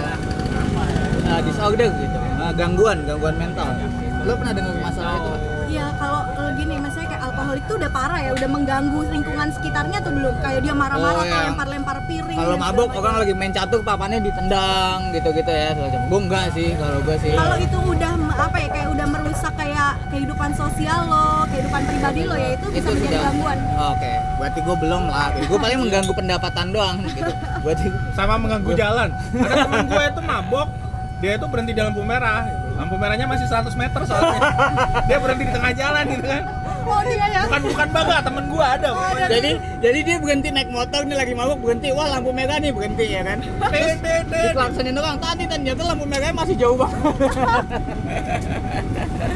uh, 1.24 1.40
disorder 1.40 1.88
gitu, 1.88 2.20
uh, 2.44 2.52
gangguan, 2.52 3.00
gangguan 3.08 3.40
mental. 3.40 3.72
Lo 4.28 4.36
pernah 4.36 4.52
dengar 4.52 4.76
masalah 4.84 5.16
itu? 5.24 5.55
Alkoholik 7.56 7.72
tuh 7.72 7.76
udah 7.80 7.92
parah 7.92 8.20
ya, 8.20 8.32
udah 8.36 8.50
mengganggu 8.52 9.00
lingkungan 9.08 9.48
sekitarnya 9.56 9.98
tuh 10.04 10.12
belum 10.12 10.36
kayak 10.44 10.60
dia 10.60 10.76
marah-marah 10.76 11.16
Oh, 11.16 11.24
atau 11.24 11.40
iya. 11.40 11.48
lempar-lempar 11.48 11.98
piring. 12.04 12.36
Kalau 12.36 12.58
mabuk 12.60 12.90
orang 12.92 13.16
lagi 13.24 13.34
main 13.34 13.54
catur 13.56 13.80
papannya 13.80 14.20
ditendang 14.20 14.98
gitu-gitu 15.16 15.48
ya 15.48 15.72
semacam. 15.72 16.02
Gue 16.12 16.20
enggak 16.28 16.46
sih 16.52 16.68
kalau 16.76 17.00
gue 17.00 17.16
sih. 17.24 17.32
kalau 17.32 17.56
itu 17.56 17.78
udah 17.80 18.12
apa 18.36 18.58
ya 18.60 18.68
kayak 18.68 18.88
udah 18.92 19.08
merusak 19.08 19.54
kayak 19.56 19.92
kehidupan 20.12 20.52
sosial 20.52 21.00
lo, 21.08 21.28
kehidupan 21.48 21.82
pribadi 21.88 22.22
lo 22.28 22.36
ya 22.36 22.50
itu 22.52 22.68
bisa 22.68 22.88
menjadi 22.92 23.18
gangguan. 23.24 23.58
Oke, 23.96 24.14
berarti 24.36 24.60
gue 24.60 24.76
belum 24.76 25.04
lah. 25.08 25.28
Gue 25.48 25.60
paling 25.62 25.80
mengganggu 25.80 26.12
pendapatan 26.12 26.66
doang 26.74 26.98
gitu. 27.08 27.32
Berarti 27.64 27.88
Sama 28.12 28.36
mengganggu 28.36 28.72
jalan. 28.76 29.10
Ada 29.32 29.56
teman 29.64 29.86
gue 29.86 30.04
itu 30.10 30.22
mabok, 30.22 30.68
dia 31.24 31.32
itu 31.38 31.46
berhenti 31.48 31.72
di 31.72 31.80
lampu 31.80 32.02
merah. 32.04 32.44
Lampu 32.76 33.00
merahnya 33.00 33.24
masih 33.24 33.48
100 33.48 33.72
meter 33.72 34.02
soalnya. 34.04 34.40
Dia 35.08 35.16
berhenti 35.16 35.48
di 35.48 35.54
tengah 35.54 35.72
jalan 35.72 36.04
gitu 36.12 36.28
kan. 36.28 36.44
Oh 36.86 37.02
dia 37.02 37.26
ya. 37.28 37.42
Bukan 37.46 37.62
bukan 37.68 37.88
baga, 37.90 38.18
temen 38.22 38.46
gue 38.48 38.66
ada. 38.68 38.90
Oh, 38.90 39.02
ada. 39.02 39.26
jadi 39.28 39.52
jadi 39.80 40.00
dia 40.02 40.18
berhenti 40.18 40.50
naik 40.50 40.70
motor 40.70 41.02
nih 41.02 41.16
lagi 41.16 41.34
mabuk 41.34 41.60
berhenti 41.60 41.90
wah 41.90 42.08
lampu 42.08 42.30
merah 42.30 42.58
nih 42.58 42.70
berhenti 42.70 43.06
ya 43.08 43.22
kan 43.22 43.42
tet. 43.42 43.98
dikelaksonin 44.26 44.94
doang 44.94 45.18
tadi 45.18 45.44
ternyata 45.46 45.82
lampu 45.84 46.06
merahnya 46.06 46.34
masih 46.36 46.56
jauh 46.56 46.74
banget 46.76 47.16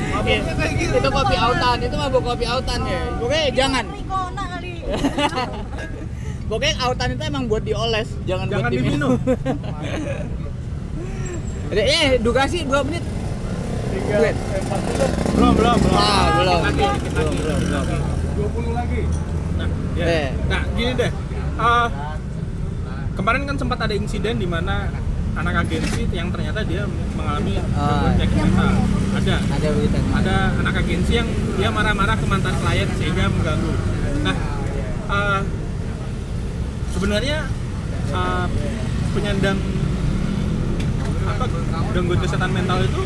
Maboknya 0.10 0.54
kayak 0.54 0.74
gitu. 0.76 0.94
itu 0.96 1.10
kopi 1.10 1.36
autan 1.38 1.78
itu 1.80 1.96
mabuk 1.96 2.22
kopi 2.24 2.46
autan 2.46 2.80
ya 2.84 3.02
pokoknya 3.16 3.46
jangan 3.52 3.86
Rikona 3.88 4.44
kali. 4.48 4.74
pokoknya 6.50 6.74
autan 6.80 7.08
itu 7.12 7.24
emang 7.24 7.44
buat 7.46 7.64
dioles 7.64 8.10
jangan, 8.24 8.46
Jangan 8.48 8.62
buat 8.64 8.74
diminum. 8.74 9.12
Ada- 11.70 11.86
eh 11.86 12.08
edukasi 12.18 12.66
2 12.66 12.74
menit 12.84 12.99
Wait. 14.10 14.36
belum, 15.38 15.54
belum, 15.54 15.78
belum. 15.78 15.94
Ah, 15.94 16.26
belum. 16.42 16.60
Lagi. 16.66 16.86
Belum, 17.14 17.34
belum, 17.38 17.60
belum. 17.62 17.86
20 18.34 18.74
lagi. 18.74 19.02
Nah, 19.54 19.68
ya. 19.94 20.06
Eh. 20.10 20.28
Nah, 20.50 20.62
gini 20.74 20.92
deh. 20.98 21.12
Eh, 21.60 21.88
kemarin 23.14 23.42
kan 23.46 23.56
sempat 23.56 23.78
ada 23.86 23.94
insiden 23.94 24.42
di 24.42 24.48
mana 24.50 24.90
anak 25.38 25.62
agensi 25.62 26.10
yang 26.10 26.34
ternyata 26.34 26.66
dia 26.66 26.90
mengalami 27.14 27.62
Ah. 27.72 28.10
gangguan 28.10 28.12
penyakit 28.18 28.38
mental. 28.42 28.74
Ada. 29.10 29.36
ada 29.42 29.68
berita 29.74 30.00
Ada 30.16 30.36
anak 30.58 30.76
agensi 30.82 31.12
yang 31.14 31.28
dia 31.54 31.70
marah-marah 31.70 32.16
ke 32.18 32.26
mantan 32.26 32.56
klien 32.58 32.90
sehingga 32.98 33.24
mengganggu. 33.30 33.74
Nah, 34.26 34.36
eh, 35.06 35.40
sebenarnya 36.92 37.38
eh, 38.10 38.46
penyandang 39.14 39.60
apa 41.30 41.46
gangguan 41.94 42.20
kesehatan 42.20 42.50
mental 42.50 42.82
itu 42.82 43.02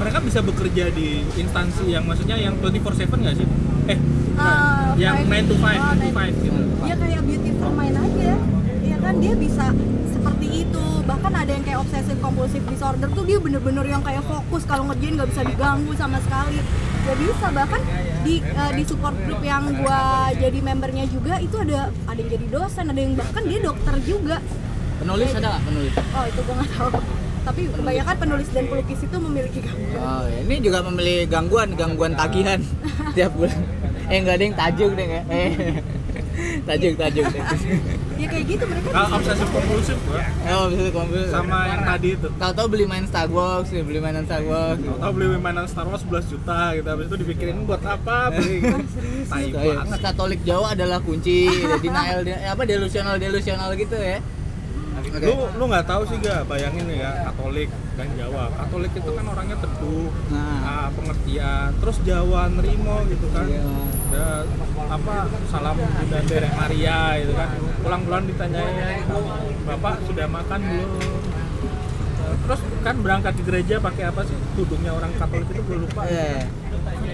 mereka 0.00 0.18
bisa 0.18 0.40
bekerja 0.40 0.84
di 0.90 1.08
instansi 1.36 1.92
yang 1.92 2.08
maksudnya 2.08 2.34
yang 2.34 2.56
24/7 2.56 3.20
nggak 3.20 3.36
sih? 3.36 3.46
Eh, 3.86 3.98
Ah, 4.40 4.96
yang 4.96 5.20
five. 5.28 5.44
9 5.44 5.52
to 5.52 5.54
5, 5.60 5.76
Oh, 5.76 5.92
9 5.92 6.00
to 6.00 6.00
nine 6.00 6.14
5 6.16 6.34
gitu. 6.40 6.60
Dia 6.80 6.96
kayak 6.96 7.20
beautiful 7.28 7.70
mind 7.76 7.96
aja. 8.00 8.32
Iya 8.80 8.96
kan 8.96 9.14
dia 9.20 9.34
bisa 9.36 9.64
seperti 10.08 10.46
itu. 10.64 10.84
Bahkan 11.04 11.32
ada 11.34 11.50
yang 11.52 11.60
kayak 11.60 11.78
obsessive 11.78 12.16
compulsive 12.18 12.64
disorder 12.64 13.08
tuh 13.12 13.24
dia 13.28 13.36
bener-bener 13.36 13.84
yang 13.84 14.00
kayak 14.00 14.24
fokus 14.24 14.64
kalau 14.64 14.88
ngerjain 14.88 15.20
nggak 15.20 15.28
bisa 15.28 15.42
diganggu 15.44 15.92
sama 15.92 16.16
sekali. 16.24 16.56
Gak 17.00 17.16
bisa 17.16 17.46
bahkan 17.50 17.80
di 18.20 18.34
eh, 18.40 18.72
di 18.72 18.82
support 18.84 19.16
group 19.24 19.40
yang 19.40 19.64
gua 19.76 20.28
jadi 20.32 20.58
membernya 20.60 21.04
juga 21.08 21.36
itu 21.36 21.56
ada 21.56 21.88
ada 22.04 22.16
yang 22.16 22.30
jadi 22.30 22.46
dosen, 22.48 22.84
ada 22.88 23.00
yang 23.00 23.12
bahkan 23.16 23.42
dia 23.44 23.60
dokter 23.60 23.94
juga. 24.04 24.36
penulis 25.00 25.32
ada 25.32 25.48
nggak 25.48 25.64
penulis 25.64 25.92
Oh 25.96 26.24
itu 26.28 26.40
gua 26.44 26.54
nggak 26.56 26.70
tahu. 26.76 27.19
Tapi 27.40 27.60
kebanyakan 27.68 28.14
penulis 28.18 28.48
dan 28.48 28.64
pelukis 28.66 29.00
itu 29.00 29.16
memiliki 29.18 29.58
gangguan 29.60 29.98
Oh, 29.98 30.24
ini 30.26 30.54
juga 30.58 30.78
memilih 30.82 31.18
gangguan, 31.26 31.68
gangguan 31.72 32.12
tagihan 32.14 32.60
tiap 33.16 33.32
bulan. 33.32 33.60
Eh 34.06 34.16
enggak 34.18 34.34
ada 34.34 34.44
yang 34.44 34.56
tajuk 34.56 34.90
deh? 34.92 35.06
Eh. 35.24 35.50
tajuk, 36.62 36.94
tajuk. 36.96 37.26
ya 38.16 38.26
kayak 38.26 38.44
gitu 38.46 38.64
mereka 38.64 38.86
bisa 38.86 39.06
obsesif 39.14 39.48
kompulsif 39.50 39.98
gua 40.02 40.20
Oh, 40.50 40.64
bisa 40.68 40.88
kombil. 40.90 41.24
sama 41.26 41.58
yang 41.66 41.82
tadi 41.86 42.08
itu. 42.12 42.28
Tahu-tahu 42.30 42.66
beli 42.68 42.84
main 42.84 43.04
Star 43.04 43.28
Wars, 43.28 43.68
nih, 43.68 43.80
beli 43.80 43.98
mainan 43.98 44.24
Star 44.24 44.42
Wars. 44.42 44.76
Tahu 44.76 45.10
beli 45.10 45.26
mainan 45.34 45.64
Star 45.64 45.84
Wars 45.84 46.02
11 46.02 46.26
juta 46.28 46.60
gitu, 46.74 46.86
habis 46.86 47.06
itu 47.06 47.16
dipikirin 47.18 47.64
buat 47.64 47.80
apa 47.80 48.28
beli. 48.30 48.60
Tai 49.30 49.40
Kayak 49.46 49.76
banget. 49.84 49.98
Katolik 50.02 50.40
Jawa 50.42 50.66
adalah 50.70 50.98
kunci, 50.98 51.48
denial, 51.78 52.20
de- 52.22 52.40
apa 52.42 52.62
delusional 52.64 53.16
delusional 53.16 53.70
gitu 53.74 53.94
ya. 53.94 54.18
Oke. 55.10 55.26
Lu 55.26 55.34
lu 55.58 55.64
nggak 55.66 55.86
tahu 55.86 56.02
sih 56.06 56.16
gak 56.22 56.46
bayangin 56.46 56.86
nih 56.86 57.02
ya 57.02 57.10
Katolik 57.26 57.66
dan 57.98 58.08
Jawa. 58.14 58.44
Katolik 58.54 58.92
itu 58.94 59.10
kan 59.10 59.24
orangnya 59.26 59.56
teduh, 59.58 60.08
Nah. 60.30 60.58
ah, 60.62 60.88
pengertian, 60.94 61.68
terus 61.82 61.96
Jawa 62.06 62.46
nerimo 62.48 62.96
gitu 63.10 63.26
kan. 63.34 63.46
Iya. 63.50 63.62
Dan 64.10 64.44
apa 64.86 65.14
salam 65.46 65.74
Bunda 65.76 66.18
Derek 66.24 66.52
Maria 66.54 67.00
gitu 67.18 67.32
kan. 67.34 67.48
Pulang-pulang 67.82 68.24
ditanyain, 68.26 69.02
"Bapak 69.66 69.94
sudah 70.06 70.26
makan 70.26 70.60
belum?" 70.62 70.90
Terus 72.40 72.60
kan 72.82 72.96
berangkat 72.98 73.32
di 73.36 73.42
gereja 73.42 73.74
pakai 73.78 74.04
apa 74.06 74.22
sih? 74.22 74.34
Tudungnya 74.54 74.90
orang 74.90 75.10
Katolik 75.14 75.46
itu 75.50 75.62
gue 75.62 75.78
lupa. 75.86 76.02
Eh, 76.06 76.46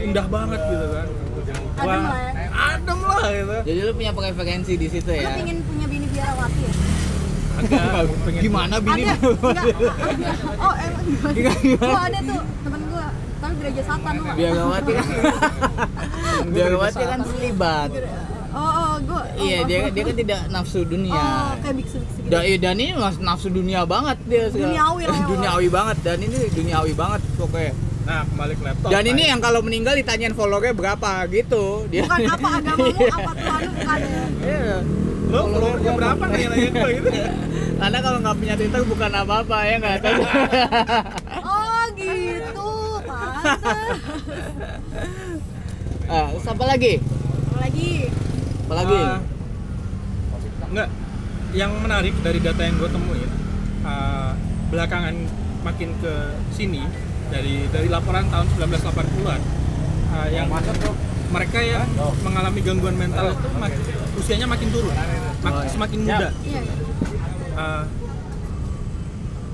Indah 0.05 0.26
banget 0.28 0.61
gitu 0.62 0.86
kan. 0.92 1.07
Adem 1.76 2.03
lah 2.03 2.18
ya. 2.18 2.49
adem 2.72 3.01
lah 3.01 3.24
gitu. 3.28 3.57
Jadi 3.64 3.80
lu 3.82 3.92
punya 3.92 4.12
preferensi 4.12 4.72
di 4.76 4.88
situ 4.88 5.11
ya? 5.11 5.28
pengen 5.34 5.61
punya 5.62 5.86
bini 5.86 6.07
biarawati 6.09 6.61
ya 6.61 6.72
Agak 7.57 8.16
pengen 8.22 8.40
Gimana 8.42 8.74
bini? 8.78 9.02
ada 9.02 9.14
enggak 9.16 9.66
oh 10.57 10.74
emang 10.76 11.04
Gimana, 11.32 11.57
gimana? 11.59 11.88
oh 11.88 12.02
ada 12.02 12.18
tuh 12.20 12.40
temen 12.61 12.80
gua 12.86 13.07
tapi 13.36 13.52
gereja 13.59 13.82
satan 13.84 14.12
lu 14.12 14.22
nggak? 14.22 14.36
Biar 14.36 14.52
gawati 14.54 14.90
kan. 14.92 15.07
Biar 16.48 16.68
gawati 16.70 17.02
kan 17.02 17.20
selibat. 17.26 17.90
oh 18.50 18.61
oh 18.61 18.92
gua 19.02 19.20
oh, 19.22 19.24
Iya, 19.38 19.59
oh, 19.59 19.62
dia 19.64 19.78
oh. 19.78 19.90
dia 19.90 20.02
kan 20.02 20.16
tidak 20.16 20.40
nafsu 20.48 20.80
dunia. 20.82 21.14
oh 21.14 21.52
kayak 21.59 21.74
biksu 21.76 21.96
biksu 21.98 22.18
gitu 22.18 22.28
Da, 22.28 22.38
iya, 22.42 22.57
dan 22.57 22.76
ini 22.76 22.92
mas- 22.92 23.20
nafsu 23.20 23.48
dunia 23.48 23.84
banget 23.84 24.16
dia. 24.24 24.48
Duniawi 24.48 25.02
lah 25.04 25.14
ya, 25.14 25.26
duniawi 25.32 25.66
banget 25.68 25.96
dan 26.02 26.18
ini 26.18 26.36
duniawi 26.50 26.92
banget 26.92 27.20
pokoknya. 27.36 27.72
Nah, 28.07 28.22
kembali 28.22 28.52
ke 28.54 28.62
laptop. 28.62 28.88
Dan 28.94 29.02
ini 29.04 29.22
yang 29.26 29.40
kalau 29.42 29.61
meninggal 29.61 29.98
ditanyain 29.98 30.30
followernya 30.30 30.74
berapa 30.78 31.26
gitu. 31.26 31.90
Dia. 31.90 32.07
bukan 32.07 32.20
apa 32.30 32.48
agamamu 32.62 33.02
apa 33.02 33.30
Tuhan 33.34 33.61
lu 33.61 33.70
bukan 33.74 33.98
ya 33.98 34.24
Iya. 34.46 34.78
lo 35.26 35.40
followernya 35.50 35.92
berapa 35.92 36.22
nanya-nanya 36.30 36.70
gue 36.70 36.90
gitu. 36.94 37.09
Karena 37.82 37.98
kalau 38.00 38.18
nggak 38.22 38.36
punya 38.38 38.54
Twitter 38.54 38.82
bukan 38.86 39.11
apa-apa 39.12 39.59
ya 39.66 39.74
nggak 39.82 39.98
tahu. 40.00 40.20
oh 41.50 41.82
gitu 41.98 42.68
pantes 43.02 43.59
ah, 46.07 46.26
terus 46.30 46.46
apa 46.46 46.64
lagi? 46.64 46.92
Apa 47.50 47.59
lagi 47.59 47.90
Apa 48.66 48.74
lagi? 48.78 48.98
Ah, 49.02 49.18
enggak. 50.70 50.88
Yang 51.50 51.72
menarik 51.82 52.14
dari 52.22 52.38
data 52.38 52.62
yang 52.62 52.76
gue 52.78 52.86
temuin 52.88 53.30
ah, 53.82 54.30
belakangan 54.70 55.14
makin 55.66 55.90
ke 55.98 56.14
sini 56.54 56.86
dari 57.26 57.66
dari 57.66 57.88
laporan 57.88 58.26
tahun 58.26 58.46
1980-an 58.52 59.40
ah, 60.10 60.26
yang 60.28 60.46
mereka 61.26 61.58
yang 61.58 61.82
mengalami 62.22 62.60
gangguan 62.60 62.94
mental 62.94 63.34
itu 63.34 63.48
mak- 63.52 63.78
usianya 64.16 64.46
makin 64.46 64.68
turun, 64.70 64.94
mak- 65.42 65.52
Oh, 65.52 65.60
iya. 65.60 65.68
semakin 65.68 65.98
muda. 66.00 66.28
iya 66.40 66.60
iya. 66.62 66.74
Ah, 67.52 67.84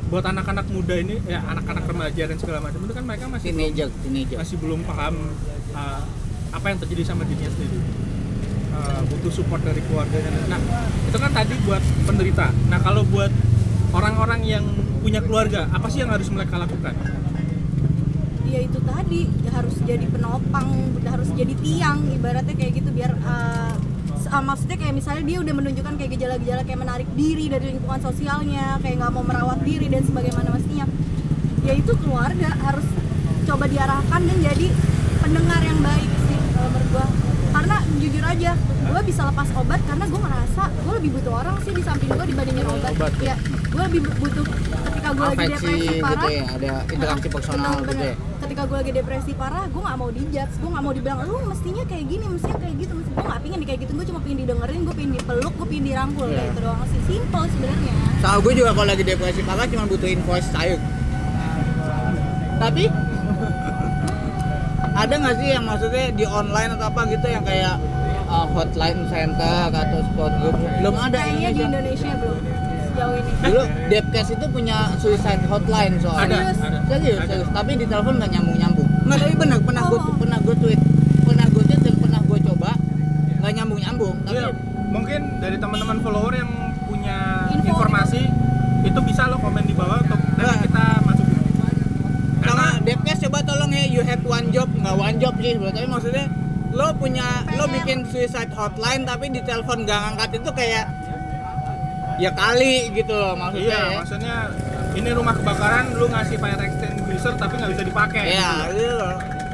buat 0.06 0.20
anak-anak 0.22 0.68
muda 0.68 0.94
ini 0.94 1.16
ya 1.24 1.40
anak-anak 1.42 1.88
remaja 1.88 2.22
dan 2.28 2.36
segala 2.36 2.60
macam 2.60 2.80
itu 2.80 2.92
kan 2.92 3.00
mereka 3.02 3.24
masih 3.26 3.48
belum- 3.48 3.64
Teenager, 3.64 3.88
teenager. 4.04 4.36
masih 4.36 4.56
belum 4.60 4.80
paham 4.84 5.14
uh, 5.72 6.00
apa 6.52 6.66
yang 6.68 6.78
terjadi 6.78 7.02
sama 7.08 7.24
dirinya 7.24 7.48
sendiri. 7.48 7.80
Uh, 8.72 9.00
butuh 9.06 9.32
support 9.32 9.60
dari 9.60 9.80
keluarganya. 9.82 10.28
Nah 10.46 10.60
itu 11.02 11.16
kan 11.16 11.32
tadi 11.32 11.56
buat 11.62 11.80
penderita. 12.04 12.52
Nah 12.68 12.78
kalau 12.78 13.04
buat 13.04 13.32
orang-orang 13.92 14.40
yang 14.44 14.64
punya 15.00 15.20
keluarga 15.20 15.64
apa 15.68 15.88
sih 15.88 16.00
yang 16.00 16.08
harus 16.08 16.28
mereka 16.28 16.56
lakukan 16.56 16.92
ya 18.53 18.61
itu 18.61 18.78
tadi 18.84 19.22
ya 19.48 19.50
harus 19.57 19.76
jadi 19.88 20.05
penopang 20.12 20.68
harus 21.09 21.28
jadi 21.32 21.55
tiang 21.57 22.05
ibaratnya 22.12 22.53
kayak 22.53 22.72
gitu 22.84 22.92
biar 22.92 23.16
uh, 23.24 23.72
uh, 24.28 24.44
maksudnya 24.44 24.76
kayak 24.76 24.94
misalnya 24.96 25.24
dia 25.24 25.38
udah 25.40 25.55
menunjukkan 25.57 25.94
kayak 25.96 26.11
gejala-gejala 26.16 26.62
kayak 26.68 26.80
menarik 26.80 27.09
diri 27.16 27.48
dari 27.48 27.64
lingkungan 27.72 28.00
sosialnya 28.05 28.76
kayak 28.84 29.00
nggak 29.00 29.12
mau 29.12 29.24
merawat 29.24 29.61
diri 29.64 29.88
dan 29.88 30.05
sebagaimana 30.05 30.53
mestinya. 30.53 30.86
Ya 31.62 31.72
itu 31.78 31.92
keluarga 31.96 32.50
harus 32.61 32.84
coba 33.46 33.64
diarahkan 33.70 34.20
dan 34.20 34.38
jadi 34.42 34.66
pendengar 35.22 35.61
yang 35.62 35.78
baik 35.78 36.11
sih 36.26 36.38
kalau 36.53 36.70
menurut 36.74 37.11
karena 37.53 37.76
jujur 38.03 38.24
aja 38.24 38.50
gue 38.82 39.03
bisa 39.07 39.22
lepas 39.28 39.48
obat 39.55 39.80
karena 39.86 40.05
gue 40.11 40.20
ngerasa 40.20 40.62
gue 40.72 40.94
lebih 40.98 41.11
butuh 41.20 41.32
orang 41.38 41.57
sih 41.62 41.72
di 41.72 41.82
samping 41.84 42.11
gue 42.11 42.26
dibandingin 42.26 42.66
obat, 42.66 42.92
Obat. 42.98 43.12
ya. 43.22 43.36
Gue 43.72 43.82
lebih 43.88 44.00
butuh 44.20 44.44
ketika 44.44 45.09
gue 45.16 45.26
lagi 45.26 45.46
depresi 45.48 45.86
gitu 45.86 46.05
parah. 46.05 46.28
ya, 46.28 46.44
ada 46.50 46.72
interaksi 46.90 47.28
personal 47.30 47.74
Betul, 47.80 47.88
gitu 47.88 48.05
ya. 48.05 48.16
Ketika 48.53 48.68
gue 48.68 48.78
lagi 48.84 48.92
depresi 48.92 49.32
parah, 49.32 49.64
gue 49.64 49.80
nggak 49.80 49.96
mau 49.96 50.12
dijudge, 50.12 50.61
gue 50.61 50.68
nggak 50.76 50.84
mau 50.84 50.92
dibilang 50.92 51.24
lu 51.24 51.40
mestinya 51.48 51.88
kayak 51.88 52.05
gini, 52.05 52.24
mestinya 52.28 52.59
kayak 52.61 52.74
gitu, 52.84 52.92
mesti 53.00 53.11
gue 53.16 53.24
nggak 53.24 53.40
pingin 53.48 53.59
di 53.64 53.64
kayak 53.64 53.80
gitu, 53.80 53.92
gue 53.96 54.07
cuma 54.12 54.20
pingin 54.20 54.38
didengerin, 54.44 54.80
gue 54.84 54.92
pingin 54.92 55.12
dipeluk, 55.16 55.53
gue 55.57 55.66
pingin 55.72 55.84
dirangkul 55.88 56.28
Iya. 56.28 56.36
kayak 56.36 56.50
itu 56.53 56.61
doang 56.61 56.84
sih, 56.84 57.00
simple 57.09 57.44
sebenarnya. 57.48 57.92
Sama 58.20 58.36
gue 58.44 58.53
juga 58.53 58.70
kalau 58.76 58.88
lagi 58.92 59.05
depresi 59.09 59.40
parah 59.40 59.64
cuma 59.72 59.84
butuh 59.88 60.05
invoice 60.12 60.48
cair. 60.53 60.76
Tapi 62.61 62.84
ada 65.00 65.14
nggak 65.16 65.34
sih 65.40 65.48
yang 65.48 65.64
maksudnya 65.64 66.05
di 66.12 66.24
online 66.28 66.70
atau 66.76 66.86
apa 66.92 67.00
gitu 67.09 67.26
yang 67.32 67.44
kayak 67.48 67.80
uh, 68.28 68.46
hotline 68.53 69.00
center 69.09 69.72
atau 69.72 69.98
support 70.12 70.32
group? 70.44 70.61
Belum 70.61 70.92
ada 71.00 71.24
Kayaknya 71.24 71.48
di 71.57 71.62
Indonesia. 71.64 72.05
Indonesia 72.05 72.12
belum 72.20 72.51
sejauh 73.03 73.14
ini. 73.18 73.30
Dulu 73.42 73.62
Depkes 73.88 74.28
itu 74.30 74.44
punya 74.46 74.76
suicide 74.96 75.42
hotline 75.44 75.94
soalnya. 75.98 76.55
Ada, 76.55 76.62
ada. 76.62 76.78
Serius, 76.86 77.18
Ada. 77.18 77.28
serius. 77.28 77.48
Tapi 77.50 77.72
di 77.74 77.86
telepon 77.86 78.14
nggak 78.16 78.30
nyambung 78.30 78.57
nyambung. 78.57 78.88
Nggak 79.03 79.18
tapi 79.18 79.34
benar 79.36 79.59
pernah 79.61 79.82
gue 79.84 79.98
Oh. 79.98 80.14
pernah 80.16 80.38
gue 80.38 80.55
tweet, 80.57 80.80
pernah 81.22 81.46
gue 81.46 81.62
tweet 81.62 81.80
dan 81.82 81.94
pernah 81.98 82.20
gue 82.22 82.38
coba 82.42 82.70
nggak 83.36 83.53
nyambung 83.53 83.80
nyambung. 83.80 84.16
Tapi 84.22 84.36
Iya, 84.38 84.48
mungkin 84.88 85.20
dari 85.38 85.57
teman-teman 85.59 85.98
follower 86.00 86.32
yang 86.32 86.50
punya 86.84 87.18
Info 87.50 87.66
informasi 87.68 88.22
itu 88.82 89.00
bisa 89.03 89.26
lo 89.26 89.36
komen 89.36 89.62
di 89.62 89.74
bawah 89.74 89.98
untuk 89.98 90.18
nanti 90.32 90.42
Nah. 90.44 90.59
kita 90.61 90.84
masukin 91.03 91.40
sama 92.42 92.66
Depkes 92.82 93.18
coba 93.22 93.38
tolong 93.42 93.70
ya 93.70 93.84
you 93.86 94.03
had 94.03 94.18
one 94.22 94.50
job 94.50 94.66
nggak 94.68 94.94
one 94.96 95.16
job 95.16 95.34
sih 95.38 95.55
tapi 95.55 95.86
maksudnya 95.86 96.26
lo 96.72 96.90
punya 96.96 97.22
lo 97.55 97.68
PR. 97.68 97.72
bikin 97.78 97.98
suicide 98.05 98.50
hotline 98.50 99.05
tapi 99.05 99.28
di 99.28 99.38
telepon 99.40 99.84
gak 99.84 99.98
ngangkat 100.03 100.40
itu 100.40 100.50
kayak 100.50 100.84
ya 102.22 102.30
kali 102.32 102.74
gitu 102.92 103.10
loh 103.10 103.34
maksudnya 103.34 103.66
iya 103.66 103.80
ya. 103.82 103.98
maksudnya 103.98 104.36
ini 104.94 105.08
rumah 105.10 105.34
kebakaran 105.34 105.84
lu 105.90 106.06
ngasih 106.06 106.36
fire 106.38 106.62
extinguisher 106.62 107.34
tapi 107.34 107.52
nggak 107.56 107.70
bisa 107.72 107.82
dipakai 107.82 108.22
Iya, 108.30 108.50
gitu. 108.70 109.08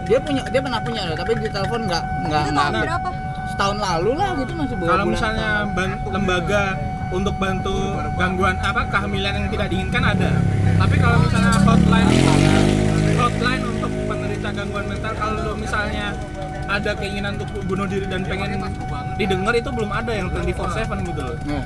Dia 0.05 0.19
punya 0.19 0.43
dia 0.47 0.61
pernah 0.61 0.81
punya 0.81 1.01
loh, 1.05 1.17
tapi 1.17 1.37
di 1.37 1.49
telepon 1.49 1.81
nggak 1.85 2.03
nggak 2.23 2.43
nggak 2.51 2.71
berapa? 2.83 3.09
setahun 3.49 3.79
lalu 3.79 4.11
lah 4.15 4.31
gitu 4.37 4.53
masih 4.55 4.77
kalau 4.79 4.87
bulan. 5.03 5.07
misalnya 5.09 5.51
ban- 5.69 6.01
lembaga 6.07 6.63
untuk 7.11 7.35
bantu 7.35 7.75
gangguan 8.15 8.57
apa 8.61 8.87
kehamilan 8.87 9.33
yang 9.35 9.49
tidak 9.49 9.67
diinginkan 9.67 10.05
ada 10.07 10.31
tapi 10.77 10.95
kalau 10.95 11.19
misalnya 11.19 11.53
hotline 11.59 12.09
hotline 13.17 13.63
untuk 13.67 13.91
penderita 14.05 14.49
gangguan 14.53 14.85
mental 14.87 15.13
kalau 15.13 15.35
lo 15.43 15.53
misalnya 15.57 16.07
ada 16.69 16.91
keinginan 16.95 17.35
untuk 17.35 17.49
bunuh 17.65 17.87
diri 17.89 18.07
dan 18.07 18.21
pengen 18.23 18.61
didengar 19.17 19.55
itu 19.57 19.71
belum 19.73 19.91
ada 19.91 20.13
yang 20.13 20.29
24/7 20.31 21.09
gitu 21.09 21.21
loh 21.21 21.37
Nih, 21.43 21.63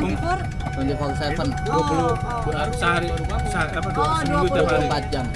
24 0.00 0.40
24/7 0.72 1.52
Oh, 1.68 1.84
20 1.84 2.08
oh. 2.48 2.66
sehari 2.72 3.08
sehari 3.44 3.70
apa 3.72 3.88
dua 3.90 4.02
Oh, 4.02 4.16
seminggu 4.18 4.46
tiap 4.48 4.66
hari 4.66 4.86
24 4.88 5.12
jam. 5.12 5.26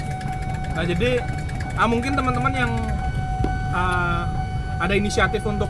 Nah 0.73 0.83
jadi 0.83 1.09
ah, 1.73 1.87
mungkin 1.87 2.11
teman-teman 2.13 2.53
yang 2.53 2.71
ah, 3.71 4.23
ada 4.77 4.93
inisiatif 4.93 5.41
untuk 5.43 5.69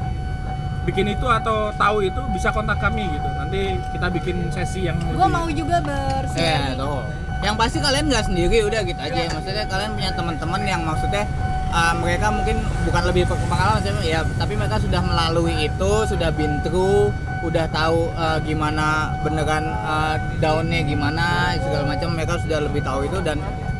bikin 0.83 1.03
itu 1.09 1.27
atau 1.27 1.71
tahu 1.75 1.99
itu 2.01 2.21
bisa 2.31 2.47
kontak 2.49 2.79
kami 2.79 3.03
gitu. 3.05 3.27
Nanti 3.37 3.61
kita 3.91 4.07
bikin 4.09 4.47
sesi 4.49 4.87
yang 4.87 4.95
Gue 5.01 5.15
lebih- 5.17 5.27
mau 5.29 5.47
juga 5.49 5.77
Eh, 5.77 5.83
bersinergi. 5.83 6.79
tuh. 6.79 7.03
Yang 7.37 7.55
pasti 7.55 7.77
kalian 7.77 8.05
nggak 8.07 8.25
sendiri 8.25 8.57
udah 8.63 8.81
gitu 8.81 8.97
aja. 8.97 9.19
Maksudnya 9.29 9.65
kalian 9.67 9.91
punya 9.93 10.11
teman-teman 10.11 10.61
yang 10.63 10.81
maksudnya 10.81 11.23
uh, 11.69 11.93
mereka 11.93 12.31
mungkin 12.31 12.57
bukan 12.81 13.03
lebih 13.05 13.23
berpengalaman 13.27 13.79
sih, 13.79 14.09
ya, 14.09 14.25
tapi 14.39 14.55
mereka 14.55 14.79
sudah 14.79 15.01
melalui 15.03 15.53
itu, 15.61 15.91
sudah 16.07 16.31
been 16.31 16.57
through, 16.63 17.11
udah 17.41 17.65
tahu 17.69 18.09
uh, 18.13 18.37
gimana 18.41 18.85
beneran 19.21 19.65
uh, 19.83 20.15
daunnya 20.37 20.81
gimana 20.81 21.53
segala 21.57 21.83
macam. 21.87 22.13
Mereka 22.13 22.33
sudah 22.41 22.59
lebih 22.61 22.81
tahu 22.81 23.05
itu 23.05 23.19
dan 23.21 23.37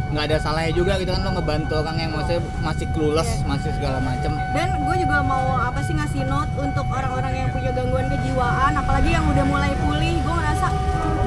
nggak 0.07 0.23
ada 0.23 0.37
salahnya 0.39 0.71
juga 0.71 0.95
gitu 0.95 1.11
kan 1.11 1.19
lo 1.19 1.35
ngebantu 1.35 1.83
orang 1.83 1.99
yang 1.99 2.11
maksudnya 2.15 2.39
masih 2.63 2.87
clueless, 2.95 3.27
Iya. 3.27 3.43
masih 3.45 3.69
segala 3.75 3.99
macam. 3.99 4.31
Dan 4.55 4.67
gue 4.79 4.95
juga 4.97 5.17
mau 5.19 5.45
apa 5.57 5.83
sih 5.83 5.93
ngasih 5.93 6.23
note 6.23 6.47
untuk 6.55 6.87
orang-orang 6.87 7.33
yang 7.35 7.49
punya 7.51 7.75
gangguan 7.75 8.07
kejiwaan, 8.07 8.71
apalagi 8.71 9.09
yang 9.11 9.27
udah 9.27 9.43
mulai 9.43 9.75
pulih. 9.77 10.15
Gue 10.17 10.31
ngerasa 10.33 10.67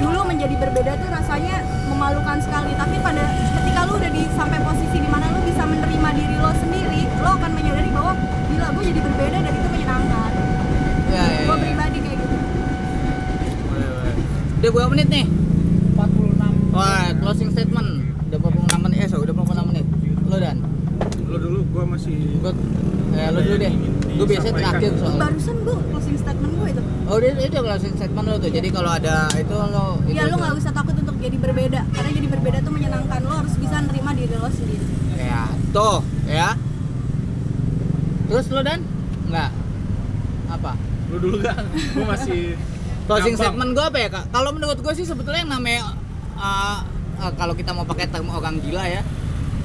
dulu 0.01 0.21
menjadi 0.25 0.55
berbeda 0.57 0.97
tuh 0.97 1.13
rasanya 1.13 1.61
memalukan 1.93 2.41
sekali 2.41 2.73
tapi 2.73 2.97
pada 3.05 3.21
ketika 3.61 3.85
lu 3.85 4.01
udah 4.01 4.09
di 4.09 4.25
sampai 4.33 4.59
posisi 4.65 4.97
di 4.97 5.09
mana 5.13 5.29
lu 5.29 5.45
bisa 5.45 5.61
menerima 5.61 6.09
diri 6.17 6.37
lo 6.41 6.51
sendiri 6.57 7.03
lo 7.21 7.37
akan 7.37 7.51
menyadari 7.53 7.93
bahwa 7.93 8.17
gila 8.49 8.69
gue 8.73 8.85
jadi 8.89 9.01
berbeda 9.05 9.39
dan 9.45 9.53
itu 9.53 9.69
menyenangkan 9.69 10.31
Ya, 11.13 11.21
ya, 11.21 11.41
gue 11.45 11.53
ya. 11.53 11.61
pribadi 11.61 11.99
kayak 12.01 12.17
gitu 12.17 12.37
Udah 14.61 14.71
berapa 14.71 14.91
menit 14.91 15.09
nih? 15.09 15.25
46 15.97 16.71
Wah, 16.71 17.09
closing 17.17 17.49
statement. 17.51 17.89
Udah 18.27 18.39
46 18.39 18.77
menit. 18.79 18.97
Eh, 18.99 19.09
so, 19.09 19.17
udah 19.19 19.33
46 19.35 19.65
menit. 19.67 19.85
Lo 20.23 20.37
dan 20.37 20.57
Lo 21.25 21.37
dulu, 21.37 21.61
gua 21.71 21.85
masih 21.89 22.13
gue 22.37 22.53
eh, 23.13 23.29
lo 23.29 23.41
dulu 23.41 23.57
deh. 23.57 23.73
Gue 24.13 24.27
biasanya 24.29 24.55
terakhir 24.55 24.91
soalnya. 24.95 25.19
barusan 25.19 25.57
gue 25.61 25.77
closing 25.89 26.17
statement 26.17 26.53
gue 26.53 26.69
itu 26.71 26.83
Oh, 27.07 27.17
dia 27.17 27.33
itu 27.35 27.59
closing 27.59 27.95
statement 27.97 28.27
lo 28.27 28.37
tuh. 28.37 28.51
Jadi 28.51 28.69
kalau 28.69 28.91
ada 28.91 29.15
itu 29.33 29.55
lo 29.55 29.99
itu. 30.05 30.13
ya 30.13 30.27
lo 30.27 30.37
nggak 30.37 30.55
usah 30.55 30.71
takut 30.71 30.95
untuk 30.95 31.17
jadi 31.17 31.37
berbeda 31.37 31.81
karena 31.91 32.11
jadi 32.13 32.29
berbeda 32.29 32.59
tuh 32.61 32.71
menyenangkan 32.71 33.21
lo 33.23 33.35
harus 33.37 33.55
bisa 33.57 33.77
nerima 33.81 34.11
diri 34.13 34.35
lo 34.35 34.47
sendiri 34.47 34.85
Ya, 35.17 35.45
tuh, 35.71 36.01
ya. 36.25 36.55
Terus 38.27 38.47
lo 38.49 38.61
dan? 38.61 38.81
Enggak. 39.27 39.51
Apa? 40.49 40.73
Lo 41.09 41.17
dulu 41.19 41.37
gak? 41.41 41.59
Gua 41.93 42.05
masih 42.11 42.55
Closing 43.11 43.35
Gampang. 43.35 43.43
statement 43.51 43.71
gue 43.75 43.85
apa 43.85 43.99
ya 43.99 44.09
kak? 44.09 44.25
Kalau 44.31 44.51
menurut 44.55 44.79
gue 44.79 44.93
sih 44.95 45.03
sebetulnya 45.03 45.43
yang 45.43 45.53
namanya 45.53 45.83
uh, 46.39 46.79
uh, 47.19 47.33
kalau 47.35 47.59
kita 47.59 47.75
mau 47.75 47.83
pakai 47.83 48.07
term 48.07 48.31
orang 48.31 48.63
gila 48.63 48.87
ya, 48.87 49.03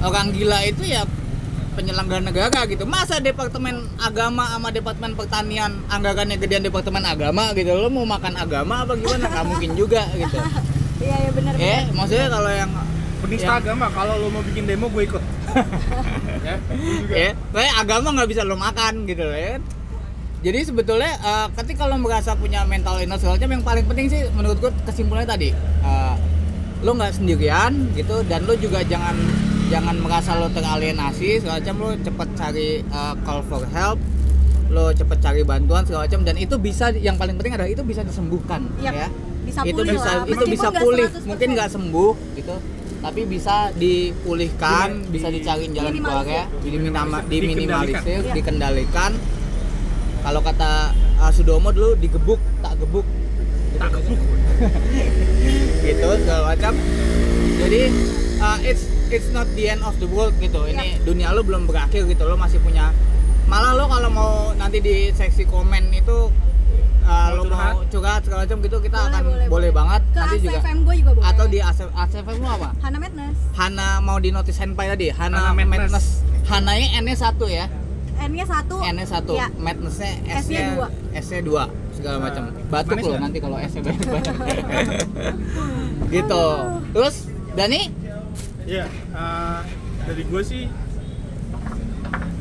orang 0.02 0.34
gila 0.34 0.58
itu 0.66 0.82
ya 0.82 1.06
penyelenggara 1.78 2.24
negara 2.24 2.66
gitu. 2.66 2.82
Masa 2.82 3.22
departemen 3.22 3.86
agama 4.02 4.50
sama 4.50 4.74
departemen 4.74 5.14
pertanian 5.14 5.78
anggarannya 5.86 6.36
gedean 6.36 6.66
departemen 6.66 7.06
agama 7.06 7.54
gitu? 7.54 7.70
Lo 7.70 7.86
mau 7.86 8.02
makan 8.02 8.34
agama 8.34 8.82
apa 8.82 8.98
gimana? 8.98 9.30
Gak 9.30 9.46
mungkin 9.46 9.70
juga 9.78 10.02
gitu. 10.10 10.42
iya 11.06 11.16
ya 11.22 11.30
benar 11.30 11.52
Eh, 11.60 11.82
maksudnya 11.94 12.26
kalau 12.32 12.50
yang 12.50 12.70
penista 13.22 13.46
yang- 13.46 13.60
agama. 13.62 13.86
Kalau 13.94 14.14
lo 14.18 14.26
mau 14.32 14.42
bikin 14.42 14.66
demo, 14.66 14.90
gue 14.90 15.06
ikut. 15.06 15.22
ya, 17.14 17.30
ya, 17.32 17.72
agama 17.78 18.10
nggak 18.12 18.28
bisa 18.28 18.42
lo 18.42 18.58
makan 18.58 19.06
gitu 19.06 19.22
loh 19.22 19.38
ya. 19.38 19.60
Jadi 20.38 20.58
sebetulnya 20.62 21.12
eh, 21.12 21.46
ketika 21.54 21.84
lo 21.84 21.96
merasa 21.96 22.34
punya 22.34 22.62
mental 22.64 22.96
illness 22.96 23.20
segala 23.20 23.40
yang 23.40 23.62
paling 23.62 23.84
penting 23.84 24.06
sih 24.06 24.20
menurut 24.30 24.58
gue 24.58 24.70
kesimpulannya 24.84 25.26
tadi 25.26 25.50
eh, 25.82 26.14
lo 26.78 26.92
nggak 26.92 27.12
sendirian 27.14 27.72
gitu 27.92 28.20
dan 28.22 28.44
lo 28.44 28.54
juga 28.54 28.80
jangan 28.82 29.16
jangan 29.66 29.96
merasa 29.96 30.36
lo 30.36 30.46
teralienasi 30.48 31.40
segala 31.40 31.58
macam 31.58 31.76
lo 31.78 31.90
cepet 31.98 32.28
cari 32.34 32.68
eh, 32.80 33.14
call 33.22 33.42
for 33.42 33.64
help 33.66 33.98
lo 34.66 34.92
cepet 34.92 35.18
cari 35.18 35.42
bantuan 35.42 35.82
segala 35.82 36.04
macam 36.04 36.20
dan 36.22 36.36
itu 36.36 36.54
bisa 36.56 36.92
yang 36.92 37.16
paling 37.16 37.34
penting 37.34 37.54
adalah 37.54 37.66
itu 37.68 37.82
bisa 37.82 38.02
disembuhkan 38.02 38.66
Iya, 38.76 38.92
ya 38.92 39.08
bisa 39.42 39.60
itu 39.62 39.72
pulih 39.72 39.94
bisa 39.94 40.04
lah, 40.04 40.16
itu 40.20 40.30
meskipun 40.36 40.52
bisa 40.52 40.68
pulih 40.76 41.06
100%. 41.08 41.22
mungkin 41.24 41.48
nggak 41.54 41.70
sembuh 41.70 42.12
gitu 42.34 42.56
tapi 42.98 43.20
bisa 43.24 43.54
dipulihkan 43.72 44.88
Di- 45.00 45.10
bisa 45.12 45.28
dicariin 45.28 45.70
jalan 45.70 45.92
keluarnya 45.94 46.44
diminama, 46.60 47.18
Dikendalikan. 47.20 47.30
diminimalisir 47.30 48.20
Iya. 48.20 48.34
dikendalikan 48.34 49.10
kalau 50.26 50.42
kata 50.42 50.90
uh, 51.22 51.30
Sudomo 51.30 51.70
dulu 51.70 51.94
digebuk 52.02 52.42
tak 52.58 52.74
gebuk. 52.82 53.06
Tak 53.78 53.94
gebuk. 53.94 54.18
gitu 55.86 56.08
segala 56.18 56.50
macam. 56.50 56.74
Jadi 57.62 57.82
uh, 58.42 58.58
it's 58.66 58.90
it's 59.14 59.30
not 59.30 59.46
the 59.54 59.70
end 59.70 59.86
of 59.86 59.94
the 60.02 60.08
world 60.10 60.34
gitu. 60.42 60.66
Ini 60.66 60.98
dunia 61.06 61.30
lo 61.30 61.46
belum 61.46 61.70
berakhir 61.70 62.10
gitu 62.10 62.26
lo 62.26 62.34
masih 62.34 62.58
punya. 62.58 62.90
Malah 63.46 63.78
lo 63.78 63.86
kalau 63.86 64.10
mau 64.10 64.32
nanti 64.58 64.82
di 64.82 65.14
seksi 65.14 65.46
komen 65.46 65.94
itu 65.94 66.34
uh, 67.06 67.28
lo 67.30 67.46
mau 67.46 67.86
curhat? 67.86 68.26
segala 68.26 68.50
macam 68.50 68.58
gitu 68.66 68.82
kita 68.82 68.98
Boleh, 68.98 69.06
akan 69.14 69.22
boleh, 69.22 69.30
boleh, 69.30 69.46
boleh. 69.46 69.70
banget. 69.70 70.02
Ke 70.10 70.18
nanti 70.26 70.36
juga 70.42 70.58
gue 70.58 70.94
juga 71.06 71.12
boleh. 71.22 71.30
Atau 71.30 71.46
di 71.46 71.58
ACF 71.62 71.90
ACFM 71.94 72.38
lo 72.42 72.48
apa? 72.50 72.68
Hana 72.82 72.98
Madness. 72.98 73.38
Hana 73.54 73.88
mau 74.02 74.18
di 74.18 74.34
notice 74.34 74.58
handpai 74.58 74.90
tadi 74.90 75.14
Hana, 75.14 75.38
Hana 75.38 75.50
Madness. 75.54 75.94
Madness. 75.94 76.06
Hananya 76.50 76.98
N 76.98 77.06
nya 77.06 77.14
satu 77.14 77.46
ya 77.46 77.70
N-nya 78.16 78.46
satu. 78.48 78.76
N 78.80 78.94
nya 78.96 79.06
satu. 79.06 79.32
Iya. 79.36 79.46
Madnessnya 79.60 80.12
S-nya 80.40 80.60
nya 80.60 80.70
dua. 80.74 80.88
S 81.12 81.26
nya 81.32 81.40
dua 81.44 81.64
segala 81.92 82.16
macam. 82.20 82.42
Batuk 82.68 82.96
manis 82.96 83.04
loh 83.08 83.20
nanti 83.20 83.38
kalau 83.40 83.56
S 83.60 83.72
nya 83.76 83.82
banyak 83.84 84.06
banyak. 84.08 84.34
Gitu. 86.14 86.44
Terus 86.96 87.16
Dani? 87.56 87.80
Iya, 88.66 88.84
eh, 88.90 89.60
dari 90.06 90.22
gue 90.26 90.42
sih 90.42 90.64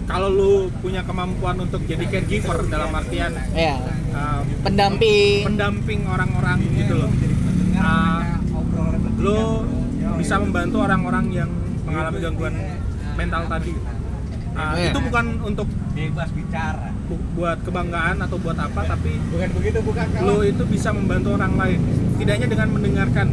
kalau 0.05 0.29
lu 0.29 0.51
punya 0.85 1.01
kemampuan 1.01 1.57
untuk 1.57 1.81
jadi 1.89 2.05
caregiver 2.05 2.61
dalam 2.69 2.93
artian 2.93 3.33
ya 3.57 3.81
eh, 4.13 4.39
pendamping. 4.61 5.49
pendamping 5.49 6.01
orang-orang 6.05 6.61
gitu 6.77 6.93
loh. 6.97 7.11
Eh, 7.75 8.21
lu 9.21 9.65
bisa 10.17 10.37
membantu 10.41 10.77
orang-orang 10.85 11.25
yang 11.33 11.49
mengalami 11.85 12.17
gangguan 12.21 12.55
mental 13.15 13.43
tadi. 13.49 13.73
Iya. 14.55 14.89
Itu 14.89 14.99
bukan 15.01 15.25
untuk 15.43 15.67
bebas 15.91 16.29
bicara 16.31 16.87
bu- 17.05 17.27
buat 17.35 17.59
kebanggaan 17.61 18.17
atau 18.17 18.37
buat 18.37 18.55
apa, 18.57 18.81
tapi 18.85 19.19
bukan 19.27 19.49
begitu 19.53 19.79
bukan 19.81 20.05
lo 20.21 20.39
itu 20.41 20.63
bisa 20.65 20.89
membantu 20.89 21.35
orang 21.35 21.53
lain. 21.55 21.79
Tidaknya 22.15 22.47
dengan 22.47 22.67
mendengarkan. 22.71 23.27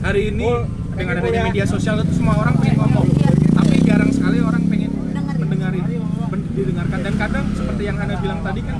Hari 0.00 0.22
ini 0.30 0.44
Oh, 0.44 0.62
dengan 0.92 1.16
adanya 1.18 1.40
ya. 1.40 1.44
media 1.44 1.64
sosial 1.64 1.96
itu 1.98 2.12
semua 2.14 2.36
orang 2.36 2.54
pengen 2.54 2.76
ngomong, 2.76 3.08
tapi 3.50 3.74
jarang 3.82 4.12
sekali 4.12 4.38
orang 4.38 4.62
pengen 4.68 4.92
mendengarin, 5.34 5.84
men- 6.28 6.46
didengarkan. 6.52 6.98
Dan 7.00 7.14
kadang 7.16 7.44
seperti 7.50 7.82
yang 7.82 7.96
Hana 7.96 8.14
bilang 8.18 8.40
tadi 8.40 8.60
kan 8.60 8.76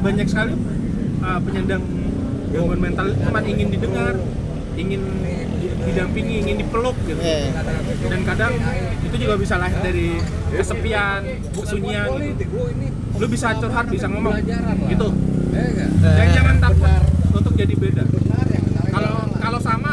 banyak 0.00 0.26
sekali 0.26 0.52
uh, 1.20 1.38
penyandang 1.38 1.84
gangguan 2.50 2.80
mental 2.80 3.06
cuma 3.14 3.40
ingin 3.44 3.68
didengar, 3.68 4.16
ingin 4.80 5.02
di- 5.54 5.74
didampingi, 5.82 6.34
ingin 6.40 6.56
dipeluk 6.58 6.96
gitu. 7.04 7.20
Eh, 7.20 7.52
Dan 8.02 8.20
kadang 8.24 8.52
itu 9.02 9.16
juga 9.16 9.34
bisa 9.36 9.54
lahir 9.56 9.78
dari 9.78 10.16
kesepian, 10.50 11.20
kesunyian 11.52 12.08
gitu. 12.34 12.44
Lu 13.16 13.26
bisa 13.26 13.52
curhat, 13.54 13.86
bisa 13.86 14.06
ngomong 14.06 14.34
gitu. 14.88 15.08
Dan 16.00 16.26
jangan 16.30 16.56
takut 16.58 17.02
untuk 17.32 17.52
jadi 17.54 17.74
beda. 17.74 18.04
Kalau 18.90 19.12
kalau 19.36 19.58
sama 19.60 19.92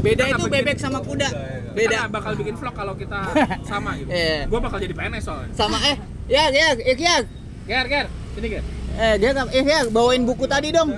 beda 0.00 0.24
itu 0.26 0.44
bebek 0.46 0.76
sama 0.76 0.98
kuda 1.00 1.28
beda 1.70 1.96
nggak 2.00 2.10
bakal 2.10 2.32
bikin 2.34 2.54
vlog 2.56 2.74
kalau 2.74 2.94
kita 2.94 3.20
sama 3.70 3.94
gitu. 3.94 4.10
Iya. 4.10 4.48
Gua 4.48 4.58
bakal 4.58 4.78
jadi 4.80 4.90
PNS 4.90 5.22
soalnya. 5.22 5.52
sama 5.52 5.78
eh 5.84 5.96
ya 6.26 6.48
ya 6.48 6.74
eh 6.74 6.96
ya 6.96 7.22
Ger, 7.62 7.86
ger, 7.86 8.06
sini 8.34 8.48
ger. 8.50 8.62
eh 8.96 9.14
dia 9.16 9.30
eh 9.30 9.62
ya 9.62 9.80
bawain 9.86 10.26
buku 10.26 10.44
tadi 10.44 10.74
dong 10.74 10.90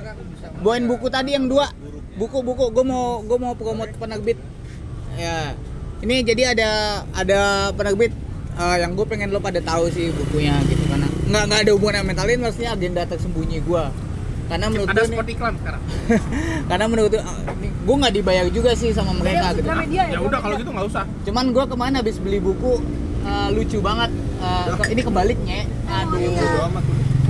bawain 0.58 0.88
buku 0.88 1.06
tadi 1.06 1.36
yang 1.36 1.44
dua 1.44 1.68
buku 2.14 2.38
buku 2.40 2.64
gue 2.70 2.84
mau 2.84 3.20
gue 3.20 3.38
mau 3.38 3.52
promote 3.52 3.92
penerbit. 3.94 4.38
Ya 5.14 5.56
ini 6.00 6.20
jadi 6.20 6.52
ada 6.52 6.70
ada 7.10 7.40
penerbit 7.70 8.12
eh, 8.54 8.76
yang 8.78 8.92
gue 8.92 9.04
pengen 9.04 9.28
lo 9.28 9.38
pada 9.38 9.60
tahu 9.60 9.86
sih 9.88 10.10
bukunya 10.10 10.56
gitu 10.64 10.82
karena 10.84 11.06
nggak 11.06 11.42
nggak 11.46 11.60
ada 11.60 11.70
hubungan 11.72 11.94
sama 11.96 12.08
mentalin 12.08 12.38
maksudnya 12.38 12.70
agenda 12.70 13.02
tersembunyi 13.04 13.60
gue 13.60 13.84
karena 14.42 14.66
menurut 14.68 14.88
Ada 14.90 14.94
gue 14.94 15.06
nih, 15.06 15.14
spot 15.14 15.28
iklan 15.30 15.54
sekarang. 15.56 15.82
karena 16.68 16.84
menurut 16.84 17.10
gue 17.10 17.22
gue 17.62 17.96
nggak 17.96 18.14
dibayar 18.14 18.46
juga 18.48 18.70
sih 18.74 18.90
sama 18.90 19.14
mereka 19.14 19.32
gitu. 19.32 19.48
harus 19.48 19.62
Gramedia 19.64 20.02
Ya 20.10 20.18
udah 20.18 20.38
kalau 20.38 20.54
gitu 20.56 20.70
nggak 20.70 20.86
usah. 20.86 21.04
cuman 21.22 21.44
gue 21.48 21.64
kemarin 21.64 21.94
habis 21.94 22.16
beli 22.18 22.38
buku 22.38 22.72
eh, 23.22 23.48
lucu 23.50 23.78
banget. 23.78 24.10
Ke- 24.74 24.90
ini 24.90 25.00
kebaliknya 25.00 25.58
aduh 25.86 26.18
iya. 26.18 26.66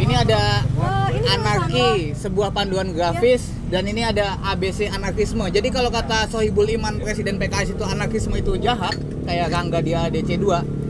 Ini 0.02 0.14
ada 0.14 0.66
Wah, 0.74 1.08
ini 1.14 1.26
anarki 1.30 1.88
sebuah 2.12 2.50
panduan 2.50 2.90
grafis 2.90 3.54
dan 3.70 3.86
ini 3.86 4.02
ada 4.02 4.36
ABC 4.42 4.90
anarkisme. 4.90 5.46
Jadi 5.48 5.70
kalau 5.70 5.88
kata 5.88 6.26
Sohibul 6.26 6.66
Iman 6.68 6.98
presiden 6.98 7.38
PKS 7.38 7.78
itu 7.78 7.84
anarkisme 7.86 8.34
itu 8.34 8.58
jahat 8.58 8.98
kayak 9.24 9.48
Rangga 9.48 9.78
di 9.78 9.94
ADC 9.94 10.36
2 10.36 10.82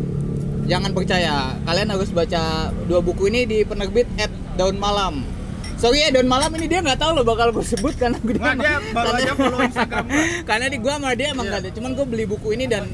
jangan 0.64 0.90
percaya. 0.90 1.58
Kalian 1.62 1.88
harus 1.90 2.10
baca 2.10 2.70
dua 2.86 3.02
buku 3.02 3.28
ini 3.28 3.44
di 3.44 3.58
penerbit 3.62 4.06
at 4.16 4.30
daun 4.54 4.78
malam. 4.78 5.26
Sorry 5.74 5.98
ya 5.98 6.14
daun 6.14 6.30
malam 6.30 6.54
ini 6.54 6.70
dia 6.70 6.78
nggak 6.78 6.94
tahu 6.94 7.18
loh 7.18 7.24
bakal 7.26 7.50
gue 7.50 7.66
sebut 7.66 7.98
karena 7.98 8.14
gue 8.22 8.38
Nggak, 8.38 8.54
dia 8.54 8.78
baru 8.94 9.10
aja 9.18 9.32
follow 9.34 9.60
Instagram 9.66 10.04
karena 10.48 10.66
di 10.70 10.78
gua 10.78 10.94
sama 10.94 11.10
dia 11.18 11.34
emang 11.34 11.42
Iya. 11.42 11.50
nggak 11.50 11.60
ada. 11.66 11.70
Cuman 11.74 11.90
gue 11.98 12.06
beli 12.06 12.24
buku 12.30 12.48
ini 12.54 12.64
dan 12.70 12.86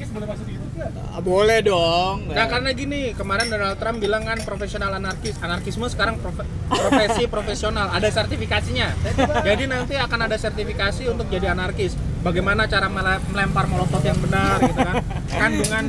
Ah, 1.09 1.19
boleh 1.19 1.59
dong 1.59 2.29
Nah 2.29 2.47
karena 2.47 2.69
gini, 2.71 3.11
kemarin 3.11 3.47
Donald 3.47 3.75
Trump 3.75 3.99
bilang 3.99 4.23
kan 4.23 4.39
profesional 4.41 4.91
anarkis, 4.91 5.35
anarkisme 5.37 5.85
sekarang 5.85 6.15
profe- 6.17 6.47
profesi 6.65 7.27
profesional, 7.33 7.89
ada 7.89 8.07
sertifikasinya. 8.07 8.95
Jadi 9.41 9.63
nanti 9.65 9.93
akan 9.93 10.19
ada 10.23 10.35
sertifikasi 10.35 11.03
untuk 11.05 11.27
jadi 11.27 11.51
anarkis. 11.51 11.93
Bagaimana 12.19 12.65
cara 12.65 12.87
mele- 12.87 13.19
melempar 13.27 13.67
molotov 13.67 13.99
yang 14.01 14.15
benar 14.17 14.59
gitu 14.61 14.79
kan? 14.79 14.95
Kandungan 15.27 15.85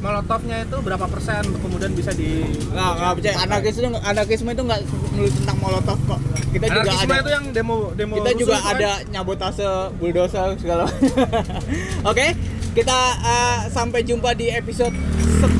molotovnya 0.00 0.64
itu 0.64 0.76
berapa 0.80 1.04
persen 1.06 1.44
kemudian 1.60 1.92
bisa 1.92 2.08
di 2.10 2.40
nggak 2.72 2.90
nggak 2.96 3.12
percaya 3.20 3.34
anarkisme 3.38 3.84
itu 3.84 4.00
anarkisme 4.00 4.48
itu 4.48 4.62
nggak 4.64 4.80
melulu 5.12 5.28
tentang 5.30 5.56
molotov 5.60 5.98
kok 6.00 6.20
kita 6.50 6.64
juga 6.64 6.72
Anarkisme 6.80 7.04
ada 7.06 7.20
itu 7.20 7.30
yang 7.30 7.44
demo 7.52 7.76
demo 7.92 8.14
kita 8.16 8.30
juga 8.34 8.56
kan? 8.56 8.72
ada 8.74 8.90
nyabotase 9.12 9.66
bulldozer 10.00 10.56
segala 10.56 10.88
oke 12.10 12.26
kita 12.70 12.98
eh, 13.18 13.58
sampai 13.70 14.06
jumpa 14.06 14.30
di 14.38 14.50
episode 14.50 14.94
10 14.94 15.50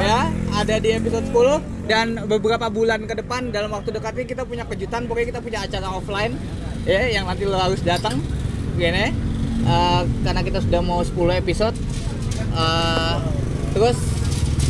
ya 0.00 0.30
ada 0.56 0.74
di 0.80 0.88
episode 0.94 1.26
10 1.28 1.86
dan 1.86 2.26
beberapa 2.26 2.66
bulan 2.72 3.06
ke 3.06 3.14
depan 3.14 3.54
dalam 3.54 3.70
waktu 3.70 3.94
dekat 3.94 4.18
ini 4.18 4.26
kita 4.26 4.42
punya 4.42 4.66
kejutan. 4.66 5.06
Pokoknya 5.06 5.28
kita 5.36 5.40
punya 5.42 5.58
acara 5.62 5.86
offline 5.94 6.34
ya 6.82 7.02
yang 7.10 7.24
nanti 7.30 7.46
lo 7.46 7.58
harus 7.58 7.80
datang. 7.82 8.18
Gini 8.76 9.26
Eh, 9.66 10.02
karena 10.22 10.46
kita 10.46 10.62
sudah 10.62 10.78
mau 10.78 11.02
10 11.02 11.42
episode. 11.42 11.74
Eh, 12.38 13.16
terus 13.74 13.98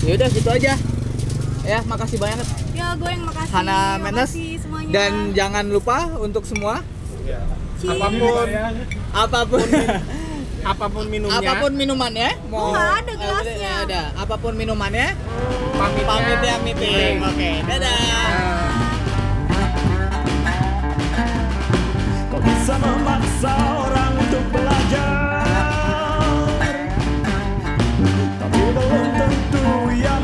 yaudah 0.09 0.29
gitu 0.33 0.49
aja. 0.49 0.73
Ya 1.67 1.79
makasih 1.85 2.17
banyak. 2.17 2.47
Ya 2.73 2.97
gue 2.97 3.11
yang 3.11 3.25
makasih. 3.27 3.53
Hana 3.53 4.01
Menes. 4.01 4.31
makasih 4.33 4.51
semuanya. 4.63 4.93
dan 4.95 5.13
jangan 5.37 5.65
lupa 5.69 6.09
untuk 6.17 6.49
semua. 6.49 6.81
Cheers. 7.77 7.93
apa 7.93 8.09
pun. 8.09 8.47
Apa 9.13 9.41
pun 9.45 9.67
apa 10.67 10.87
pun 10.91 11.07
minumnya. 11.07 11.39
Apa 11.39 11.53
pun 11.63 11.73
minumannya. 11.79 12.31
Mau 12.51 12.75
oh, 12.75 12.75
ada 12.75 13.13
gelasnya. 13.15 13.55
Ya 13.55 13.87
ada, 13.87 14.03
ada 14.11 14.19
apa 14.19 14.35
pun 14.35 14.53
minumannya. 14.59 15.15
Pamit 15.79 16.03
ya. 16.03 16.11
pamit 16.11 16.41
ya 16.43 16.55
pamit. 16.59 16.77
Ya. 16.83 16.91
oke 17.23 17.31
okay. 17.31 17.55
dadah. 17.71 17.95
Kok 22.27 22.41
bisa 22.43 22.75
memaksa 22.83 23.55
orang 23.55 24.13
untuk 24.19 24.45
belajar. 24.51 25.39
Tapi 28.43 28.59
belum 28.75 29.07
tentu 29.15 29.67
ya 30.03 30.16